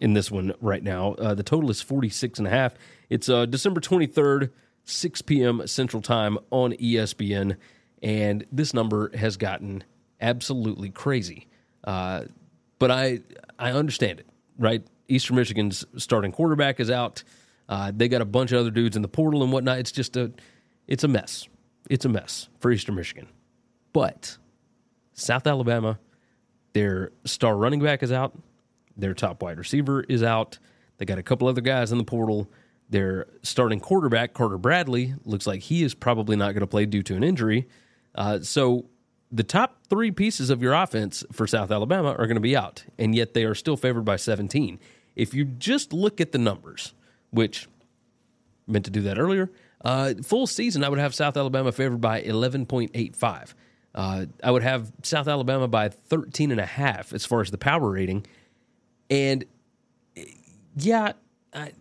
in 0.00 0.14
this 0.14 0.32
one 0.32 0.52
right 0.60 0.82
now. 0.82 1.12
Uh, 1.14 1.32
the 1.32 1.44
total 1.44 1.70
is 1.70 1.80
46 1.80 2.40
and 2.40 2.48
a 2.48 2.50
half. 2.50 2.74
It's 3.08 3.28
uh, 3.28 3.46
December 3.46 3.80
23rd, 3.80 4.50
6 4.84 5.22
p.m. 5.22 5.64
Central 5.68 6.02
Time 6.02 6.38
on 6.50 6.72
ESPN, 6.72 7.56
and 8.02 8.44
this 8.50 8.74
number 8.74 9.16
has 9.16 9.36
gotten 9.36 9.84
absolutely 10.20 10.90
crazy. 10.90 11.46
Uh, 11.84 12.24
but 12.80 12.90
I 12.90 13.20
I 13.60 13.70
understand 13.70 14.18
it, 14.18 14.26
right? 14.58 14.84
Eastern 15.08 15.36
Michigan's 15.36 15.84
starting 15.96 16.32
quarterback 16.32 16.80
is 16.80 16.90
out. 16.90 17.22
Uh, 17.68 17.92
they 17.94 18.08
got 18.08 18.22
a 18.22 18.26
bunch 18.26 18.52
of 18.52 18.60
other 18.60 18.70
dudes 18.70 18.96
in 18.96 19.02
the 19.02 19.08
portal 19.08 19.42
and 19.42 19.52
whatnot. 19.52 19.78
It's 19.78 19.92
just 19.92 20.16
a, 20.16 20.32
it's 20.86 21.04
a 21.04 21.08
mess. 21.08 21.48
It's 21.90 22.04
a 22.04 22.08
mess 22.08 22.48
for 22.60 22.70
Eastern 22.70 22.94
Michigan. 22.94 23.28
But 23.92 24.36
South 25.12 25.46
Alabama, 25.46 25.98
their 26.72 27.10
star 27.24 27.56
running 27.56 27.80
back 27.80 28.02
is 28.02 28.12
out. 28.12 28.38
Their 28.96 29.14
top 29.14 29.42
wide 29.42 29.58
receiver 29.58 30.02
is 30.02 30.22
out. 30.22 30.58
They 30.98 31.04
got 31.04 31.18
a 31.18 31.22
couple 31.22 31.48
other 31.48 31.60
guys 31.60 31.92
in 31.92 31.98
the 31.98 32.04
portal. 32.04 32.50
Their 32.90 33.26
starting 33.42 33.80
quarterback, 33.80 34.32
Carter 34.34 34.58
Bradley, 34.58 35.14
looks 35.24 35.46
like 35.46 35.60
he 35.60 35.82
is 35.82 35.94
probably 35.94 36.36
not 36.36 36.52
going 36.52 36.60
to 36.60 36.66
play 36.66 36.86
due 36.86 37.02
to 37.04 37.14
an 37.14 37.22
injury. 37.22 37.68
Uh, 38.14 38.40
so 38.40 38.86
the 39.30 39.44
top 39.44 39.84
three 39.88 40.10
pieces 40.10 40.50
of 40.50 40.62
your 40.62 40.72
offense 40.72 41.22
for 41.32 41.46
South 41.46 41.70
Alabama 41.70 42.10
are 42.10 42.26
going 42.26 42.36
to 42.36 42.40
be 42.40 42.56
out, 42.56 42.84
and 42.98 43.14
yet 43.14 43.34
they 43.34 43.44
are 43.44 43.54
still 43.54 43.76
favored 43.76 44.04
by 44.04 44.16
17. 44.16 44.78
If 45.18 45.34
you 45.34 45.44
just 45.44 45.92
look 45.92 46.20
at 46.20 46.32
the 46.32 46.38
numbers, 46.38 46.94
which 47.30 47.68
meant 48.66 48.86
to 48.86 48.90
do 48.90 49.02
that 49.02 49.18
earlier, 49.18 49.50
uh, 49.84 50.14
full 50.22 50.46
season, 50.46 50.82
I 50.84 50.88
would 50.88 50.98
have 50.98 51.14
South 51.14 51.36
Alabama 51.36 51.72
favored 51.72 52.00
by 52.00 52.22
11.85. 52.22 53.54
Uh, 53.94 54.26
I 54.42 54.50
would 54.50 54.62
have 54.62 54.92
South 55.02 55.28
Alabama 55.28 55.68
by 55.68 55.88
13 55.88 56.52
and 56.52 56.60
a 56.60 56.66
half 56.66 57.12
as 57.12 57.26
far 57.26 57.40
as 57.40 57.50
the 57.50 57.58
power 57.58 57.90
rating. 57.90 58.24
And 59.10 59.44
yeah, 60.76 61.12
I, 61.52 61.72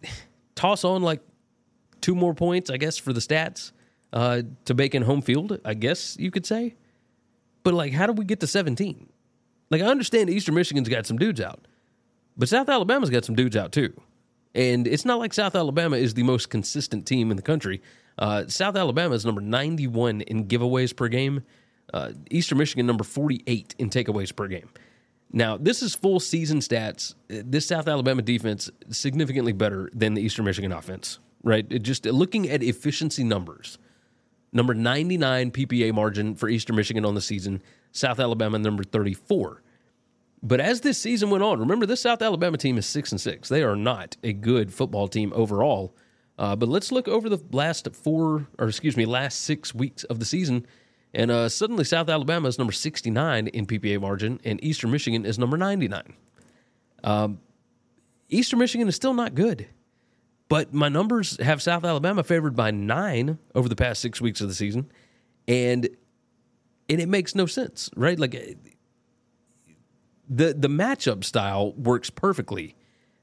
toss 0.55 0.83
on 0.83 1.03
like 1.03 1.21
two 2.01 2.15
more 2.15 2.33
points, 2.33 2.69
I 2.69 2.77
guess, 2.77 2.97
for 2.97 3.13
the 3.13 3.19
stats 3.21 3.71
uh, 4.11 4.41
to 4.65 4.73
bake 4.73 4.95
in 4.95 5.03
home 5.03 5.21
field, 5.21 5.59
I 5.63 5.75
guess 5.75 6.17
you 6.19 6.31
could 6.31 6.45
say. 6.45 6.75
But 7.63 7.73
like, 7.73 7.93
how 7.93 8.07
do 8.07 8.13
we 8.13 8.25
get 8.25 8.39
to 8.41 8.47
17? 8.47 9.07
Like, 9.69 9.81
I 9.81 9.85
understand 9.85 10.29
Eastern 10.29 10.55
Michigan's 10.55 10.89
got 10.89 11.05
some 11.05 11.17
dudes 11.17 11.41
out, 11.41 11.67
but 12.37 12.49
South 12.49 12.69
Alabama's 12.69 13.09
got 13.09 13.25
some 13.25 13.35
dudes 13.35 13.55
out 13.55 13.71
too. 13.71 13.93
And 14.55 14.87
it's 14.87 15.05
not 15.05 15.19
like 15.19 15.33
South 15.33 15.55
Alabama 15.55 15.97
is 15.97 16.13
the 16.13 16.23
most 16.23 16.49
consistent 16.49 17.05
team 17.05 17.29
in 17.29 17.37
the 17.37 17.43
country. 17.43 17.81
Uh, 18.17 18.47
South 18.47 18.75
Alabama 18.75 19.13
is 19.13 19.25
number 19.25 19.41
91 19.41 20.21
in 20.21 20.47
giveaways 20.47 20.95
per 20.95 21.07
game. 21.07 21.43
Uh, 21.93 22.11
Eastern 22.31 22.57
Michigan 22.57 22.85
number 22.85 23.03
48 23.03 23.75
in 23.77 23.89
takeaways 23.89 24.35
per 24.35 24.47
game. 24.47 24.69
Now, 25.31 25.57
this 25.57 25.81
is 25.81 25.93
full 25.93 26.19
season 26.19 26.59
stats. 26.59 27.13
This 27.27 27.67
South 27.67 27.87
Alabama 27.87 28.21
defense 28.21 28.69
significantly 28.89 29.51
better 29.51 29.89
than 29.93 30.13
the 30.13 30.21
Eastern 30.21 30.45
Michigan 30.45 30.71
offense, 30.71 31.19
right? 31.43 31.65
It 31.69 31.79
just 31.79 32.05
looking 32.05 32.49
at 32.49 32.63
efficiency 32.63 33.23
numbers. 33.23 33.77
Number 34.53 34.73
99 34.73 35.51
PPA 35.51 35.93
margin 35.93 36.33
for 36.33 36.47
Eastern 36.47 36.77
Michigan 36.77 37.05
on 37.05 37.13
the 37.13 37.21
season, 37.21 37.61
South 37.91 38.19
Alabama 38.19 38.57
number 38.57 38.83
34. 38.83 39.61
But 40.43 40.59
as 40.59 40.81
this 40.81 40.99
season 40.99 41.29
went 41.29 41.43
on, 41.43 41.59
remember 41.59 41.85
this 41.85 42.01
South 42.01 42.21
Alabama 42.21 42.57
team 42.57 42.77
is 42.77 42.85
6 42.85 43.11
and 43.11 43.21
6. 43.21 43.49
They 43.49 43.63
are 43.63 43.75
not 43.75 44.17
a 44.23 44.33
good 44.33 44.73
football 44.73 45.07
team 45.07 45.33
overall. 45.35 45.95
Uh, 46.37 46.55
but 46.55 46.69
let's 46.69 46.91
look 46.91 47.07
over 47.07 47.29
the 47.29 47.39
last 47.51 47.87
four, 47.95 48.47
or 48.59 48.67
excuse 48.67 48.95
me, 48.95 49.05
last 49.05 49.41
six 49.41 49.73
weeks 49.73 50.03
of 50.03 50.19
the 50.19 50.25
season 50.25 50.67
and 51.13 51.31
uh, 51.31 51.49
suddenly, 51.49 51.83
South 51.83 52.09
Alabama 52.09 52.47
is 52.47 52.57
number 52.57 52.73
69 52.73 53.47
in 53.47 53.65
PPA 53.65 53.99
margin, 53.99 54.39
and 54.43 54.63
Eastern 54.63 54.91
Michigan 54.91 55.25
is 55.25 55.39
number 55.39 55.57
99. 55.57 56.13
Um, 57.03 57.39
Eastern 58.29 58.59
Michigan 58.59 58.87
is 58.87 58.95
still 58.95 59.13
not 59.13 59.33
good, 59.33 59.67
but 60.49 60.73
my 60.73 60.89
numbers 60.89 61.41
have 61.41 61.61
South 61.61 61.85
Alabama 61.85 62.23
favored 62.23 62.55
by 62.55 62.71
nine 62.71 63.39
over 63.55 63.69
the 63.69 63.75
past 63.75 64.01
six 64.01 64.19
weeks 64.19 64.41
of 64.41 64.47
the 64.47 64.53
season, 64.53 64.91
and 65.47 65.89
and 66.89 67.01
it 67.01 67.09
makes 67.09 67.35
no 67.35 67.45
sense, 67.45 67.89
right? 67.95 68.19
Like 68.19 68.35
the 70.29 70.53
the 70.53 70.67
matchup 70.67 71.23
style 71.23 71.73
works 71.73 72.09
perfectly 72.09 72.75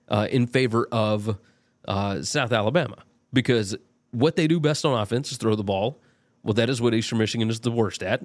uh, 0.08 0.28
in 0.30 0.46
favor 0.46 0.88
of 0.90 1.38
uh, 1.86 2.22
South 2.22 2.52
Alabama 2.52 3.04
because 3.32 3.76
what 4.10 4.36
they 4.36 4.46
do 4.46 4.60
best 4.60 4.84
on 4.84 4.98
offense 4.98 5.32
is 5.32 5.38
throw 5.38 5.54
the 5.54 5.64
ball 5.64 5.98
well, 6.44 6.54
that 6.54 6.68
is 6.68 6.80
what 6.80 6.94
Eastern 6.94 7.18
Michigan 7.18 7.48
is 7.48 7.60
the 7.60 7.72
worst 7.72 8.02
at. 8.02 8.24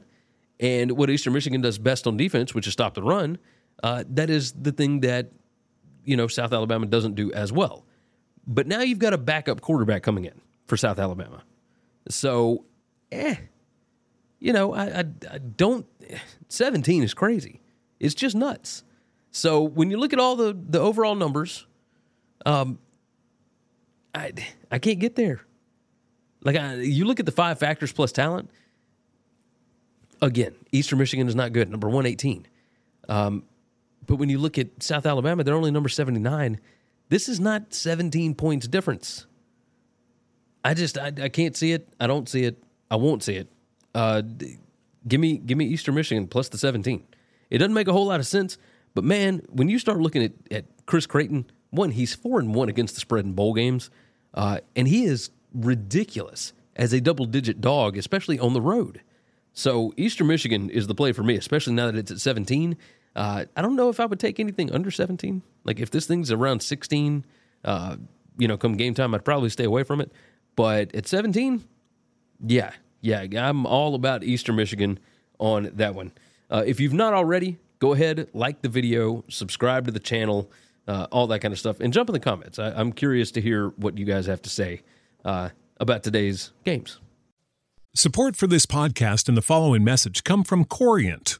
And 0.60 0.92
what 0.92 1.10
Eastern 1.10 1.34
Michigan 1.34 1.62
does 1.62 1.80
best 1.80 2.06
on 2.06 2.18
defense, 2.18 2.54
which 2.54 2.68
is 2.68 2.74
stop 2.74 2.94
the 2.94 3.02
run, 3.02 3.39
uh, 3.82 4.04
that 4.10 4.30
is 4.30 4.52
the 4.52 4.74
thing 4.74 5.00
that, 5.00 5.32
you 6.04 6.18
know, 6.18 6.28
South 6.28 6.52
Alabama 6.52 6.86
doesn't 6.86 7.15
do 7.15 7.32
as 7.32 7.54
well. 7.54 7.86
But 8.46 8.68
now 8.68 8.82
you've 8.82 9.00
got 9.00 9.13
a 9.13 9.18
backup 9.18 9.62
quarterback 9.62 10.04
coming 10.04 10.26
in 10.26 10.42
for 10.68 10.76
South 10.76 11.00
Alabama. 11.00 11.44
So, 12.10 12.65
eh, 13.12 13.36
you 14.39 14.52
know, 14.52 14.74
I, 14.74 15.00
I, 15.00 15.06
I 15.32 15.38
don't, 15.38 15.86
17 16.50 17.04
is 17.04 17.13
crazy. 17.13 17.62
It's 18.00 18.16
just 18.16 18.36
nuts. 18.36 18.84
So 19.32 19.62
when 19.62 19.92
you 19.92 19.98
look 19.98 20.14
at 20.14 20.20
all 20.20 20.36
the, 20.36 20.58
the 20.58 20.80
overall 20.80 21.16
numbers, 21.16 21.66
um, 22.46 22.80
I, 24.16 24.32
I 24.72 24.80
can't 24.80 25.00
get 25.00 25.16
there. 25.16 25.42
Like 26.42 26.56
I, 26.56 26.76
you 26.76 27.06
look 27.06 27.20
at 27.20 27.26
the 27.26 27.32
five 27.32 27.60
factors 27.60 27.92
plus 27.92 28.12
talent. 28.12 28.50
Again, 30.22 30.56
Eastern 30.72 31.00
Michigan 31.00 31.28
is 31.28 31.36
not 31.36 31.54
good. 31.54 31.70
Number 31.70 31.88
one 31.90 32.06
eighteen. 32.06 32.46
Um, 33.08 33.44
but 34.06 34.16
when 34.16 34.30
you 34.30 34.38
look 34.38 34.58
at 34.58 34.82
South 34.82 35.06
Alabama, 35.06 35.44
they're 35.44 35.56
only 35.56 35.72
number 35.72 35.90
seventy 35.90 36.20
nine. 36.20 36.60
This 37.10 37.30
is 37.30 37.40
not 37.40 37.74
seventeen 37.74 38.36
points 38.36 38.68
difference. 38.68 39.26
I 40.64 40.74
just 40.74 40.98
I, 40.98 41.12
I 41.22 41.30
can't 41.30 41.56
see 41.56 41.72
it. 41.72 41.88
I 42.00 42.08
don't 42.08 42.28
see 42.28 42.44
it. 42.44 42.62
I 42.92 42.96
won't 42.98 43.24
see 43.24 43.36
it. 43.36 43.48
Uh, 43.96 44.22
give 45.08 45.22
me 45.22 45.38
give 45.38 45.58
me 45.58 45.66
Eastern 45.66 45.96
Michigan 45.96 46.28
plus 46.28 46.50
the 46.50 46.58
seventeen. 46.58 47.04
It 47.50 47.58
doesn't 47.60 47.74
make 47.74 47.88
a 47.88 47.94
whole 47.94 48.08
lot 48.08 48.20
of 48.20 48.28
sense. 48.28 48.58
But 48.94 49.04
man, 49.04 49.42
when 49.50 49.70
you 49.70 49.80
start 49.80 50.00
looking 50.00 50.24
at, 50.24 50.34
at 50.52 50.66
Chris 50.86 51.06
Creighton, 51.06 51.50
one, 51.70 51.92
he's 51.92 52.16
four 52.16 52.40
and 52.40 52.54
one 52.54 52.70
against 52.70 52.96
the 52.96 53.02
spread 53.02 53.26
in 53.26 53.34
bowl 53.34 53.54
games, 53.54 53.90
uh, 54.34 54.60
and 54.76 54.88
he 54.88 55.06
is 55.06 55.30
ridiculous 55.54 56.54
as 56.76 56.94
a 56.94 57.02
double 57.02 57.26
digit 57.26 57.62
dog, 57.62 57.98
especially 57.98 58.40
on 58.40 58.54
the 58.54 58.62
road. 58.62 59.02
So 59.54 59.94
Eastern 59.98 60.28
Michigan 60.28 60.70
is 60.70 60.88
the 60.88 60.96
play 60.96 61.12
for 61.12 61.24
me, 61.24 61.36
especially 61.36 61.74
now 61.74 61.88
that 61.88 61.96
it's 61.96 62.12
at 62.12 62.20
17. 62.20 62.78
Uh, 63.16 63.46
I 63.56 63.62
don't 63.62 63.76
know 63.76 63.90
if 63.90 64.00
I 64.00 64.06
would 64.06 64.20
take 64.20 64.40
anything 64.40 64.72
under 64.72 64.92
17. 64.92 65.42
Like 65.64 65.80
if 65.80 65.92
this 65.92 66.08
thing's 66.08 66.32
around 66.32 66.62
16, 66.62 67.26
uh, 67.66 67.98
you 68.38 68.48
know, 68.48 68.58
come 68.58 68.78
game 68.78 68.94
time, 68.94 69.14
I'd 69.14 69.26
probably 69.26 69.50
stay 69.50 69.66
away 69.66 69.84
from 69.84 70.00
it. 70.02 70.12
But 70.56 70.96
at 70.96 71.08
17, 71.08 71.64
yeah, 72.46 72.72
yeah, 73.02 73.26
I'm 73.36 73.66
all 73.66 73.96
about 73.96 74.24
Eastern 74.24 74.56
Michigan 74.56 75.00
on 75.40 75.72
that 75.74 75.96
one. 75.96 76.12
Uh, 76.50 76.64
if 76.66 76.80
you've 76.80 76.94
not 76.94 77.14
already, 77.14 77.58
go 77.80 77.94
ahead, 77.94 78.28
like 78.34 78.62
the 78.62 78.70
video, 78.70 79.24
subscribe 79.30 79.86
to 79.86 79.92
the 79.92 80.00
channel, 80.00 80.52
uh, 80.88 81.08
all 81.12 81.28
that 81.28 81.40
kind 81.40 81.52
of 81.52 81.60
stuff, 81.60 81.80
and 81.80 81.94
jump 81.94 82.10
in 82.10 82.14
the 82.14 82.20
comments. 82.20 82.60
I, 82.60 82.72
I'm 82.72 82.92
curious 82.92 83.32
to 83.32 83.42
hear 83.42 83.70
what 83.70 83.98
you 83.98 84.06
guys 84.06 84.26
have 84.26 84.42
to 84.44 84.50
say 84.50 84.82
uh, 85.26 85.50
about 85.80 86.04
today's 86.04 86.52
games. 86.66 87.00
Support 87.96 88.36
for 88.36 88.48
this 88.48 88.66
podcast 88.66 89.28
and 89.28 89.36
the 89.36 89.42
following 89.42 89.84
message 89.84 90.24
come 90.24 90.44
from 90.44 90.64
Corient. 90.64 91.40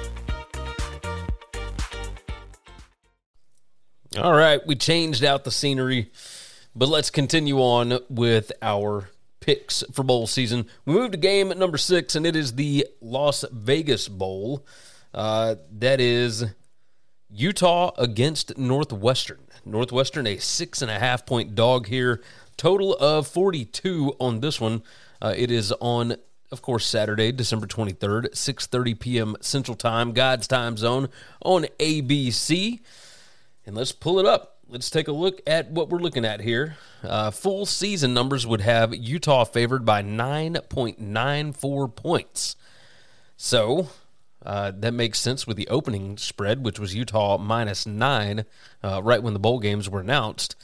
All 4.17 4.33
right, 4.33 4.59
we 4.67 4.75
changed 4.75 5.23
out 5.23 5.45
the 5.45 5.51
scenery, 5.51 6.11
but 6.75 6.89
let's 6.89 7.09
continue 7.09 7.59
on 7.59 7.99
with 8.09 8.51
our 8.61 9.09
picks 9.39 9.85
for 9.93 10.03
bowl 10.03 10.27
season. 10.27 10.65
We 10.83 10.95
moved 10.95 11.13
to 11.13 11.17
game 11.17 11.47
number 11.57 11.77
six, 11.77 12.13
and 12.13 12.25
it 12.25 12.35
is 12.35 12.55
the 12.55 12.87
Las 12.99 13.45
Vegas 13.53 14.09
Bowl. 14.09 14.65
Uh, 15.13 15.55
that 15.79 16.01
is 16.01 16.43
Utah 17.29 17.93
against 17.97 18.57
Northwestern. 18.57 19.39
Northwestern, 19.63 20.27
a 20.27 20.39
six 20.39 20.81
and 20.81 20.91
a 20.91 20.99
half 20.99 21.25
point 21.25 21.55
dog 21.55 21.87
here. 21.87 22.21
Total 22.57 22.93
of 22.97 23.27
42 23.27 24.17
on 24.19 24.41
this 24.41 24.59
one. 24.59 24.83
Uh, 25.21 25.33
it 25.37 25.51
is 25.51 25.71
on, 25.79 26.17
of 26.51 26.61
course, 26.61 26.85
Saturday, 26.85 27.31
December 27.31 27.65
23rd, 27.65 28.31
6.30 28.31 28.99
p.m. 28.99 29.35
Central 29.39 29.77
Time, 29.77 30.11
God's 30.11 30.47
time 30.47 30.75
zone 30.75 31.07
on 31.41 31.63
ABC. 31.79 32.81
And 33.71 33.77
let's 33.77 33.93
pull 33.93 34.19
it 34.19 34.25
up. 34.25 34.57
Let's 34.67 34.89
take 34.89 35.07
a 35.07 35.13
look 35.13 35.39
at 35.47 35.71
what 35.71 35.87
we're 35.87 35.99
looking 35.99 36.25
at 36.25 36.41
here. 36.41 36.75
Uh, 37.01 37.31
full 37.31 37.65
season 37.65 38.13
numbers 38.13 38.45
would 38.45 38.59
have 38.59 38.93
Utah 38.93 39.45
favored 39.45 39.85
by 39.85 40.03
9.94 40.03 41.95
points. 41.95 42.57
So 43.37 43.87
uh, 44.45 44.73
that 44.75 44.93
makes 44.93 45.21
sense 45.21 45.47
with 45.47 45.55
the 45.55 45.69
opening 45.69 46.17
spread, 46.17 46.65
which 46.65 46.79
was 46.79 46.93
Utah 46.93 47.37
minus 47.37 47.85
nine, 47.85 48.43
uh, 48.83 49.01
right 49.01 49.23
when 49.23 49.31
the 49.31 49.39
bowl 49.39 49.59
games 49.59 49.89
were 49.89 50.01
announced. 50.01 50.57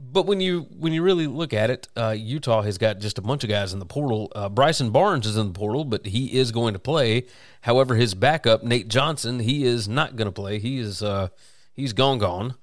But 0.00 0.26
when 0.26 0.40
you 0.40 0.62
when 0.78 0.92
you 0.92 1.02
really 1.02 1.26
look 1.26 1.52
at 1.52 1.70
it, 1.70 1.88
uh, 1.96 2.14
Utah 2.16 2.62
has 2.62 2.78
got 2.78 2.98
just 2.98 3.18
a 3.18 3.22
bunch 3.22 3.44
of 3.44 3.50
guys 3.50 3.72
in 3.72 3.78
the 3.78 3.86
portal. 3.86 4.32
Uh, 4.34 4.48
Bryson 4.48 4.90
Barnes 4.90 5.26
is 5.26 5.36
in 5.36 5.48
the 5.48 5.52
portal, 5.52 5.84
but 5.84 6.06
he 6.06 6.38
is 6.38 6.52
going 6.52 6.72
to 6.72 6.78
play. 6.78 7.26
However, 7.62 7.94
his 7.94 8.14
backup 8.14 8.62
Nate 8.62 8.88
Johnson, 8.88 9.40
he 9.40 9.64
is 9.64 9.88
not 9.88 10.16
going 10.16 10.26
to 10.26 10.32
play. 10.32 10.58
He 10.58 10.78
is 10.78 11.02
uh, 11.02 11.28
he's 11.74 11.92
gone 11.92 12.18
gone. 12.18 12.54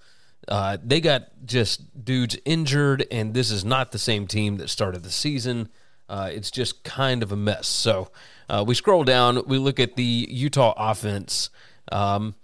Uh, 0.48 0.78
they 0.84 1.02
got 1.02 1.30
just 1.46 2.04
dudes 2.06 2.38
injured, 2.46 3.06
and 3.12 3.34
this 3.34 3.52
is 3.52 3.66
not 3.66 3.92
the 3.92 4.00
same 4.00 4.28
team 4.28 4.58
that 4.58 4.70
started 4.70 5.04
the 5.04 5.12
season. 5.12 5.70
Uh, 6.08 6.30
it's 6.32 6.52
just 6.52 6.84
kind 6.84 7.24
of 7.24 7.32
a 7.32 7.36
mess. 7.36 7.68
So 7.68 8.12
uh, 8.48 8.64
we 8.66 8.76
scroll 8.76 9.04
down, 9.04 9.42
we 9.48 9.58
look 9.58 9.80
at 9.80 9.96
the 9.96 10.28
Utah 10.30 10.74
offense. 10.78 11.50
Um, 11.92 12.36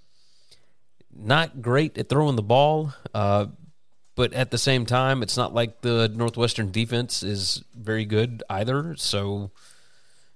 not 1.15 1.61
great 1.61 1.97
at 1.97 2.09
throwing 2.09 2.35
the 2.35 2.43
ball. 2.43 2.93
Uh, 3.13 3.47
but 4.21 4.33
at 4.33 4.51
the 4.51 4.57
same 4.59 4.85
time, 4.85 5.23
it's 5.23 5.35
not 5.35 5.51
like 5.51 5.81
the 5.81 6.07
Northwestern 6.07 6.69
defense 6.69 7.23
is 7.23 7.63
very 7.75 8.05
good 8.05 8.43
either. 8.51 8.95
So, 8.95 9.49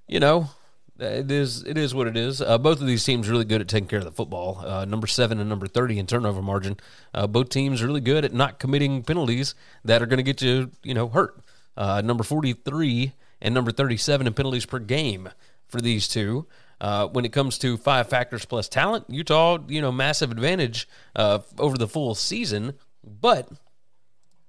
you 0.08 0.20
know, 0.20 0.50
it 0.98 1.30
is 1.30 1.62
it 1.62 1.78
is 1.78 1.94
what 1.94 2.08
it 2.08 2.18
is. 2.18 2.42
Uh, 2.42 2.58
both 2.58 2.82
of 2.82 2.88
these 2.88 3.04
teams 3.04 3.30
really 3.30 3.46
good 3.46 3.62
at 3.62 3.68
taking 3.68 3.88
care 3.88 4.00
of 4.00 4.06
the 4.06 4.12
football. 4.12 4.64
Uh, 4.66 4.86
number 4.86 5.06
seven 5.06 5.40
and 5.40 5.48
number 5.48 5.68
thirty 5.68 6.00
in 6.00 6.08
turnover 6.08 6.42
margin. 6.42 6.78
Uh, 7.14 7.28
both 7.28 7.50
teams 7.50 7.80
are 7.84 7.86
really 7.86 8.02
good 8.02 8.26
at 8.26 8.34
not 8.34 8.58
committing 8.58 9.04
penalties 9.04 9.54
that 9.84 10.02
are 10.02 10.08
going 10.08 10.18
to 10.18 10.24
get 10.24 10.42
you 10.42 10.72
you 10.82 10.96
know 10.96 11.08
hurt. 11.08 11.38
Uh, 11.78 12.02
number 12.04 12.24
forty 12.24 12.54
three 12.54 13.14
and 13.40 13.54
number 13.54 13.72
thirty 13.72 13.98
seven 13.98 14.26
in 14.26 14.34
penalties 14.34 14.66
per 14.66 14.80
game 14.80 15.30
for 15.68 15.80
these 15.80 16.08
two. 16.08 16.48
Uh, 16.82 17.06
when 17.10 17.24
it 17.24 17.32
comes 17.32 17.60
to 17.60 17.78
five 17.78 18.10
factors 18.10 18.46
plus 18.46 18.68
talent, 18.68 19.06
Utah, 19.10 19.60
you 19.68 19.80
know, 19.80 19.92
massive 19.92 20.32
advantage 20.32 20.88
uh, 21.16 21.38
over 21.60 21.78
the 21.78 21.88
full 21.88 22.16
season. 22.16 22.74
But 23.04 23.48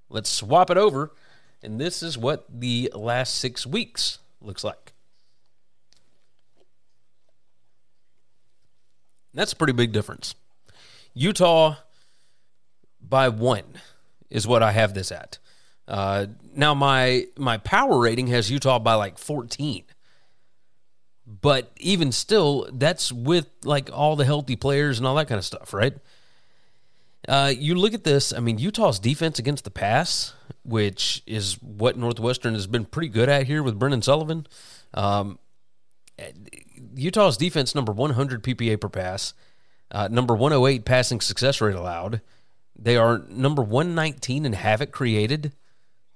Let's 0.09 0.29
swap 0.29 0.69
it 0.69 0.77
over. 0.77 1.11
And 1.63 1.79
this 1.79 2.03
is 2.03 2.17
what 2.17 2.45
the 2.49 2.91
last 2.93 3.35
six 3.35 3.65
weeks 3.65 4.19
looks 4.41 4.63
like. 4.63 4.93
That's 9.33 9.53
a 9.53 9.55
pretty 9.55 9.73
big 9.73 9.91
difference. 9.91 10.35
Utah 11.13 11.77
by 13.01 13.29
one 13.29 13.81
is 14.29 14.47
what 14.47 14.63
I 14.63 14.71
have 14.71 14.93
this 14.93 15.11
at. 15.11 15.39
Uh, 15.87 16.27
now 16.55 16.73
my 16.73 17.27
my 17.37 17.57
power 17.57 17.99
rating 17.99 18.27
has 18.27 18.51
Utah 18.51 18.79
by 18.79 18.95
like 18.95 19.17
14. 19.17 19.83
But 21.29 21.71
even 21.77 22.11
still, 22.13 22.69
that's 22.71 23.11
with 23.11 23.47
like 23.63 23.89
all 23.91 24.15
the 24.15 24.25
healthy 24.25 24.55
players 24.55 24.97
and 24.97 25.05
all 25.05 25.15
that 25.15 25.27
kind 25.27 25.37
of 25.37 25.45
stuff, 25.45 25.73
right? 25.73 25.93
Uh, 27.27 27.53
you 27.55 27.75
look 27.75 27.93
at 27.93 28.03
this. 28.03 28.33
I 28.33 28.39
mean, 28.39 28.57
Utah's 28.57 28.99
defense 28.99 29.39
against 29.39 29.63
the 29.63 29.71
pass, 29.71 30.33
which 30.63 31.23
is 31.25 31.61
what 31.61 31.97
Northwestern 31.97 32.53
has 32.53 32.67
been 32.67 32.85
pretty 32.85 33.09
good 33.09 33.29
at 33.29 33.47
here 33.47 33.63
with 33.63 33.79
Brendan 33.79 34.01
Sullivan. 34.01 34.47
Um, 34.93 35.39
Utah's 36.95 37.37
defense 37.37 37.75
number 37.75 37.91
100 37.91 38.43
PPA 38.43 38.79
per 38.79 38.89
pass, 38.89 39.33
uh, 39.91 40.07
number 40.09 40.35
108 40.35 40.85
passing 40.85 41.21
success 41.21 41.61
rate 41.61 41.75
allowed. 41.75 42.21
They 42.77 42.97
are 42.97 43.19
number 43.29 43.61
119 43.61 44.45
in 44.45 44.53
havoc 44.53 44.91
created. 44.91 45.53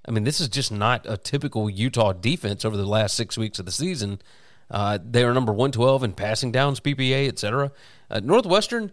I 0.06 0.10
mean, 0.10 0.24
this 0.24 0.40
is 0.40 0.48
just 0.48 0.72
not 0.72 1.06
a 1.08 1.16
typical 1.16 1.70
Utah 1.70 2.12
defense 2.12 2.64
over 2.64 2.76
the 2.76 2.86
last 2.86 3.16
six 3.16 3.38
weeks 3.38 3.58
of 3.58 3.66
the 3.66 3.72
season. 3.72 4.20
Uh, 4.70 4.98
they 5.04 5.22
are 5.22 5.34
number 5.34 5.52
112 5.52 6.02
in 6.02 6.12
passing 6.12 6.50
downs, 6.50 6.80
PPA, 6.80 7.28
etc. 7.28 7.72
Uh, 8.10 8.20
Northwestern. 8.20 8.92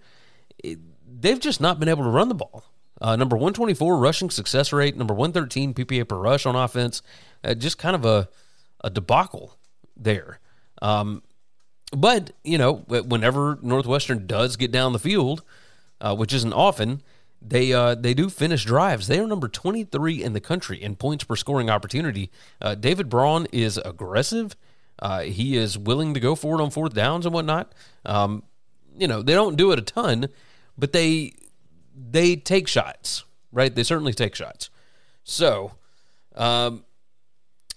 They've 1.12 1.40
just 1.40 1.62
not 1.62 1.80
been 1.80 1.90
able 1.90 2.04
to 2.04 2.10
run 2.10 2.30
the 2.30 2.36
ball. 2.36 2.64
Uh, 3.02 3.16
number 3.16 3.36
124 3.36 3.98
rushing 3.98 4.30
success 4.30 4.74
rate, 4.74 4.98
number 4.98 5.14
113 5.14 5.74
PPA 5.74 6.08
per 6.08 6.18
rush 6.18 6.46
on 6.46 6.56
offense. 6.56 7.02
Uh, 7.44 7.54
just 7.54 7.78
kind 7.78 7.96
of 7.96 8.06
a, 8.06 8.28
a 8.84 8.90
debacle 8.90 9.58
there. 9.96 10.40
Um, 10.82 11.24
but, 11.92 12.32
you 12.44 12.58
know, 12.58 12.76
whenever 12.88 13.58
Northwestern 13.62 14.28
does 14.28 14.58
get 14.58 14.72
down 14.72 14.94
the 14.94 15.00
field, 15.00 15.44
uh, 16.02 16.16
which 16.16 16.34
isn't 16.34 16.54
often, 16.54 17.02
they 17.42 17.72
uh, 17.72 17.96
they 17.96 18.14
do 18.14 18.30
finish 18.30 18.66
drives. 18.66 19.08
They 19.08 19.20
are 19.20 19.28
number 19.28 19.48
23 19.48 20.22
in 20.22 20.34
the 20.34 20.42
country 20.42 20.82
in 20.82 20.96
points 20.96 21.24
per 21.24 21.36
scoring 21.36 21.70
opportunity. 21.70 22.32
Uh, 22.62 22.76
David 22.76 23.10
Braun 23.10 23.48
is 23.52 23.78
aggressive. 23.78 24.56
Uh, 25.02 25.22
he 25.22 25.56
is 25.56 25.78
willing 25.78 26.14
to 26.14 26.20
go 26.20 26.36
for 26.36 26.60
it 26.60 26.64
on 26.64 26.70
fourth 26.70 26.94
downs 26.94 27.26
and 27.26 27.34
whatnot. 27.34 27.74
Um, 28.06 28.44
you 28.98 29.08
know, 29.08 29.22
they 29.22 29.34
don't 29.34 29.56
do 29.56 29.72
it 29.72 29.80
a 29.80 29.82
ton, 29.82 30.28
but 30.80 30.94
they 30.94 31.34
they 31.96 32.36
take 32.36 32.68
shots, 32.68 33.26
right? 33.52 33.74
They 33.74 33.84
certainly 33.84 34.14
take 34.14 34.36
shots. 34.36 34.70
So, 35.24 35.74
um, 36.36 36.86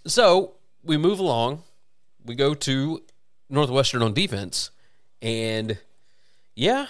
so 0.06 0.54
we 0.82 0.96
move 0.96 1.18
along. 1.18 1.62
We 2.24 2.34
go 2.34 2.54
to 2.54 3.02
Northwestern 3.50 4.02
on 4.02 4.14
defense, 4.14 4.70
and 5.20 5.78
yeah, 6.54 6.86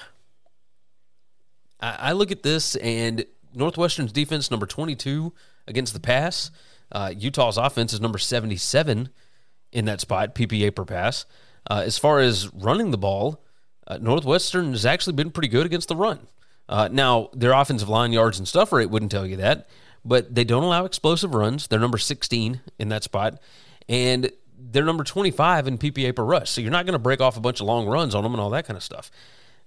I, 1.81 1.97
I 1.99 2.13
look 2.13 2.31
at 2.31 2.43
this 2.43 2.77
and 2.77 3.25
Northwestern's 3.55 4.13
defense 4.13 4.51
number 4.51 4.67
twenty 4.67 4.95
two 4.95 5.33
against 5.67 5.95
the 5.95 6.01
pass. 6.01 6.51
Uh, 6.91 7.13
Utah's 7.17 7.57
offense 7.57 7.93
is 7.93 8.01
number 8.01 8.19
seventy 8.19 8.57
seven 8.57 9.09
in 9.73 9.87
that 9.87 10.01
spot, 10.01 10.35
PPA 10.35 10.75
per 10.75 10.85
pass. 10.85 11.25
Uh, 11.71 11.83
as 11.87 11.97
far 11.97 12.19
as 12.21 12.53
running 12.53 12.91
the 12.91 12.99
ball, 12.99 13.43
uh, 13.87 13.99
Northwestern 13.99 14.71
has 14.73 14.87
actually 14.87 15.15
been 15.15 15.31
pretty 15.31 15.49
good 15.49 15.67
against 15.67 15.89
the 15.89 15.97
run. 15.97 16.27
Uh, 16.69 16.89
now, 16.91 17.29
their 17.33 17.53
offensive 17.53 17.89
line 17.89 18.13
yards 18.13 18.39
and 18.39 18.47
stuff 18.47 18.73
rate 18.73 18.91
wouldn't 18.91 19.11
tell 19.11 19.27
you 19.27 19.37
that, 19.37 19.69
but 20.05 20.35
they 20.35 20.45
don't 20.45 20.63
allow 20.63 20.85
explosive 20.85 21.35
runs. 21.35 21.67
They're 21.67 21.81
number 21.81 21.99
16 21.99 22.61
in 22.79 22.89
that 22.89 23.05
spot, 23.05 23.41
and 23.89 24.31
they're 24.57 24.85
number 24.85 25.05
25 25.05 25.67
in 25.67 25.79
PPA 25.79 26.15
per 26.15 26.25
rush. 26.25 26.51
So 26.51 26.61
you're 26.61 26.71
not 26.71 26.87
going 26.87 26.95
to 26.95 26.99
break 26.99 27.21
off 27.21 27.37
a 27.37 27.41
bunch 27.41 27.61
of 27.61 27.67
long 27.67 27.87
runs 27.87 28.15
on 28.15 28.23
them 28.23 28.33
and 28.33 28.41
all 28.41 28.51
that 28.51 28.67
kind 28.67 28.77
of 28.77 28.83
stuff. 28.83 29.11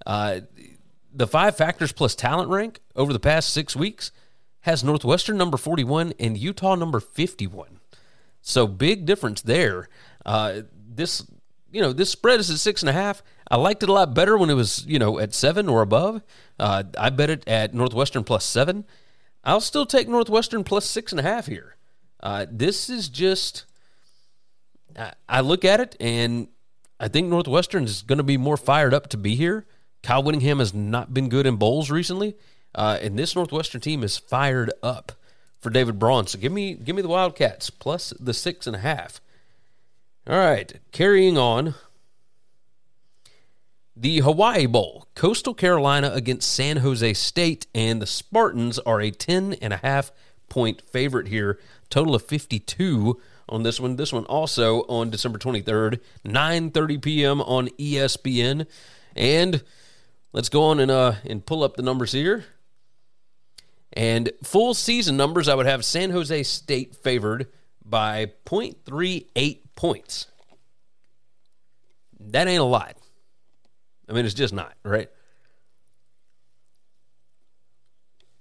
Uh, 0.06 0.42
the 1.14 1.28
five 1.28 1.56
factors 1.56 1.92
plus 1.92 2.16
talent 2.16 2.50
rank 2.50 2.80
over 2.96 3.14
the 3.14 3.20
past 3.20 3.50
six 3.50 3.76
weeks 3.76 4.12
has 4.62 4.84
Northwestern 4.84 5.38
number 5.38 5.58
41 5.58 6.14
and 6.20 6.38
Utah 6.38 6.76
number 6.76 7.00
51. 7.00 7.80
So 8.42 8.68
big 8.68 9.06
difference 9.06 9.42
there. 9.42 9.90
Uh, 10.26 10.62
this, 10.74 11.26
you 11.76 11.82
know, 11.82 11.92
this 11.92 12.10
spread 12.10 12.40
is 12.40 12.50
at 12.50 12.58
six 12.58 12.82
and 12.82 12.90
a 12.90 12.94
half. 12.94 13.22
I 13.52 13.58
liked 13.58 13.84
it 13.84 13.90
a 13.90 13.92
lot 13.92 14.14
better 14.14 14.38
when 14.38 14.50
it 14.50 14.54
was, 14.54 14.86
you 14.88 14.98
know, 14.98 15.20
at 15.20 15.34
seven 15.34 15.68
or 15.68 15.82
above. 15.82 16.22
Uh, 16.58 16.84
I 16.98 17.10
bet 17.10 17.30
it 17.30 17.46
at 17.48 17.74
Northwestern 17.74 18.24
plus 18.24 18.46
seven. 18.46 18.86
I'll 19.44 19.60
still 19.60 19.86
take 19.86 20.08
Northwestern 20.08 20.64
plus 20.64 20.86
six 20.86 21.12
and 21.12 21.20
a 21.20 21.24
half 21.24 21.48
here. 21.48 21.76
Uh, 22.24 22.46
this 22.50 22.90
is 22.90 23.10
just, 23.10 23.66
I, 24.98 25.12
I 25.28 25.42
look 25.42 25.66
at 25.66 25.82
it 25.82 25.98
and 26.00 26.48
I 26.98 27.10
think 27.10 27.28
Northwestern 27.28 27.84
is 27.84 28.04
going 28.04 28.20
to 28.20 28.24
be 28.24 28.38
more 28.38 28.56
fired 28.56 28.94
up 28.94 29.10
to 29.10 29.18
be 29.18 29.36
here. 29.36 29.66
Kyle 30.02 30.24
Whittingham 30.24 30.60
has 30.60 30.74
not 30.74 31.14
been 31.14 31.28
good 31.28 31.46
in 31.46 31.58
bowls 31.58 31.92
recently. 31.92 32.38
Uh, 32.74 32.98
and 33.02 33.20
this 33.20 33.36
Northwestern 33.36 33.82
team 33.82 34.02
is 34.02 34.18
fired 34.18 34.72
up 34.82 35.12
for 35.60 35.70
David 35.70 36.00
Braun. 36.00 36.26
So 36.28 36.40
give 36.40 36.54
me 36.54 36.74
give 36.74 36.96
me 36.96 37.02
the 37.02 37.10
Wildcats 37.10 37.70
plus 37.70 38.14
the 38.18 38.34
six 38.34 38.66
and 38.66 38.78
a 38.78 38.80
half. 38.80 39.20
All 40.28 40.40
right, 40.40 40.74
carrying 40.92 41.38
on. 41.38 41.76
The 43.96 44.22
Hawaii 44.22 44.66
Bowl, 44.66 45.08
Coastal 45.14 45.54
Carolina 45.54 46.10
against 46.14 46.52
San 46.52 46.78
Jose 46.78 47.14
State, 47.14 47.68
and 47.76 48.02
the 48.02 48.08
Spartans 48.08 48.80
are 48.80 49.00
a 49.00 49.12
10 49.12 49.54
and 49.62 49.72
a 49.72 49.78
half 49.78 50.12
point 50.50 50.82
favorite 50.82 51.28
here. 51.28 51.60
Total 51.90 52.16
of 52.16 52.24
52 52.24 53.22
on 53.48 53.62
this 53.62 53.80
one. 53.80 53.98
This 53.98 54.12
one 54.12 54.26
also 54.26 54.82
on 54.82 55.12
December 55.12 55.38
23rd, 55.38 56.00
9:30 56.26 57.02
p.m. 57.02 57.42
on 57.42 57.68
ESPN. 57.80 58.66
And 59.16 59.64
let's 60.34 60.50
go 60.50 60.64
on 60.64 60.80
and 60.80 60.90
uh 60.90 61.14
and 61.24 61.46
pull 61.46 61.64
up 61.64 61.76
the 61.76 61.84
numbers 61.84 62.14
here. 62.14 62.46
And 63.94 64.32
full 64.44 64.74
season 64.74 65.16
numbers, 65.18 65.48
I 65.48 65.56
would 65.56 65.68
have 65.68 65.86
San 65.86 66.10
Jose 66.10 66.44
State 66.44 66.96
favored 66.96 67.48
by 67.86 68.32
0.38 68.46 69.65
points. 69.76 70.28
That 72.20 72.48
ain't 72.48 72.62
a 72.62 72.66
lot. 72.66 72.98
I 74.10 74.14
mean, 74.14 74.26
it's 74.26 74.34
just 74.34 74.54
not, 74.54 74.74
right? 74.84 75.10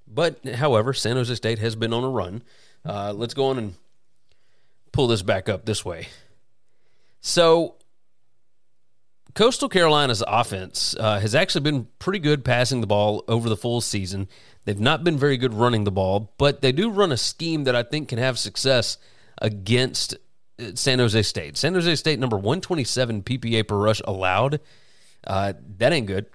But, 0.07 0.45
however, 0.47 0.93
San 0.93 1.17
Jose 1.17 1.35
State 1.35 1.59
has 1.59 1.75
been 1.75 1.93
on 1.93 2.05
a 2.05 2.09
run. 2.09 2.43
Uh, 2.85 3.13
let's 3.13 3.35
go 3.35 3.47
on 3.47 3.59
and 3.59 3.75
pull 4.93 5.09
this 5.09 5.23
back 5.23 5.49
up 5.49 5.65
this 5.65 5.85
way. 5.85 6.09
So, 7.21 7.75
Coastal 9.35 9.69
Carolina's 9.69 10.23
offense 10.27 10.95
uh, 11.01 11.19
has 11.19 11.35
actually 11.35 11.63
been 11.63 11.89
pretty 11.99 12.21
good 12.21 12.45
passing 12.45 12.81
the 12.81 12.87
ball 12.87 13.25
over 13.27 13.49
the 13.49 13.57
full 13.57 13.81
season. 13.81 14.29
They've 14.65 14.79
not 14.79 15.03
been 15.03 15.19
very 15.19 15.37
good 15.37 15.53
running 15.53 15.85
the 15.85 15.91
ball, 15.91 16.33
but 16.39 16.61
they 16.61 16.71
do 16.71 16.91
run 16.91 17.11
a 17.11 17.17
scheme 17.17 17.65
that 17.65 17.75
I 17.75 17.83
think 17.83 18.09
can 18.09 18.19
have 18.19 18.39
success 18.39 18.97
against 19.43 20.17
San 20.75 20.99
Jose 20.99 21.23
State. 21.23 21.57
San 21.57 21.75
Jose 21.75 21.97
State 21.97 22.19
number 22.19 22.37
127 22.37 23.23
PPA 23.23 23.67
per 23.67 23.77
rush 23.77 24.01
allowed. 24.05 24.61
Uh, 25.27 25.55
that 25.79 25.93
ain't 25.93 26.07
good. 26.07 26.27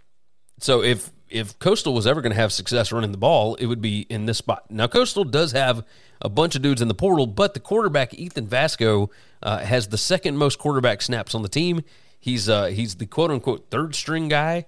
So 0.59 0.83
if 0.83 1.11
if 1.29 1.57
Coastal 1.59 1.93
was 1.93 2.07
ever 2.07 2.21
going 2.21 2.31
to 2.31 2.39
have 2.39 2.51
success 2.51 2.91
running 2.91 3.11
the 3.11 3.17
ball, 3.17 3.55
it 3.55 3.67
would 3.67 3.81
be 3.81 4.01
in 4.09 4.25
this 4.25 4.39
spot. 4.39 4.65
Now 4.69 4.87
Coastal 4.87 5.23
does 5.23 5.51
have 5.51 5.85
a 6.21 6.29
bunch 6.29 6.55
of 6.55 6.61
dudes 6.61 6.81
in 6.81 6.87
the 6.87 6.95
portal, 6.95 7.27
but 7.27 7.53
the 7.53 7.59
quarterback 7.59 8.13
Ethan 8.13 8.47
Vasko 8.47 9.09
uh, 9.43 9.59
has 9.59 9.87
the 9.87 9.97
second 9.97 10.37
most 10.37 10.59
quarterback 10.59 11.01
snaps 11.01 11.35
on 11.35 11.43
the 11.43 11.49
team. 11.49 11.83
He's 12.19 12.49
uh, 12.49 12.65
he's 12.65 12.95
the 12.95 13.05
quote 13.05 13.31
unquote 13.31 13.69
third 13.69 13.95
string 13.95 14.27
guy, 14.27 14.65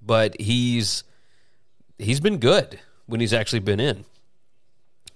but 0.00 0.40
he's 0.40 1.04
he's 1.98 2.20
been 2.20 2.38
good 2.38 2.80
when 3.06 3.20
he's 3.20 3.34
actually 3.34 3.60
been 3.60 3.80
in. 3.80 4.04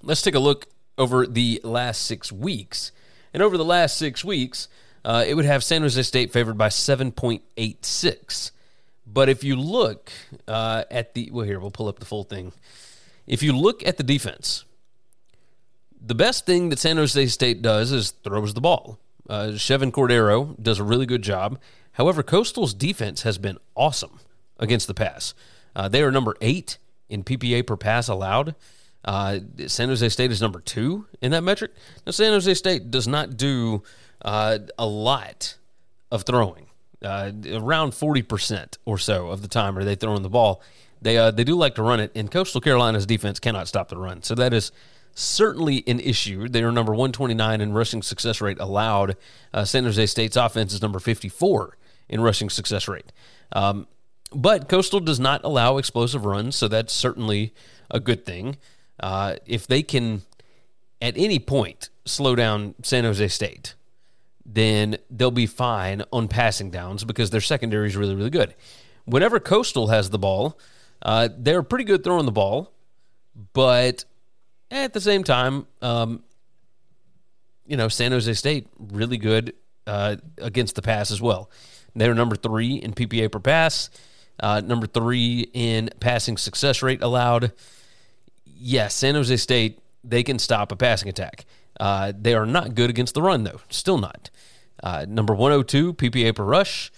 Let's 0.02 0.22
take 0.22 0.34
a 0.34 0.40
look 0.40 0.66
over 0.98 1.26
the 1.26 1.60
last 1.64 2.02
six 2.02 2.30
weeks. 2.30 2.92
And 3.32 3.42
over 3.42 3.56
the 3.56 3.64
last 3.64 3.96
six 3.96 4.24
weeks, 4.24 4.68
uh, 5.04 5.24
it 5.26 5.34
would 5.34 5.44
have 5.44 5.62
San 5.64 5.82
Jose 5.82 6.02
State 6.02 6.32
favored 6.32 6.58
by 6.58 6.68
7.86. 6.68 8.50
But 9.06 9.28
if 9.28 9.42
you 9.42 9.56
look 9.56 10.12
uh, 10.46 10.84
at 10.90 11.14
the, 11.14 11.30
well, 11.32 11.46
here, 11.46 11.58
we'll 11.60 11.70
pull 11.70 11.88
up 11.88 11.98
the 11.98 12.04
full 12.04 12.24
thing. 12.24 12.52
If 13.26 13.42
you 13.42 13.56
look 13.56 13.86
at 13.86 13.96
the 13.96 14.02
defense, 14.02 14.64
the 16.00 16.14
best 16.14 16.46
thing 16.46 16.68
that 16.68 16.78
San 16.78 16.96
Jose 16.96 17.26
State 17.26 17.62
does 17.62 17.92
is 17.92 18.10
throws 18.10 18.54
the 18.54 18.60
ball. 18.60 18.98
Uh, 19.28 19.48
Chevan 19.52 19.92
Cordeiro 19.92 20.60
does 20.60 20.78
a 20.78 20.84
really 20.84 21.06
good 21.06 21.22
job. 21.22 21.58
However, 21.92 22.22
Coastal's 22.22 22.74
defense 22.74 23.22
has 23.22 23.38
been 23.38 23.58
awesome 23.74 24.20
against 24.58 24.86
the 24.86 24.94
pass. 24.94 25.34
Uh, 25.74 25.88
they 25.88 26.02
are 26.02 26.10
number 26.10 26.36
eight 26.40 26.78
in 27.08 27.24
PPA 27.24 27.66
per 27.66 27.76
pass 27.76 28.08
allowed. 28.08 28.54
Uh, 29.04 29.40
San 29.66 29.88
Jose 29.88 30.08
State 30.08 30.30
is 30.30 30.42
number 30.42 30.60
two 30.60 31.06
in 31.22 31.30
that 31.30 31.42
metric. 31.42 31.72
Now, 32.04 32.12
San 32.12 32.32
Jose 32.32 32.52
State 32.54 32.90
does 32.90 33.06
not 33.08 33.36
do 33.36 33.82
uh, 34.22 34.58
a 34.78 34.86
lot 34.86 35.56
of 36.10 36.24
throwing. 36.24 36.66
Uh, 37.00 37.30
around 37.52 37.94
forty 37.94 38.22
percent 38.22 38.76
or 38.84 38.98
so 38.98 39.28
of 39.28 39.40
the 39.40 39.46
time 39.48 39.78
are 39.78 39.84
they 39.84 39.94
throwing 39.94 40.22
the 40.22 40.28
ball. 40.28 40.60
They 41.00 41.16
uh, 41.16 41.30
they 41.30 41.44
do 41.44 41.54
like 41.54 41.76
to 41.76 41.82
run 41.82 42.00
it, 42.00 42.10
and 42.16 42.28
Coastal 42.28 42.60
Carolina's 42.60 43.06
defense 43.06 43.38
cannot 43.38 43.68
stop 43.68 43.88
the 43.88 43.96
run. 43.96 44.24
So 44.24 44.34
that 44.34 44.52
is 44.52 44.72
certainly 45.14 45.84
an 45.86 46.00
issue. 46.00 46.48
They 46.48 46.62
are 46.64 46.72
number 46.72 46.92
one 46.92 47.12
twenty 47.12 47.34
nine 47.34 47.60
in 47.60 47.72
rushing 47.72 48.02
success 48.02 48.40
rate 48.40 48.58
allowed. 48.58 49.16
Uh, 49.54 49.64
San 49.64 49.84
Jose 49.84 50.06
State's 50.06 50.36
offense 50.36 50.74
is 50.74 50.82
number 50.82 50.98
fifty 50.98 51.28
four 51.28 51.78
in 52.08 52.20
rushing 52.20 52.50
success 52.50 52.88
rate. 52.88 53.12
Um, 53.52 53.86
but 54.32 54.68
Coastal 54.68 54.98
does 54.98 55.20
not 55.20 55.44
allow 55.44 55.78
explosive 55.78 56.24
runs, 56.24 56.56
so 56.56 56.66
that's 56.66 56.92
certainly 56.92 57.54
a 57.92 58.00
good 58.00 58.26
thing. 58.26 58.56
Uh, 59.00 59.36
if 59.46 59.66
they 59.66 59.82
can, 59.82 60.22
at 61.00 61.16
any 61.16 61.38
point, 61.38 61.90
slow 62.04 62.34
down 62.34 62.74
San 62.82 63.04
Jose 63.04 63.28
State, 63.28 63.74
then 64.44 64.96
they'll 65.10 65.30
be 65.30 65.46
fine 65.46 66.02
on 66.12 66.26
passing 66.26 66.70
downs 66.70 67.04
because 67.04 67.30
their 67.30 67.40
secondary 67.40 67.86
is 67.86 67.96
really, 67.96 68.14
really 68.14 68.30
good. 68.30 68.54
Whenever 69.04 69.38
Coastal 69.38 69.88
has 69.88 70.10
the 70.10 70.18
ball, 70.18 70.58
uh, 71.02 71.28
they're 71.36 71.62
pretty 71.62 71.84
good 71.84 72.02
throwing 72.02 72.26
the 72.26 72.32
ball, 72.32 72.72
but 73.52 74.04
at 74.70 74.92
the 74.92 75.00
same 75.00 75.22
time, 75.22 75.66
um, 75.82 76.22
you 77.66 77.76
know, 77.76 77.88
San 77.88 78.12
Jose 78.12 78.32
State 78.34 78.68
really 78.78 79.18
good 79.18 79.54
uh, 79.86 80.16
against 80.38 80.74
the 80.74 80.82
pass 80.82 81.10
as 81.10 81.20
well. 81.20 81.50
They're 81.94 82.14
number 82.14 82.36
three 82.36 82.74
in 82.76 82.92
PPA 82.92 83.30
per 83.30 83.40
pass, 83.40 83.90
uh, 84.40 84.60
number 84.64 84.86
three 84.86 85.48
in 85.52 85.90
passing 86.00 86.36
success 86.36 86.82
rate 86.82 87.02
allowed. 87.02 87.52
Yes, 88.58 88.94
San 88.94 89.14
Jose 89.14 89.36
State 89.36 89.80
they 90.04 90.22
can 90.22 90.38
stop 90.38 90.72
a 90.72 90.76
passing 90.76 91.08
attack. 91.08 91.44
Uh, 91.78 92.12
they 92.18 92.34
are 92.34 92.46
not 92.46 92.74
good 92.74 92.90
against 92.90 93.14
the 93.14 93.22
run, 93.22 93.44
though. 93.44 93.60
Still 93.68 93.98
not. 93.98 94.30
Uh, 94.82 95.06
number 95.08 95.34
102 95.34 95.94
PPA 95.94 96.34
per 96.34 96.44
rush. 96.44 96.90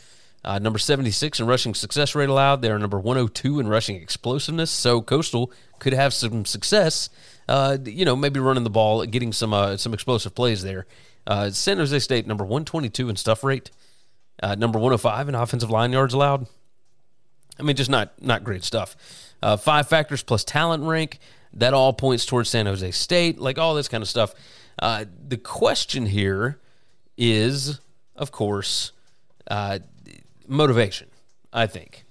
Uh, 0.43 0.59
number 0.59 0.79
76 0.79 1.39
in 1.39 1.47
rushing 1.47 1.75
success 1.75 2.15
rate 2.15 2.29
allowed. 2.29 2.63
They 2.63 2.71
are 2.71 2.79
number 2.79 2.99
102 2.99 3.61
in 3.61 3.69
rushing 3.69 3.97
explosiveness. 3.97 4.71
So 4.71 5.03
Coastal 5.03 5.53
could 5.79 5.93
have 5.93 6.15
some 6.15 6.47
success. 6.47 7.11
Uh, 7.47 7.77
you 7.85 8.05
know, 8.05 8.17
maybe 8.17 8.41
running 8.41 8.65
the 8.65 8.71
ball, 8.71 9.05
getting 9.05 9.33
some 9.33 9.53
uh, 9.53 9.77
some 9.77 9.93
explosive 9.93 10.35
plays 10.35 10.63
there. 10.63 10.87
Uh, 11.27 11.51
San 11.51 11.77
Jose 11.77 11.99
State 11.99 12.27
number 12.27 12.45
122 12.45 13.11
in 13.11 13.17
stuff 13.17 13.45
rate. 13.45 13.71
number 14.43 14.79
105 14.79 15.29
in 15.29 15.35
offensive 15.35 15.71
line 15.71 15.93
yards 15.93 16.15
allowed. 16.15 16.47
I 17.59 17.63
mean, 17.63 17.77
just 17.77 17.91
not 17.91 18.13
not 18.23 18.45
great 18.45 18.65
stuff. 18.65 18.97
five 19.59 19.89
factors 19.89 20.23
plus 20.23 20.43
talent 20.43 20.85
rank. 20.85 21.19
That 21.55 21.75
all 21.75 21.93
points 21.93 22.27
towards 22.27 22.49
San 22.49 22.67
Jose 22.67 22.91
State, 22.93 23.39
like 23.39 23.59
all 23.59 23.75
this 23.75 23.89
kind 23.89 24.03
of 24.03 24.09
stuff. 24.09 24.35
Uh, 24.79 25.05
the 25.29 25.37
question 25.37 26.07
here 26.07 26.59
is, 27.17 27.81
of 28.17 28.31
course, 28.31 28.93
uh, 29.51 29.81
motivation, 30.47 31.09
I 31.53 31.67
think. 31.67 32.05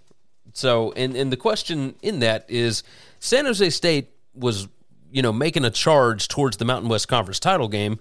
So, 0.53 0.91
and, 0.91 1.15
and 1.15 1.31
the 1.31 1.37
question 1.37 1.95
in 2.01 2.19
that 2.19 2.45
is 2.49 2.83
San 3.19 3.45
Jose 3.45 3.69
State 3.69 4.09
was, 4.35 4.67
you 5.11 5.21
know, 5.21 5.31
making 5.31 5.63
a 5.63 5.71
charge 5.71 6.27
towards 6.27 6.57
the 6.57 6.65
Mountain 6.65 6.89
West 6.89 7.07
Conference 7.07 7.39
title 7.39 7.69
game, 7.69 7.99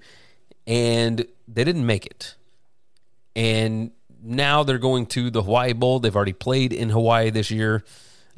and 0.66 1.24
they 1.46 1.64
didn't 1.64 1.87
make 1.87 2.05
it. 2.05 2.35
And 3.37 3.92
now 4.20 4.64
they're 4.64 4.79
going 4.79 5.07
to 5.07 5.31
the 5.31 5.42
Hawaii 5.42 5.72
Bowl. 5.72 6.01
They've 6.01 6.14
already 6.14 6.33
played 6.33 6.72
in 6.72 6.90
Hawaii 6.90 7.31
this 7.31 7.51
year. 7.51 7.85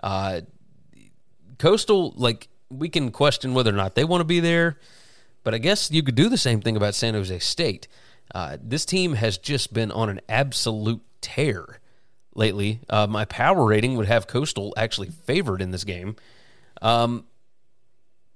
Uh, 0.02 0.42
Coastal, 1.58 2.12
like, 2.16 2.48
we 2.70 2.88
can 2.88 3.10
question 3.10 3.52
whether 3.54 3.70
or 3.70 3.76
not 3.76 3.94
they 3.94 4.04
want 4.04 4.20
to 4.20 4.24
be 4.24 4.40
there. 4.40 4.78
But 5.42 5.54
I 5.54 5.58
guess 5.58 5.90
you 5.90 6.02
could 6.02 6.14
do 6.14 6.28
the 6.28 6.38
same 6.38 6.60
thing 6.60 6.76
about 6.76 6.94
San 6.94 7.14
Jose 7.14 7.38
State. 7.40 7.88
Uh, 8.34 8.58
this 8.62 8.84
team 8.84 9.14
has 9.14 9.38
just 9.38 9.72
been 9.72 9.90
on 9.90 10.08
an 10.08 10.20
absolute 10.28 11.00
tear 11.20 11.80
lately. 12.34 12.80
Uh, 12.88 13.06
my 13.06 13.24
power 13.24 13.64
rating 13.64 13.96
would 13.96 14.06
have 14.06 14.26
Coastal 14.26 14.74
actually 14.76 15.08
favored 15.08 15.60
in 15.62 15.70
this 15.70 15.84
game. 15.84 16.16
Um, 16.82 17.24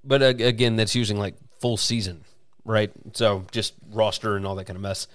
but 0.03 0.23
again, 0.23 0.77
that's 0.77 0.95
using 0.95 1.19
like 1.19 1.37
full 1.61 1.77
season, 1.77 2.25
right? 2.65 2.91
So 3.13 3.45
just 3.53 3.75
roster 3.91 4.37
and 4.37 4.47
all 4.47 4.55
that 4.57 4.65
kind 4.65 4.77
of 4.77 4.83
mess. 4.83 5.07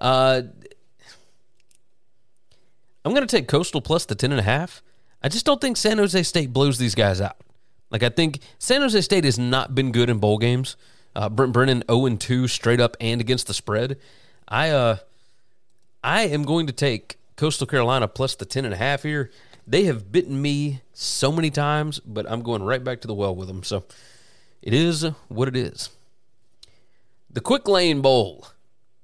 Uh, 0.00 0.42
I'm 3.04 3.12
going 3.12 3.26
to 3.26 3.36
take 3.36 3.48
Coastal 3.48 3.80
plus 3.80 4.04
the 4.04 4.16
10.5. 4.16 4.80
I 5.22 5.28
just 5.28 5.46
don't 5.46 5.60
think 5.60 5.76
San 5.76 5.98
Jose 5.98 6.20
State 6.24 6.52
blows 6.52 6.78
these 6.78 6.94
guys 6.94 7.20
out. 7.20 7.36
Like, 7.92 8.02
I 8.02 8.08
think 8.08 8.40
San 8.58 8.80
Jose 8.80 9.00
State 9.02 9.24
has 9.24 9.38
not 9.38 9.74
been 9.74 9.92
good 9.92 10.10
in 10.10 10.18
bowl 10.18 10.38
games. 10.38 10.76
Uh, 11.14 11.28
Brent 11.28 11.52
Brennan 11.52 11.84
0 11.88 12.16
2 12.16 12.48
straight 12.48 12.80
up 12.80 12.96
and 13.00 13.20
against 13.20 13.46
the 13.46 13.54
spread. 13.54 13.98
I 14.48 14.70
uh, 14.70 14.96
I 16.02 16.22
am 16.22 16.44
going 16.44 16.66
to 16.66 16.72
take 16.72 17.18
Coastal 17.36 17.66
Carolina 17.66 18.08
plus 18.08 18.34
the 18.34 18.46
10.5 18.46 19.02
here. 19.02 19.30
They 19.66 19.84
have 19.84 20.10
bitten 20.10 20.40
me 20.40 20.80
so 20.92 21.30
many 21.30 21.50
times, 21.50 22.00
but 22.00 22.28
I'm 22.28 22.42
going 22.42 22.62
right 22.62 22.82
back 22.82 23.02
to 23.02 23.06
the 23.06 23.14
well 23.14 23.34
with 23.34 23.46
them. 23.46 23.62
So 23.62 23.84
it 24.62 24.72
is 24.74 25.04
what 25.28 25.48
it 25.48 25.56
is. 25.56 25.90
The 27.30 27.40
Quick 27.40 27.68
Lane 27.68 28.00
Bowl. 28.00 28.46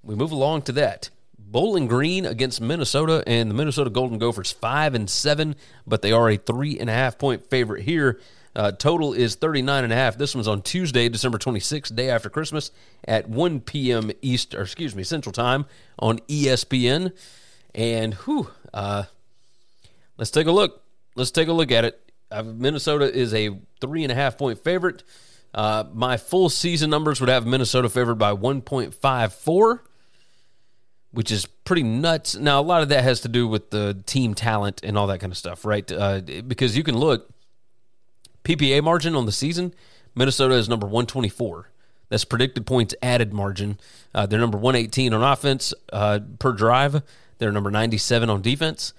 We 0.02 0.14
move 0.14 0.32
along 0.32 0.62
to 0.62 0.72
that. 0.72 1.10
Bowling 1.38 1.86
Green 1.86 2.26
against 2.26 2.60
Minnesota, 2.60 3.22
and 3.26 3.50
the 3.50 3.54
Minnesota 3.54 3.90
Golden 3.90 4.18
Gophers 4.18 4.52
five 4.52 4.94
and 4.94 5.08
seven, 5.08 5.56
but 5.86 6.02
they 6.02 6.12
are 6.12 6.28
a 6.28 6.36
three 6.36 6.78
and 6.78 6.90
a 6.90 6.92
half 6.92 7.18
point 7.18 7.48
favorite 7.48 7.84
here. 7.84 8.20
Uh, 8.56 8.72
total 8.72 9.12
is 9.12 9.34
39 9.34 9.84
and 9.84 9.92
a 9.92 9.96
half. 9.96 10.18
This 10.18 10.34
one's 10.34 10.48
on 10.48 10.62
Tuesday, 10.62 11.08
December 11.08 11.38
26th, 11.38 11.94
day 11.94 12.10
after 12.10 12.28
Christmas 12.28 12.70
at 13.06 13.28
1 13.28 13.60
p.m. 13.60 14.10
East, 14.22 14.54
or 14.54 14.62
excuse 14.62 14.96
me, 14.96 15.02
Central 15.02 15.32
Time 15.32 15.66
on 15.98 16.18
ESPN. 16.20 17.12
And 17.74 18.14
whew, 18.14 18.50
uh, 18.74 19.04
let's 20.16 20.30
take 20.30 20.46
a 20.46 20.52
look. 20.52 20.82
Let's 21.14 21.30
take 21.30 21.48
a 21.48 21.52
look 21.52 21.70
at 21.70 21.84
it. 21.84 22.12
Uh, 22.30 22.42
Minnesota 22.42 23.12
is 23.12 23.32
a 23.32 23.58
three 23.80 24.02
and 24.02 24.12
a 24.12 24.14
half 24.14 24.36
point 24.36 24.58
favorite. 24.62 25.02
Uh, 25.54 25.84
my 25.92 26.16
full 26.16 26.48
season 26.48 26.90
numbers 26.90 27.20
would 27.20 27.30
have 27.30 27.46
Minnesota 27.46 27.88
favored 27.88 28.16
by 28.16 28.32
1.54 28.32 29.80
which 31.10 31.30
is 31.30 31.46
pretty 31.46 31.82
nuts. 31.82 32.36
Now, 32.36 32.60
a 32.60 32.62
lot 32.62 32.82
of 32.82 32.90
that 32.90 33.02
has 33.02 33.22
to 33.22 33.28
do 33.28 33.48
with 33.48 33.70
the 33.70 34.02
team 34.06 34.34
talent 34.34 34.80
and 34.84 34.98
all 34.98 35.06
that 35.08 35.20
kind 35.20 35.32
of 35.32 35.36
stuff, 35.38 35.64
right? 35.64 35.90
Uh, 35.90 36.20
because 36.46 36.76
you 36.76 36.82
can 36.82 36.96
look 36.96 37.30
PPA 38.48 38.82
margin 38.82 39.14
on 39.14 39.26
the 39.26 39.32
season. 39.32 39.74
Minnesota 40.14 40.54
is 40.54 40.70
number 40.70 40.86
124. 40.86 41.68
That's 42.08 42.24
predicted 42.24 42.66
points 42.66 42.94
added 43.02 43.34
margin. 43.34 43.78
Uh, 44.14 44.24
they're 44.24 44.40
number 44.40 44.56
118 44.56 45.12
on 45.12 45.22
offense 45.22 45.74
uh, 45.92 46.20
per 46.38 46.52
drive. 46.52 47.02
They're 47.36 47.52
number 47.52 47.70
97 47.70 48.30
on 48.30 48.40
defense. 48.40 48.94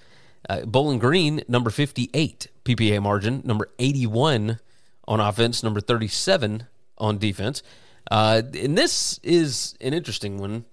Uh, 0.48 0.62
Bowling 0.66 1.00
Green, 1.00 1.42
number 1.48 1.72
58 1.72 2.48
PPA 2.64 3.02
margin, 3.02 3.42
number 3.44 3.70
81 3.80 4.60
on 5.08 5.20
offense, 5.20 5.64
number 5.64 5.82
37 5.82 6.68
on 7.00 7.18
defense. 7.18 7.64
Uh, 8.12 8.44
and 8.54 8.78
this 8.78 9.20
is 9.24 9.76
an 9.82 9.96
interesting 9.96 10.38
one 10.38 10.66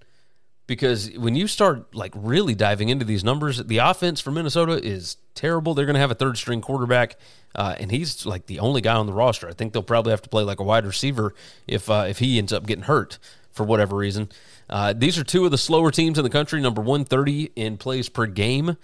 because 0.67 1.09
when 1.17 1.35
you 1.35 1.47
start 1.47 1.95
like 1.95 2.13
really 2.15 2.53
diving 2.53 2.89
into 2.89 3.05
these 3.05 3.23
numbers, 3.23 3.63
the 3.63 3.77
offense 3.77 4.21
for 4.21 4.31
Minnesota 4.31 4.73
is 4.73 5.17
terrible. 5.33 5.73
They're 5.73 5.85
going 5.85 5.95
to 5.95 6.01
have 6.01 6.11
a 6.11 6.15
third 6.15 6.37
string 6.37 6.61
quarterback, 6.61 7.17
uh, 7.55 7.75
and 7.79 7.89
he's 7.89 8.25
like 8.25 8.45
the 8.45 8.59
only 8.59 8.81
guy 8.81 8.95
on 8.95 9.05
the 9.07 9.13
roster. 9.13 9.47
I 9.47 9.53
think 9.53 9.73
they'll 9.73 9.81
probably 9.81 10.11
have 10.11 10.21
to 10.23 10.29
play 10.29 10.43
like 10.43 10.59
a 10.59 10.63
wide 10.63 10.85
receiver 10.85 11.33
if 11.65 11.89
uh, 11.89 12.05
if 12.07 12.19
he 12.19 12.37
ends 12.37 12.53
up 12.53 12.67
getting 12.67 12.83
hurt 12.83 13.17
for 13.51 13.63
whatever 13.63 13.95
reason. 13.95 14.29
Uh, 14.69 14.93
these 14.93 15.17
are 15.17 15.23
two 15.23 15.45
of 15.45 15.51
the 15.51 15.57
slower 15.57 15.89
teams 15.89 16.17
in 16.17 16.23
the 16.23 16.29
country. 16.29 16.61
Number 16.61 16.81
one 16.81 17.05
thirty 17.05 17.51
in 17.55 17.77
plays 17.77 18.09
per 18.09 18.25
game, 18.25 18.77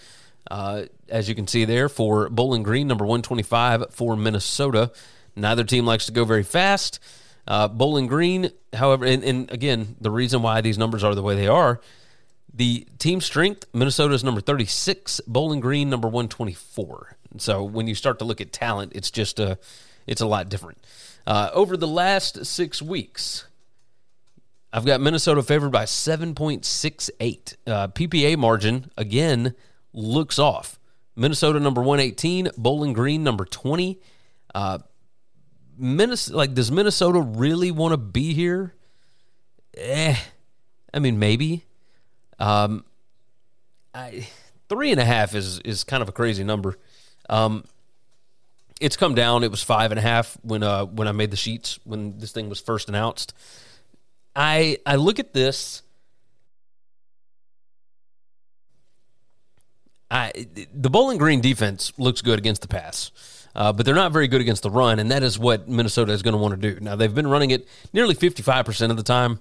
uh, 0.49 0.83
as 1.09 1.27
you 1.27 1.35
can 1.35 1.47
see 1.47 1.65
there 1.65 1.89
for 1.89 2.29
Bowling 2.29 2.63
Green. 2.63 2.87
Number 2.87 3.05
one 3.05 3.21
twenty 3.21 3.43
five 3.43 3.93
for 3.93 4.15
Minnesota. 4.15 4.91
Neither 5.35 5.63
team 5.63 5.85
likes 5.85 6.05
to 6.05 6.11
go 6.11 6.23
very 6.23 6.43
fast. 6.43 6.99
Uh, 7.47 7.67
Bowling 7.67 8.07
Green, 8.07 8.51
however, 8.73 9.05
and, 9.05 9.23
and 9.23 9.51
again, 9.51 9.95
the 9.99 10.11
reason 10.11 10.41
why 10.41 10.61
these 10.61 10.77
numbers 10.77 11.03
are 11.03 11.13
the 11.13 11.23
way 11.23 11.35
they 11.35 11.47
are, 11.47 11.81
the 12.53 12.87
team 12.99 13.19
strength, 13.19 13.65
Minnesota 13.73 14.13
is 14.13 14.23
number 14.23 14.39
36, 14.39 15.21
Bowling 15.27 15.59
Green 15.59 15.89
number 15.89 16.07
124. 16.07 17.17
So 17.37 17.63
when 17.63 17.87
you 17.87 17.95
start 17.95 18.19
to 18.19 18.25
look 18.25 18.39
at 18.39 18.53
talent, 18.53 18.93
it's 18.95 19.09
just 19.09 19.39
a, 19.39 19.57
it's 20.05 20.21
a 20.21 20.27
lot 20.27 20.49
different. 20.49 20.77
Uh, 21.25 21.49
over 21.53 21.75
the 21.75 21.87
last 21.87 22.45
six 22.45 22.81
weeks, 22.81 23.47
I've 24.71 24.85
got 24.85 25.01
Minnesota 25.01 25.41
favored 25.41 25.71
by 25.71 25.85
7.68. 25.85 27.55
Uh, 27.65 27.87
PPA 27.89 28.37
margin, 28.37 28.91
again, 28.97 29.55
looks 29.93 30.37
off. 30.37 30.79
Minnesota 31.15 31.59
number 31.59 31.81
118, 31.81 32.49
Bowling 32.57 32.93
Green 32.93 33.23
number 33.23 33.45
20. 33.45 33.99
Uh, 34.53 34.79
Minnesota, 35.77 36.37
like, 36.37 36.53
does 36.53 36.71
Minnesota 36.71 37.19
really 37.19 37.71
want 37.71 37.93
to 37.93 37.97
be 37.97 38.33
here? 38.33 38.73
Eh, 39.75 40.15
I 40.93 40.99
mean, 40.99 41.19
maybe. 41.19 41.65
Um, 42.39 42.85
I 43.93 44.27
three 44.69 44.91
and 44.91 44.99
a 44.99 45.05
half 45.05 45.35
is 45.35 45.59
is 45.59 45.83
kind 45.83 46.01
of 46.01 46.09
a 46.09 46.11
crazy 46.11 46.43
number. 46.43 46.77
Um, 47.29 47.63
it's 48.81 48.97
come 48.97 49.15
down. 49.15 49.43
It 49.43 49.51
was 49.51 49.63
five 49.63 49.91
and 49.91 49.99
a 49.99 50.01
half 50.01 50.37
when 50.41 50.63
uh 50.63 50.85
when 50.85 51.07
I 51.07 51.11
made 51.11 51.31
the 51.31 51.37
sheets 51.37 51.79
when 51.83 52.17
this 52.17 52.31
thing 52.31 52.49
was 52.49 52.59
first 52.59 52.89
announced. 52.89 53.33
I 54.35 54.77
I 54.85 54.95
look 54.95 55.19
at 55.19 55.33
this. 55.33 55.83
I 60.09 60.31
the 60.73 60.89
Bowling 60.89 61.17
Green 61.17 61.41
defense 61.41 61.93
looks 61.97 62.21
good 62.21 62.39
against 62.39 62.61
the 62.61 62.67
pass. 62.67 63.11
Uh, 63.55 63.71
but 63.71 63.85
they're 63.85 63.95
not 63.95 64.11
very 64.11 64.27
good 64.27 64.41
against 64.41 64.63
the 64.63 64.71
run, 64.71 64.99
and 64.99 65.11
that 65.11 65.23
is 65.23 65.37
what 65.37 65.69
Minnesota 65.69 66.11
is 66.11 66.21
going 66.21 66.33
to 66.33 66.39
want 66.39 66.59
to 66.59 66.73
do. 66.73 66.79
Now, 66.79 66.95
they've 66.95 67.13
been 67.13 67.27
running 67.27 67.51
it 67.51 67.67
nearly 67.93 68.15
55% 68.15 68.89
of 68.89 68.97
the 68.97 69.03
time, 69.03 69.39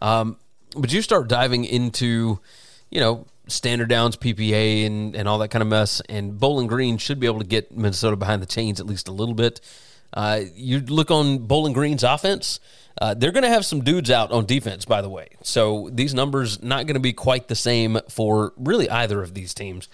um, 0.00 0.36
but 0.76 0.92
you 0.92 1.00
start 1.00 1.28
diving 1.28 1.64
into, 1.64 2.40
you 2.90 3.00
know, 3.00 3.26
standard 3.46 3.88
downs, 3.88 4.16
PPA, 4.16 4.86
and, 4.86 5.14
and 5.16 5.28
all 5.28 5.38
that 5.38 5.48
kind 5.48 5.62
of 5.62 5.68
mess, 5.68 6.02
and 6.08 6.38
Bowling 6.38 6.66
Green 6.66 6.98
should 6.98 7.20
be 7.20 7.26
able 7.26 7.40
to 7.40 7.46
get 7.46 7.76
Minnesota 7.76 8.16
behind 8.16 8.42
the 8.42 8.46
chains 8.46 8.80
at 8.80 8.86
least 8.86 9.08
a 9.08 9.12
little 9.12 9.34
bit. 9.34 9.60
Uh, 10.12 10.42
you 10.54 10.80
look 10.80 11.10
on 11.10 11.38
Bowling 11.38 11.72
Green's 11.72 12.04
offense, 12.04 12.60
uh, 13.00 13.14
they're 13.14 13.32
going 13.32 13.42
to 13.42 13.48
have 13.48 13.64
some 13.66 13.82
dudes 13.82 14.10
out 14.10 14.30
on 14.30 14.46
defense, 14.46 14.84
by 14.84 15.02
the 15.02 15.08
way. 15.08 15.28
So 15.42 15.90
these 15.92 16.14
numbers 16.14 16.62
not 16.62 16.86
going 16.86 16.94
to 16.94 17.00
be 17.00 17.12
quite 17.12 17.48
the 17.48 17.56
same 17.56 17.98
for 18.08 18.52
really 18.56 18.88
either 18.88 19.22
of 19.22 19.34
these 19.34 19.52
teams. 19.52 19.88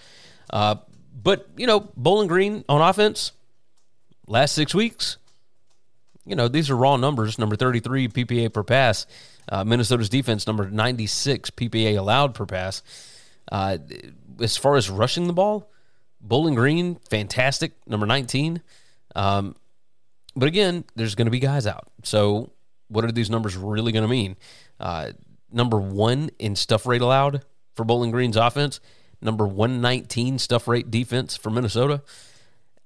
Uh, 0.51 0.75
but, 1.23 1.49
you 1.57 1.65
know, 1.65 1.91
Bowling 1.97 2.27
Green 2.27 2.63
on 2.69 2.81
offense, 2.81 3.31
last 4.27 4.53
six 4.53 4.73
weeks, 4.73 5.17
you 6.25 6.35
know, 6.35 6.47
these 6.47 6.69
are 6.69 6.75
raw 6.75 6.97
numbers. 6.97 7.39
Number 7.39 7.55
33 7.55 8.07
PPA 8.07 8.53
per 8.53 8.63
pass. 8.63 9.05
Uh, 9.49 9.63
Minnesota's 9.63 10.09
defense, 10.09 10.47
number 10.47 10.69
96 10.69 11.49
PPA 11.51 11.97
allowed 11.97 12.35
per 12.35 12.45
pass. 12.45 12.83
Uh, 13.51 13.77
as 14.39 14.55
far 14.55 14.75
as 14.75 14.89
rushing 14.89 15.27
the 15.27 15.33
ball, 15.33 15.69
Bowling 16.21 16.55
Green, 16.55 16.95
fantastic, 17.09 17.73
number 17.87 18.05
19. 18.05 18.61
Um, 19.15 19.55
but 20.35 20.47
again, 20.47 20.85
there's 20.95 21.15
going 21.15 21.25
to 21.25 21.31
be 21.31 21.39
guys 21.39 21.67
out. 21.67 21.87
So, 22.03 22.51
what 22.87 23.03
are 23.03 23.11
these 23.11 23.29
numbers 23.29 23.57
really 23.57 23.91
going 23.91 24.03
to 24.03 24.09
mean? 24.09 24.37
Uh, 24.79 25.11
number 25.51 25.79
one 25.79 26.29
in 26.39 26.55
stuff 26.55 26.85
rate 26.85 27.01
allowed 27.01 27.43
for 27.75 27.83
Bowling 27.83 28.11
Green's 28.11 28.37
offense, 28.37 28.79
number 29.21 29.45
119 29.47 30.39
stuff 30.39 30.67
rate 30.67 30.91
defense 30.91 31.35
for 31.35 31.49
Minnesota. 31.49 32.03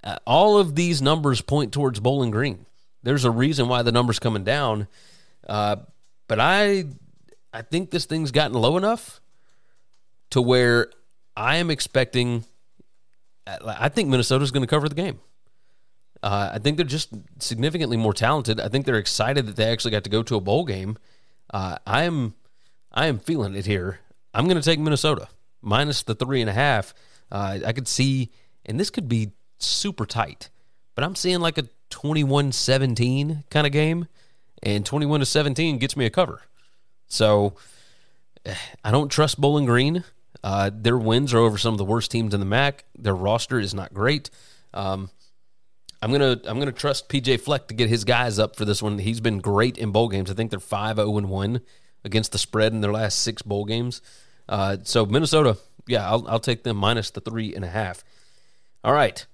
Uh, 0.06 0.18
all 0.26 0.58
of 0.58 0.76
these 0.76 1.02
numbers 1.02 1.42
point 1.42 1.74
towards 1.74 2.00
Bowling 2.00 2.32
Green. 2.32 2.66
There's 3.04 3.26
a 3.26 3.32
reason 3.32 3.68
why 3.68 3.82
the 3.82 3.92
number's 3.92 4.20
coming 4.20 4.44
down. 4.44 4.88
Uh, 5.48 5.78
but 6.28 6.40
I 6.40 6.86
I 7.52 7.62
think 7.62 7.92
this 7.92 8.06
thing's 8.06 8.32
gotten 8.32 8.54
low 8.56 8.78
enough 8.78 9.20
to 10.30 10.42
where 10.42 10.92
I 11.36 11.58
am 11.58 11.70
expecting 11.72 12.46
I 13.48 13.90
think 13.90 14.10
Minnesota's 14.10 14.52
going 14.52 14.64
to 14.64 14.68
cover 14.68 14.90
the 14.90 14.96
game. 14.96 15.20
Uh, 16.24 16.52
I 16.54 16.60
think 16.60 16.78
they're 16.78 16.86
just 16.86 17.10
significantly 17.40 17.98
more 17.98 18.14
talented. 18.14 18.60
I 18.60 18.70
think 18.70 18.86
they're 18.86 18.96
excited 18.96 19.46
that 19.46 19.56
they 19.56 19.66
actually 19.66 19.92
got 19.92 20.04
to 20.06 20.10
go 20.10 20.24
to 20.24 20.36
a 20.36 20.42
bowl 20.42 20.66
game. 20.66 20.98
Uh, 21.54 21.78
I 21.86 22.04
am, 22.04 22.34
I 22.92 23.06
am 23.06 23.20
feeling 23.20 23.54
it 23.54 23.68
here. 23.68 24.00
I'm 24.34 24.46
going 24.46 24.60
to 24.60 24.64
take 24.64 24.80
Minnesota 24.80 25.28
minus 25.62 26.02
the 26.02 26.16
three 26.16 26.42
and 26.42 26.50
a 26.50 26.54
half. 26.54 26.96
Uh, 27.32 27.60
I 27.66 27.74
could 27.74 27.88
see, 27.88 28.32
and 28.66 28.80
this 28.80 28.90
could 28.90 29.08
be 29.08 29.34
super 29.58 30.06
tight, 30.06 30.50
but 30.96 31.04
I'm 31.04 31.16
seeing 31.16 31.40
like 31.40 31.58
a 31.58 31.68
21-17 31.92 33.44
kind 33.50 33.68
of 33.68 33.74
game, 33.74 34.08
and 34.64 34.86
21 34.86 35.20
to 35.20 35.26
17 35.26 35.78
gets 35.78 35.96
me 35.96 36.06
a 36.06 36.10
cover. 36.10 36.42
So 37.08 37.56
I 38.84 38.92
don't 38.92 39.10
trust 39.10 39.40
Bowling 39.40 39.66
Green. 39.66 40.04
Uh, 40.44 40.70
their 40.74 40.98
wins 40.98 41.34
are 41.34 41.40
over 41.40 41.58
some 41.58 41.74
of 41.74 41.78
the 41.78 41.86
worst 41.86 42.12
teams 42.12 42.34
in 42.34 42.40
the 42.40 42.46
MAC. 42.46 42.84
Their 42.98 43.16
roster 43.16 43.60
is 43.60 43.74
not 43.74 43.94
great. 43.94 44.30
Um, 44.74 45.10
I'm 46.02 46.12
gonna 46.12 46.40
I'm 46.46 46.60
gonna 46.60 46.72
trust 46.72 47.10
PJ 47.10 47.40
Fleck 47.40 47.68
to 47.70 47.74
get 47.74 47.90
his 47.90 48.04
guys 48.04 48.38
up 48.38 48.56
for 48.56 48.66
this 48.66 48.84
one. 48.84 49.00
He's 49.00 49.22
been 49.22 49.40
great 49.40 49.78
in 49.78 49.92
bowl 49.92 50.10
games. 50.10 50.30
I 50.30 50.36
think 50.36 50.52
they're 50.52 50.60
5 50.60 50.98
0 50.98 51.10
1 51.10 51.62
against 52.04 52.32
the 52.32 52.38
spread 52.38 52.74
in 52.74 52.82
their 52.82 52.92
last 52.92 53.22
six 53.22 53.42
bowl 53.42 53.66
games. 53.66 54.02
Uh, 54.48 54.78
so 54.84 55.06
Minnesota, 55.06 55.58
yeah, 55.88 56.08
I'll, 56.08 56.28
I'll 56.28 56.40
take 56.40 56.64
them 56.64 56.78
minus 56.78 57.10
the 57.10 57.22
three 57.22 57.56
and 57.56 57.66
a 57.66 57.70
half. 57.70 58.04
All 58.84 58.94
right, 58.94 59.26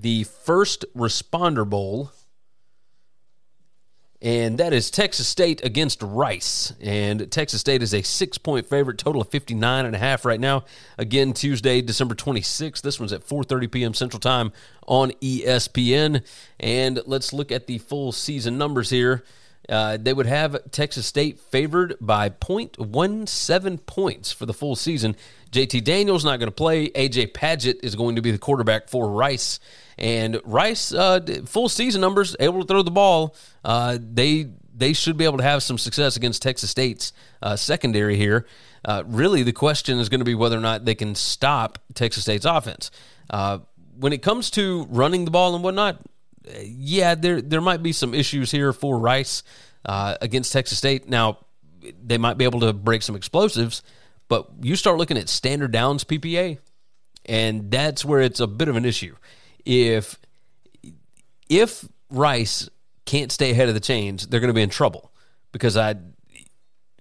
the 0.00 0.24
first 0.24 0.84
responder 0.96 1.68
bowl 1.68 2.12
and 4.22 4.58
that 4.58 4.72
is 4.72 4.90
Texas 4.90 5.28
State 5.28 5.62
against 5.64 6.02
Rice. 6.02 6.72
And 6.80 7.30
Texas 7.30 7.60
State 7.60 7.82
is 7.82 7.92
a 7.92 8.02
six 8.02 8.38
point 8.38 8.66
favorite, 8.66 8.98
total 8.98 9.20
of 9.20 9.28
59 9.28 9.84
and 9.84 9.94
a 9.94 9.98
half 9.98 10.24
right 10.24 10.40
now. 10.40 10.64
Again, 10.96 11.32
Tuesday, 11.32 11.82
December 11.82 12.14
26th. 12.14 12.80
This 12.80 12.98
one's 12.98 13.12
at 13.12 13.26
4:30 13.26 13.70
p.m. 13.70 13.94
Central 13.94 14.20
Time 14.20 14.52
on 14.86 15.12
ESPN. 15.22 16.24
And 16.58 17.00
let's 17.06 17.32
look 17.32 17.52
at 17.52 17.66
the 17.66 17.78
full 17.78 18.10
season 18.10 18.56
numbers 18.56 18.90
here. 18.90 19.22
Uh, 19.68 19.98
they 20.00 20.12
would 20.12 20.26
have 20.26 20.70
Texas 20.70 21.06
State 21.06 21.40
favored 21.40 21.96
by 22.00 22.30
0.17 22.30 23.84
points 23.84 24.32
for 24.32 24.46
the 24.46 24.54
full 24.54 24.76
season. 24.76 25.16
JT 25.56 25.84
Daniels 25.84 26.22
not 26.22 26.38
going 26.38 26.48
to 26.48 26.54
play. 26.54 26.90
AJ 26.90 27.32
Padgett 27.32 27.82
is 27.82 27.94
going 27.94 28.16
to 28.16 28.22
be 28.22 28.30
the 28.30 28.36
quarterback 28.36 28.90
for 28.90 29.10
Rice. 29.10 29.58
And 29.96 30.38
Rice, 30.44 30.92
uh, 30.92 31.20
full 31.46 31.70
season 31.70 32.02
numbers, 32.02 32.36
able 32.38 32.60
to 32.60 32.66
throw 32.66 32.82
the 32.82 32.90
ball. 32.90 33.34
Uh, 33.64 33.96
they 33.98 34.50
they 34.74 34.92
should 34.92 35.16
be 35.16 35.24
able 35.24 35.38
to 35.38 35.42
have 35.42 35.62
some 35.62 35.78
success 35.78 36.18
against 36.18 36.42
Texas 36.42 36.70
State's 36.70 37.14
uh, 37.40 37.56
secondary 37.56 38.16
here. 38.16 38.46
Uh, 38.84 39.02
really, 39.06 39.42
the 39.42 39.52
question 39.52 39.98
is 39.98 40.10
going 40.10 40.20
to 40.20 40.26
be 40.26 40.34
whether 40.34 40.58
or 40.58 40.60
not 40.60 40.84
they 40.84 40.94
can 40.94 41.14
stop 41.14 41.78
Texas 41.94 42.24
State's 42.24 42.44
offense. 42.44 42.90
Uh, 43.30 43.60
when 43.98 44.12
it 44.12 44.20
comes 44.20 44.50
to 44.50 44.86
running 44.90 45.24
the 45.24 45.30
ball 45.30 45.54
and 45.54 45.64
whatnot, 45.64 46.02
yeah, 46.62 47.14
there 47.14 47.40
there 47.40 47.62
might 47.62 47.82
be 47.82 47.92
some 47.92 48.12
issues 48.12 48.50
here 48.50 48.74
for 48.74 48.98
Rice 48.98 49.42
uh, 49.86 50.18
against 50.20 50.52
Texas 50.52 50.76
State. 50.76 51.08
Now, 51.08 51.38
they 52.04 52.18
might 52.18 52.36
be 52.36 52.44
able 52.44 52.60
to 52.60 52.74
break 52.74 53.00
some 53.00 53.16
explosives, 53.16 53.82
but 54.28 54.48
you 54.60 54.76
start 54.76 54.98
looking 54.98 55.16
at 55.16 55.28
standard 55.28 55.72
downs 55.72 56.04
PPA, 56.04 56.58
and 57.24 57.70
that's 57.70 58.04
where 58.04 58.20
it's 58.20 58.40
a 58.40 58.46
bit 58.46 58.68
of 58.68 58.76
an 58.76 58.84
issue. 58.84 59.16
If 59.64 60.18
if 61.48 61.86
Rice 62.10 62.68
can't 63.04 63.30
stay 63.30 63.50
ahead 63.50 63.68
of 63.68 63.74
the 63.74 63.80
chains, 63.80 64.26
they're 64.26 64.40
going 64.40 64.48
to 64.48 64.54
be 64.54 64.62
in 64.62 64.70
trouble 64.70 65.12
because 65.52 65.76
I. 65.76 65.96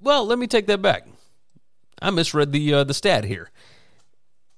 Well, 0.01 0.25
let 0.25 0.37
me 0.37 0.47
take 0.47 0.67
that 0.67 0.81
back. 0.81 1.07
I 2.01 2.11
misread 2.11 2.51
the 2.51 2.73
uh, 2.73 2.83
the 2.83 2.93
stat 2.93 3.23
here. 3.23 3.51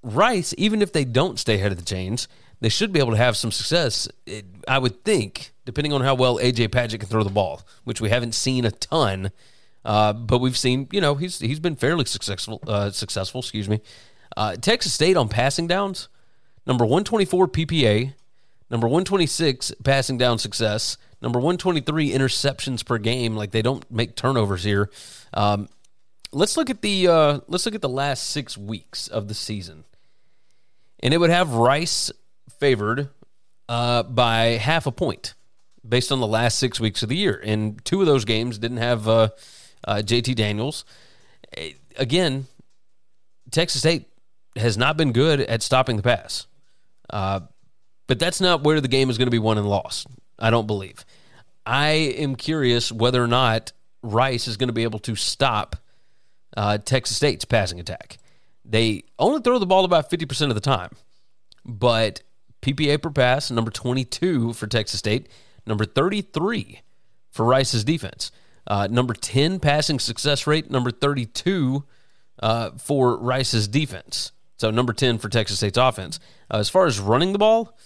Rice, 0.04 0.54
even 0.58 0.82
if 0.82 0.94
they 0.94 1.06
don't 1.06 1.40
stay 1.40 1.56
ahead 1.56 1.72
of 1.72 1.78
the 1.78 1.86
chains, 1.86 2.28
they 2.60 2.70
should 2.70 2.92
be 2.92 3.00
able 3.00 3.12
to 3.12 3.18
have 3.18 3.38
some 3.38 3.52
success. 3.52 4.08
It, 4.26 4.46
I 4.68 4.80
would 4.80 5.04
think, 5.04 5.52
depending 5.66 5.94
on 5.94 6.02
how 6.02 6.16
well 6.16 6.38
AJ 6.38 6.70
Padgett 6.70 7.00
can 7.00 7.10
throw 7.10 7.24
the 7.24 7.30
ball, 7.30 7.62
which 7.84 8.02
we 8.02 8.10
haven't 8.10 8.34
seen 8.34 8.66
a 8.66 8.72
ton, 8.72 9.32
uh, 9.88 10.12
but 10.12 10.40
we've 10.40 10.58
seen. 10.58 10.90
You 10.92 11.00
know, 11.00 11.16
he's 11.16 11.40
he's 11.40 11.62
been 11.62 11.78
fairly 11.78 12.04
successful. 12.04 12.62
Uh, 12.68 12.92
successful, 12.92 13.40
excuse 13.40 13.70
me. 13.70 13.80
Uh, 14.36 14.58
Texas 14.58 14.94
State 14.94 15.16
on 15.16 15.30
passing 15.30 15.66
downs, 15.66 16.10
number 16.68 16.86
one 16.86 17.06
twenty 17.06 17.24
four 17.24 17.48
PPA, 17.48 18.14
number 18.70 18.88
one 18.88 19.06
twenty 19.06 19.26
six 19.26 19.72
passing 19.86 20.18
down 20.18 20.40
success, 20.40 20.98
number 21.22 21.40
one 21.40 21.58
twenty 21.58 21.80
three 21.80 22.12
interceptions 22.12 22.86
per 22.86 22.98
game. 22.98 23.38
Like 23.38 23.52
they 23.52 23.62
don't 23.62 23.90
make 23.90 24.18
turnovers 24.18 24.66
here. 24.66 24.92
Um, 25.34 25.70
let's 26.34 26.58
look 26.58 26.70
at 26.70 26.82
the 26.82 27.08
uh, 27.08 27.40
let's 27.48 27.66
look 27.66 27.76
at 27.76 27.82
the 27.82 27.88
last 27.88 28.26
six 28.26 28.58
weeks 28.58 29.08
of 29.08 29.30
the 29.30 29.34
season, 29.34 29.86
and 31.00 31.14
it 31.14 31.18
would 31.18 31.30
have 31.30 31.54
Rice 31.54 32.12
favored 32.60 33.08
uh, 33.70 34.04
by 34.04 34.58
half 34.58 34.86
a 34.86 34.92
point 34.92 35.34
based 35.88 36.12
on 36.12 36.20
the 36.20 36.28
last 36.28 36.60
six 36.60 36.78
weeks 36.78 37.04
of 37.04 37.08
the 37.08 37.16
year. 37.16 37.42
And 37.42 37.84
two 37.86 38.02
of 38.02 38.06
those 38.06 38.26
games 38.26 38.58
didn't 38.58 38.78
have 38.78 39.08
uh, 39.08 39.30
uh, 39.86 40.02
JT 40.06 40.36
Daniels. 40.36 40.86
Again, 41.98 42.48
Texas 43.52 43.82
State 43.82 44.08
has 44.56 44.78
not 44.78 44.98
been 44.98 45.12
good 45.12 45.40
at 45.42 45.62
stopping 45.62 45.98
the 45.98 46.04
pass. 46.04 46.48
Uh, 47.10 47.42
but 48.08 48.20
that's 48.20 48.42
not 48.42 48.64
where 48.64 48.82
the 48.82 48.88
game 48.88 49.10
is 49.10 49.18
going 49.18 49.28
to 49.28 49.32
be 49.32 49.40
won 49.40 49.58
and 49.58 49.68
lost, 49.68 50.08
I 50.40 50.50
don't 50.50 50.68
believe. 50.68 51.06
I 51.66 51.90
am 51.90 52.36
curious 52.36 52.92
whether 52.92 53.22
or 53.22 53.28
not 53.28 53.74
Rice 54.02 54.48
is 54.48 54.58
going 54.58 54.70
to 54.70 54.74
be 54.74 54.84
able 54.84 55.00
to 55.00 55.16
stop 55.16 55.76
uh, 56.56 56.78
Texas 56.78 57.18
State's 57.18 57.46
passing 57.46 57.80
attack. 57.80 58.18
They 58.64 59.04
only 59.20 59.42
throw 59.42 59.60
the 59.60 59.66
ball 59.66 59.86
about 59.86 60.10
50% 60.10 60.50
of 60.50 60.56
the 60.56 60.62
time, 60.62 60.92
but 61.66 62.22
PPA 62.62 63.02
per 63.02 63.10
pass, 63.10 63.52
number 63.52 63.72
22 63.72 64.54
for 64.54 64.68
Texas 64.68 65.00
State, 65.00 65.28
number 65.66 65.86
33 65.86 66.82
for 67.32 67.46
Rice's 67.46 67.84
defense. 67.84 68.32
Uh, 68.68 68.88
number 68.92 69.14
10 69.14 69.60
passing 69.60 69.98
success 69.98 70.46
rate, 70.46 70.70
number 70.70 70.92
32 70.92 71.86
uh, 72.40 72.72
for 72.72 73.18
Rice's 73.18 73.68
defense. 73.68 74.34
So 74.58 74.72
number 74.72 74.92
10 74.92 75.20
for 75.20 75.30
Texas 75.30 75.58
State's 75.58 75.78
offense. 75.78 76.20
Uh, 76.52 76.58
as 76.58 76.70
far 76.70 76.86
as 76.86 77.00
running 77.00 77.32
the 77.32 77.40
ball, 77.40 77.78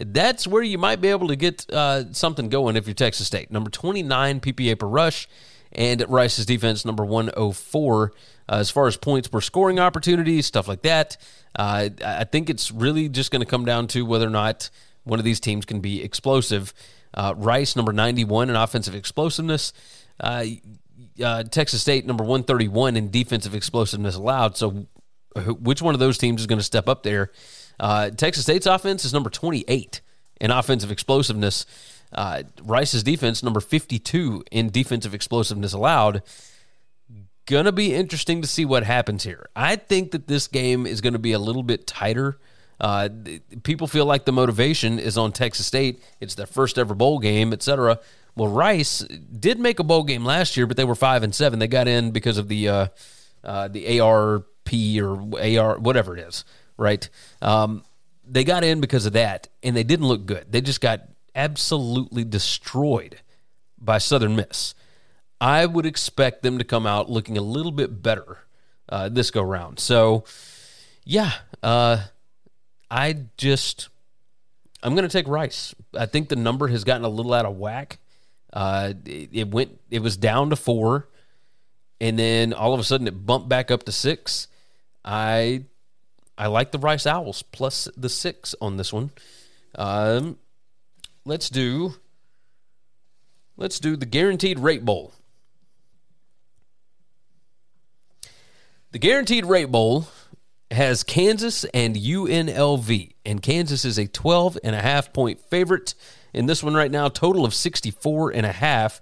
that's 0.00 0.46
where 0.46 0.62
you 0.62 0.76
might 0.76 1.00
be 1.00 1.08
able 1.08 1.28
to 1.28 1.36
get 1.36 1.68
uh, 1.72 2.12
something 2.12 2.48
going 2.48 2.76
if 2.76 2.86
you're 2.86 2.94
Texas 2.94 3.26
State. 3.26 3.50
Number 3.50 3.70
29 3.70 4.40
PPA 4.40 4.78
per 4.78 4.86
rush, 4.86 5.28
and 5.72 6.04
Rice's 6.08 6.46
defense, 6.46 6.84
number 6.84 7.04
104. 7.04 8.12
Uh, 8.50 8.54
as 8.54 8.70
far 8.70 8.86
as 8.86 8.96
points 8.96 9.28
per 9.28 9.40
scoring 9.40 9.78
opportunities, 9.78 10.46
stuff 10.46 10.68
like 10.68 10.82
that, 10.82 11.16
uh, 11.56 11.88
I 12.04 12.24
think 12.24 12.50
it's 12.50 12.70
really 12.70 13.08
just 13.08 13.30
going 13.30 13.40
to 13.40 13.46
come 13.46 13.64
down 13.64 13.86
to 13.88 14.04
whether 14.04 14.26
or 14.26 14.30
not 14.30 14.70
one 15.04 15.18
of 15.18 15.24
these 15.24 15.40
teams 15.40 15.64
can 15.64 15.80
be 15.80 16.02
explosive. 16.02 16.74
Rice, 17.36 17.74
number 17.76 17.92
91 17.92 18.50
in 18.50 18.56
offensive 18.56 18.94
explosiveness. 18.94 19.72
Uh, 20.20 20.44
uh, 21.22 21.42
Texas 21.44 21.80
State, 21.80 22.06
number 22.06 22.24
131 22.24 22.96
in 22.96 23.10
defensive 23.10 23.54
explosiveness 23.54 24.14
allowed. 24.14 24.56
So, 24.56 24.86
which 25.46 25.82
one 25.82 25.94
of 25.94 26.00
those 26.00 26.18
teams 26.18 26.40
is 26.40 26.46
going 26.46 26.58
to 26.58 26.64
step 26.64 26.88
up 26.88 27.02
there? 27.02 27.30
Uh, 27.78 28.10
Texas 28.10 28.44
State's 28.44 28.66
offense 28.66 29.04
is 29.04 29.12
number 29.12 29.30
28 29.30 30.00
in 30.40 30.50
offensive 30.50 30.90
explosiveness. 30.90 31.66
Uh, 32.12 32.42
Rice's 32.62 33.02
defense, 33.02 33.42
number 33.42 33.60
52 33.60 34.44
in 34.50 34.70
defensive 34.70 35.14
explosiveness 35.14 35.72
allowed. 35.72 36.22
Gonna 37.46 37.72
be 37.72 37.94
interesting 37.94 38.42
to 38.42 38.48
see 38.48 38.64
what 38.64 38.84
happens 38.84 39.24
here. 39.24 39.48
I 39.56 39.76
think 39.76 40.10
that 40.10 40.26
this 40.26 40.48
game 40.48 40.86
is 40.86 41.00
going 41.00 41.14
to 41.14 41.18
be 41.18 41.32
a 41.32 41.38
little 41.38 41.62
bit 41.62 41.86
tighter. 41.86 42.38
Uh, 42.80 43.08
people 43.62 43.86
feel 43.86 44.04
like 44.04 44.24
the 44.24 44.32
motivation 44.32 44.98
is 44.98 45.16
on 45.18 45.32
Texas 45.32 45.66
State. 45.66 46.02
It's 46.20 46.34
their 46.34 46.46
first 46.46 46.78
ever 46.78 46.94
bowl 46.94 47.18
game, 47.18 47.52
etc. 47.52 48.00
Well, 48.38 48.48
Rice 48.48 49.00
did 49.00 49.58
make 49.58 49.80
a 49.80 49.84
bowl 49.84 50.04
game 50.04 50.24
last 50.24 50.56
year, 50.56 50.68
but 50.68 50.76
they 50.76 50.84
were 50.84 50.94
five 50.94 51.24
and 51.24 51.34
seven. 51.34 51.58
They 51.58 51.66
got 51.66 51.88
in 51.88 52.12
because 52.12 52.38
of 52.38 52.46
the 52.46 52.68
uh, 52.68 52.86
uh, 53.42 53.66
the 53.66 53.98
ARP 53.98 54.72
or 55.02 55.38
AR 55.40 55.78
whatever 55.80 56.16
it 56.16 56.20
is, 56.20 56.44
right? 56.76 57.08
Um, 57.42 57.82
they 58.24 58.44
got 58.44 58.62
in 58.62 58.80
because 58.80 59.06
of 59.06 59.14
that, 59.14 59.48
and 59.64 59.76
they 59.76 59.82
didn't 59.82 60.06
look 60.06 60.24
good. 60.24 60.52
They 60.52 60.60
just 60.60 60.80
got 60.80 61.00
absolutely 61.34 62.22
destroyed 62.22 63.20
by 63.76 63.98
Southern 63.98 64.36
Miss. 64.36 64.76
I 65.40 65.66
would 65.66 65.86
expect 65.86 66.42
them 66.44 66.58
to 66.58 66.64
come 66.64 66.86
out 66.86 67.10
looking 67.10 67.36
a 67.36 67.42
little 67.42 67.72
bit 67.72 68.02
better 68.02 68.38
uh, 68.88 69.08
this 69.08 69.32
go 69.32 69.42
round. 69.42 69.80
So, 69.80 70.22
yeah, 71.04 71.32
uh, 71.60 72.04
I 72.88 73.16
just 73.36 73.88
I'm 74.80 74.94
going 74.94 75.08
to 75.08 75.12
take 75.12 75.26
Rice. 75.26 75.74
I 75.98 76.06
think 76.06 76.28
the 76.28 76.36
number 76.36 76.68
has 76.68 76.84
gotten 76.84 77.04
a 77.04 77.08
little 77.08 77.34
out 77.34 77.44
of 77.44 77.56
whack. 77.56 77.98
Uh, 78.52 78.94
it, 79.04 79.28
it, 79.32 79.50
went, 79.50 79.78
it 79.90 80.00
was 80.00 80.16
down 80.16 80.50
to 80.50 80.56
four, 80.56 81.08
and 82.00 82.18
then 82.18 82.52
all 82.52 82.74
of 82.74 82.80
a 82.80 82.84
sudden 82.84 83.06
it 83.06 83.26
bumped 83.26 83.48
back 83.48 83.70
up 83.70 83.82
to 83.84 83.92
six. 83.92 84.48
I 85.04 85.64
I 86.38 86.46
like 86.46 86.70
the 86.70 86.78
Rice 86.78 87.06
Owls 87.06 87.42
plus 87.42 87.88
the 87.96 88.08
six 88.08 88.54
on 88.60 88.76
this 88.76 88.92
one. 88.92 89.10
Um, 89.74 90.38
let's 91.24 91.50
do 91.50 91.94
let's 93.56 93.80
do 93.80 93.96
the 93.96 94.06
guaranteed 94.06 94.60
rate 94.60 94.84
bowl. 94.84 95.12
The 98.92 98.98
guaranteed 98.98 99.44
rate 99.44 99.70
bowl 99.70 100.08
has 100.70 101.02
Kansas 101.02 101.64
and 101.74 101.96
UNLV, 101.96 103.14
and 103.26 103.42
Kansas 103.42 103.84
is 103.84 103.98
a 103.98 104.06
12 104.06 104.58
and 104.62 104.76
a 104.76 104.80
half 104.80 105.12
point 105.12 105.40
favorite 105.40 105.94
in 106.32 106.46
this 106.46 106.62
one 106.62 106.74
right 106.74 106.90
now, 106.90 107.08
total 107.08 107.44
of 107.44 107.54
64 107.54 108.30
and 108.30 108.46
a 108.46 108.52
half. 108.52 109.00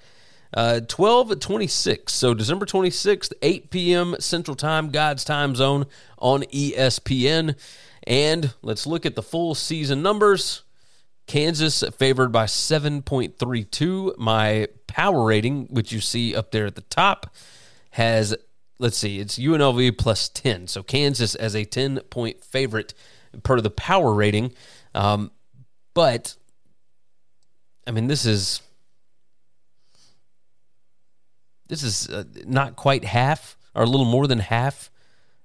Uh, 0.54 0.80
12 0.80 1.40
26. 1.40 2.12
So 2.12 2.32
December 2.32 2.66
26th, 2.66 3.32
8 3.42 3.70
p.m. 3.70 4.16
Central 4.20 4.54
Time, 4.54 4.90
God's 4.90 5.24
time 5.24 5.54
zone 5.54 5.86
on 6.18 6.42
ESPN. 6.44 7.56
And 8.06 8.54
let's 8.62 8.86
look 8.86 9.04
at 9.04 9.16
the 9.16 9.22
full 9.22 9.54
season 9.54 10.02
numbers. 10.02 10.62
Kansas 11.26 11.82
favored 11.98 12.30
by 12.30 12.44
7.32. 12.44 14.16
My 14.16 14.68
power 14.86 15.24
rating, 15.24 15.66
which 15.66 15.92
you 15.92 16.00
see 16.00 16.34
up 16.34 16.52
there 16.52 16.66
at 16.66 16.76
the 16.76 16.82
top, 16.82 17.34
has, 17.90 18.34
let's 18.78 18.96
see, 18.96 19.18
it's 19.18 19.38
UNLV 19.38 19.98
plus 19.98 20.28
10. 20.28 20.68
So 20.68 20.82
Kansas 20.82 21.34
as 21.34 21.56
a 21.56 21.64
10 21.64 22.00
point 22.10 22.44
favorite 22.44 22.94
per 23.42 23.60
the 23.60 23.70
power 23.70 24.14
rating. 24.14 24.52
Um, 24.94 25.32
but, 25.94 26.36
I 27.86 27.90
mean, 27.90 28.06
this 28.06 28.26
is. 28.26 28.60
This 31.68 31.82
is 31.82 32.08
uh, 32.08 32.22
not 32.44 32.76
quite 32.76 33.04
half, 33.04 33.56
or 33.74 33.82
a 33.82 33.86
little 33.86 34.06
more 34.06 34.28
than 34.28 34.38
half 34.38 34.88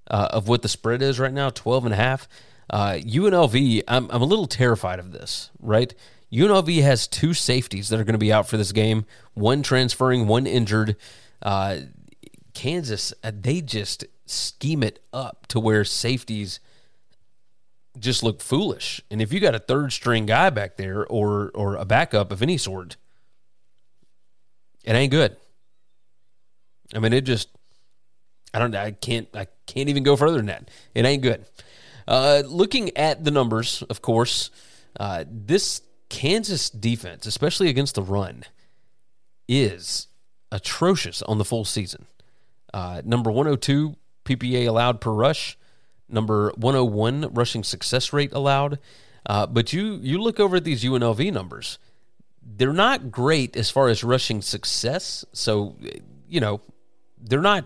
uh, 0.08 0.28
of 0.32 0.48
what 0.48 0.62
the 0.62 0.70
spread 0.70 1.02
is 1.02 1.20
right 1.20 1.34
now, 1.34 1.50
12 1.50 1.86
and 1.86 1.94
a 1.96 1.98
half. 1.98 2.28
Uh, 2.70 2.94
UNLV, 2.94 3.82
I'm, 3.88 4.08
I'm 4.12 4.22
a 4.22 4.26
little 4.26 4.46
terrified 4.46 5.00
of 5.00 5.12
this, 5.12 5.50
right? 5.60 5.94
UNLV 6.32 6.82
has 6.84 7.08
two 7.08 7.34
safeties 7.34 7.89
that 7.89 8.00
are 8.00 8.04
going 8.04 8.14
to 8.14 8.20
be 8.20 8.32
out 8.32 8.48
for 8.48 8.58
this 8.58 8.72
game, 8.72 9.06
one 9.34 9.64
transferring, 9.64 10.28
one 10.28 10.48
injured. 10.48 10.96
Uh, 11.42 11.78
Kansas, 12.54 13.14
uh, 13.24 13.32
they 13.34 13.62
just 13.62 14.06
scheme 14.26 14.84
it 14.84 15.04
up 15.12 15.48
to 15.48 15.60
where 15.60 15.84
safeties 15.84 16.60
just 18.00 18.24
look 18.24 18.42
foolish. 18.42 19.02
And 19.12 19.22
if 19.22 19.34
you 19.34 19.39
got 19.39 19.56
a 19.56 19.60
third 19.60 19.92
string 19.92 20.26
guy 20.26 20.50
back 20.50 20.78
there 20.78 21.06
or 21.06 21.52
or 21.54 21.76
a 21.76 21.86
backup 21.86 22.32
of 22.32 22.42
any 22.42 22.58
sort, 22.58 22.98
it 24.84 24.94
ain't 24.94 25.12
good. 25.12 25.36
I 26.94 27.00
mean, 27.00 27.14
it 27.14 27.22
just 27.22 27.50
I 28.54 28.60
don't 28.60 28.76
I 28.76 28.92
can't 28.92 29.28
I 29.34 29.48
can't 29.66 29.89
even 29.89 30.04
go 30.04 30.16
further 30.16 30.38
than 30.38 30.48
that. 30.48 30.70
It 30.94 31.06
ain't 31.06 31.24
good. 31.24 31.46
Uh, 32.08 32.44
looking 32.46 32.96
at 32.98 33.24
the 33.24 33.32
numbers, 33.32 33.84
of 33.84 34.02
course, 34.02 34.50
uh, 35.00 35.24
this 35.30 35.82
Kansas 36.10 36.70
defense, 36.70 37.26
especially 37.26 37.70
against 37.70 37.96
the 37.96 38.02
run, 38.02 38.44
is 39.48 40.08
atrocious 40.52 41.22
on 41.22 41.38
the 41.38 41.46
full 41.46 41.64
season. 41.64 42.06
Uh, 42.74 43.02
number 43.06 43.32
102 43.32 43.96
PPA 44.26 44.68
allowed 44.68 45.00
per 45.00 45.12
rush, 45.12 45.58
number 46.12 46.51
101 46.57 47.34
rushing 47.34 47.64
success 47.64 48.14
rate 48.14 48.32
allowed. 48.34 48.80
Uh, 49.26 49.45
but 49.45 49.72
you 49.72 49.99
you 50.01 50.18
look 50.18 50.39
over 50.39 50.57
at 50.57 50.64
these 50.64 50.84
UNLV 50.84 51.32
numbers, 51.32 51.78
they're 52.41 52.74
not 52.74 53.12
great 53.12 53.55
as 53.55 53.70
far 53.70 53.88
as 53.88 54.03
rushing 54.03 54.41
success. 54.41 55.24
So, 55.32 55.76
you 56.28 56.39
know, 56.39 56.62
they're 57.20 57.41
not 57.41 57.66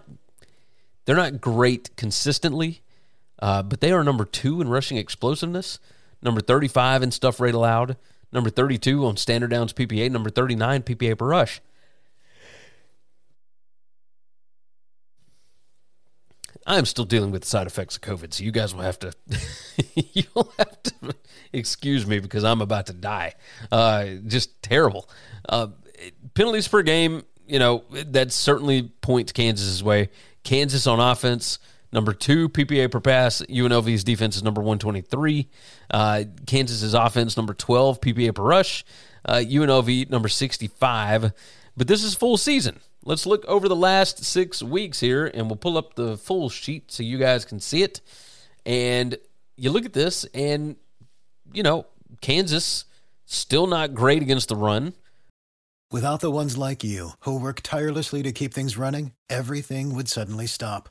they're 1.06 1.16
not 1.16 1.40
great 1.40 1.96
consistently, 1.96 2.82
uh, 3.40 3.64
but 3.64 3.80
they 3.80 3.92
are 3.92 4.04
number 4.04 4.26
two 4.26 4.60
in 4.60 4.70
rushing 4.70 4.98
explosiveness, 4.98 5.80
number 6.22 6.42
35 6.42 7.04
in 7.04 7.12
stuff 7.12 7.40
rate 7.40 7.54
allowed, 7.54 7.96
number 8.32 8.50
32 8.50 9.06
on 9.06 9.16
standard 9.18 9.52
downs 9.52 9.72
PPA, 9.72 10.12
number 10.12 10.30
39 10.30 10.84
PPA 10.84 11.18
per 11.18 11.28
rush. 11.28 11.62
I 16.66 16.78
am 16.78 16.86
still 16.86 17.06
dealing 17.06 17.32
with 17.32 17.44
the 17.44 17.48
side 17.48 17.68
effects 17.68 17.96
of 17.96 18.02
COVID, 18.02 18.34
so 18.34 18.44
you 18.44 18.52
guys 18.52 18.74
will 18.74 18.82
have 18.82 19.00
to 19.00 19.14
you'll 19.96 20.52
have 20.58 20.84
to 20.84 21.16
excuse 21.54 22.08
me 22.08 22.20
because 22.20 22.44
I'm 22.44 22.62
about 22.62 22.88
to 22.88 22.94
die. 22.94 23.34
Uh, 23.72 24.06
just 24.26 24.62
terrible. 24.62 25.10
Uh, 25.48 25.68
penalties 26.34 26.68
per 26.68 26.82
game, 26.82 27.24
you 27.48 27.60
know, 27.60 27.84
that 27.92 28.32
certainly 28.32 28.84
points 29.02 29.32
Kansas's 29.32 29.84
way. 29.84 30.10
Kansas 30.44 30.88
on 30.88 31.00
offense, 31.00 31.60
number 31.92 32.14
two 32.14 32.50
PPA 32.50 32.92
per 32.92 33.00
pass. 33.00 33.42
UNLV's 33.44 34.04
defense 34.04 34.36
is 34.36 34.44
number 34.44 34.62
123. 34.62 35.48
Uh, 35.92 36.24
Kansas's 36.46 36.94
offense, 36.94 37.38
number 37.38 37.54
12 37.54 38.02
PPA 38.02 38.36
per 38.36 38.44
rush. 38.44 38.86
Uh, 39.24 39.36
UNLV, 39.36 40.10
number 40.10 40.30
65. 40.30 41.32
But 41.78 41.88
this 41.88 42.04
is 42.04 42.16
full 42.16 42.38
season. 42.38 42.80
Let's 43.08 43.28
look 43.28 43.46
over 43.46 43.70
the 43.70 43.76
last 43.76 44.26
six 44.26 44.64
weeks 44.64 45.00
here, 45.00 45.28
and 45.28 45.46
we'll 45.46 45.58
pull 45.58 45.78
up 45.78 45.94
the 45.94 46.18
full 46.18 46.50
sheet 46.50 46.92
so 46.92 47.04
you 47.04 47.20
guys 47.20 47.46
can 47.46 47.60
see 47.60 47.84
it. 47.84 48.02
And 48.66 49.16
you 49.56 49.70
look 49.70 49.86
at 49.86 49.94
this, 49.94 50.26
and, 50.34 50.76
you 51.54 51.62
know, 51.62 51.86
Kansas 52.22 52.86
still 53.26 53.68
not 53.68 53.94
great 53.94 54.24
against 54.24 54.50
the 54.50 54.56
run. 54.56 54.94
Without 55.92 56.20
the 56.20 56.32
ones 56.32 56.58
like 56.58 56.84
you, 56.84 57.12
who 57.20 57.40
work 57.40 57.62
tirelessly 57.62 58.24
to 58.24 58.32
keep 58.32 58.56
things 58.56 58.76
running, 58.76 59.12
everything 59.30 59.94
would 59.94 60.10
suddenly 60.10 60.48
stop. 60.48 60.90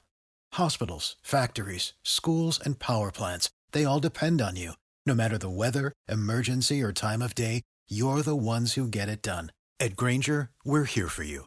Hospitals, 0.53 1.17
factories, 1.21 1.95
schools, 2.05 2.61
and 2.65 2.79
power 2.79 3.11
plants, 3.11 3.51
they 3.73 3.85
all 3.85 3.99
depend 3.99 4.41
on 4.41 4.55
you. 4.55 4.75
No 5.05 5.17
matter 5.17 5.37
the 5.37 5.51
weather, 5.51 5.93
emergency, 6.09 6.81
or 6.81 6.93
time 6.93 7.23
of 7.23 7.35
day, 7.35 7.63
you're 7.89 8.23
the 8.23 8.37
ones 8.37 8.75
who 8.75 8.87
get 8.87 9.09
it 9.09 9.21
done. 9.21 9.51
At 9.81 9.97
Grainger, 9.97 10.51
we're 10.65 10.85
here 10.85 11.09
for 11.09 11.25
you 11.25 11.47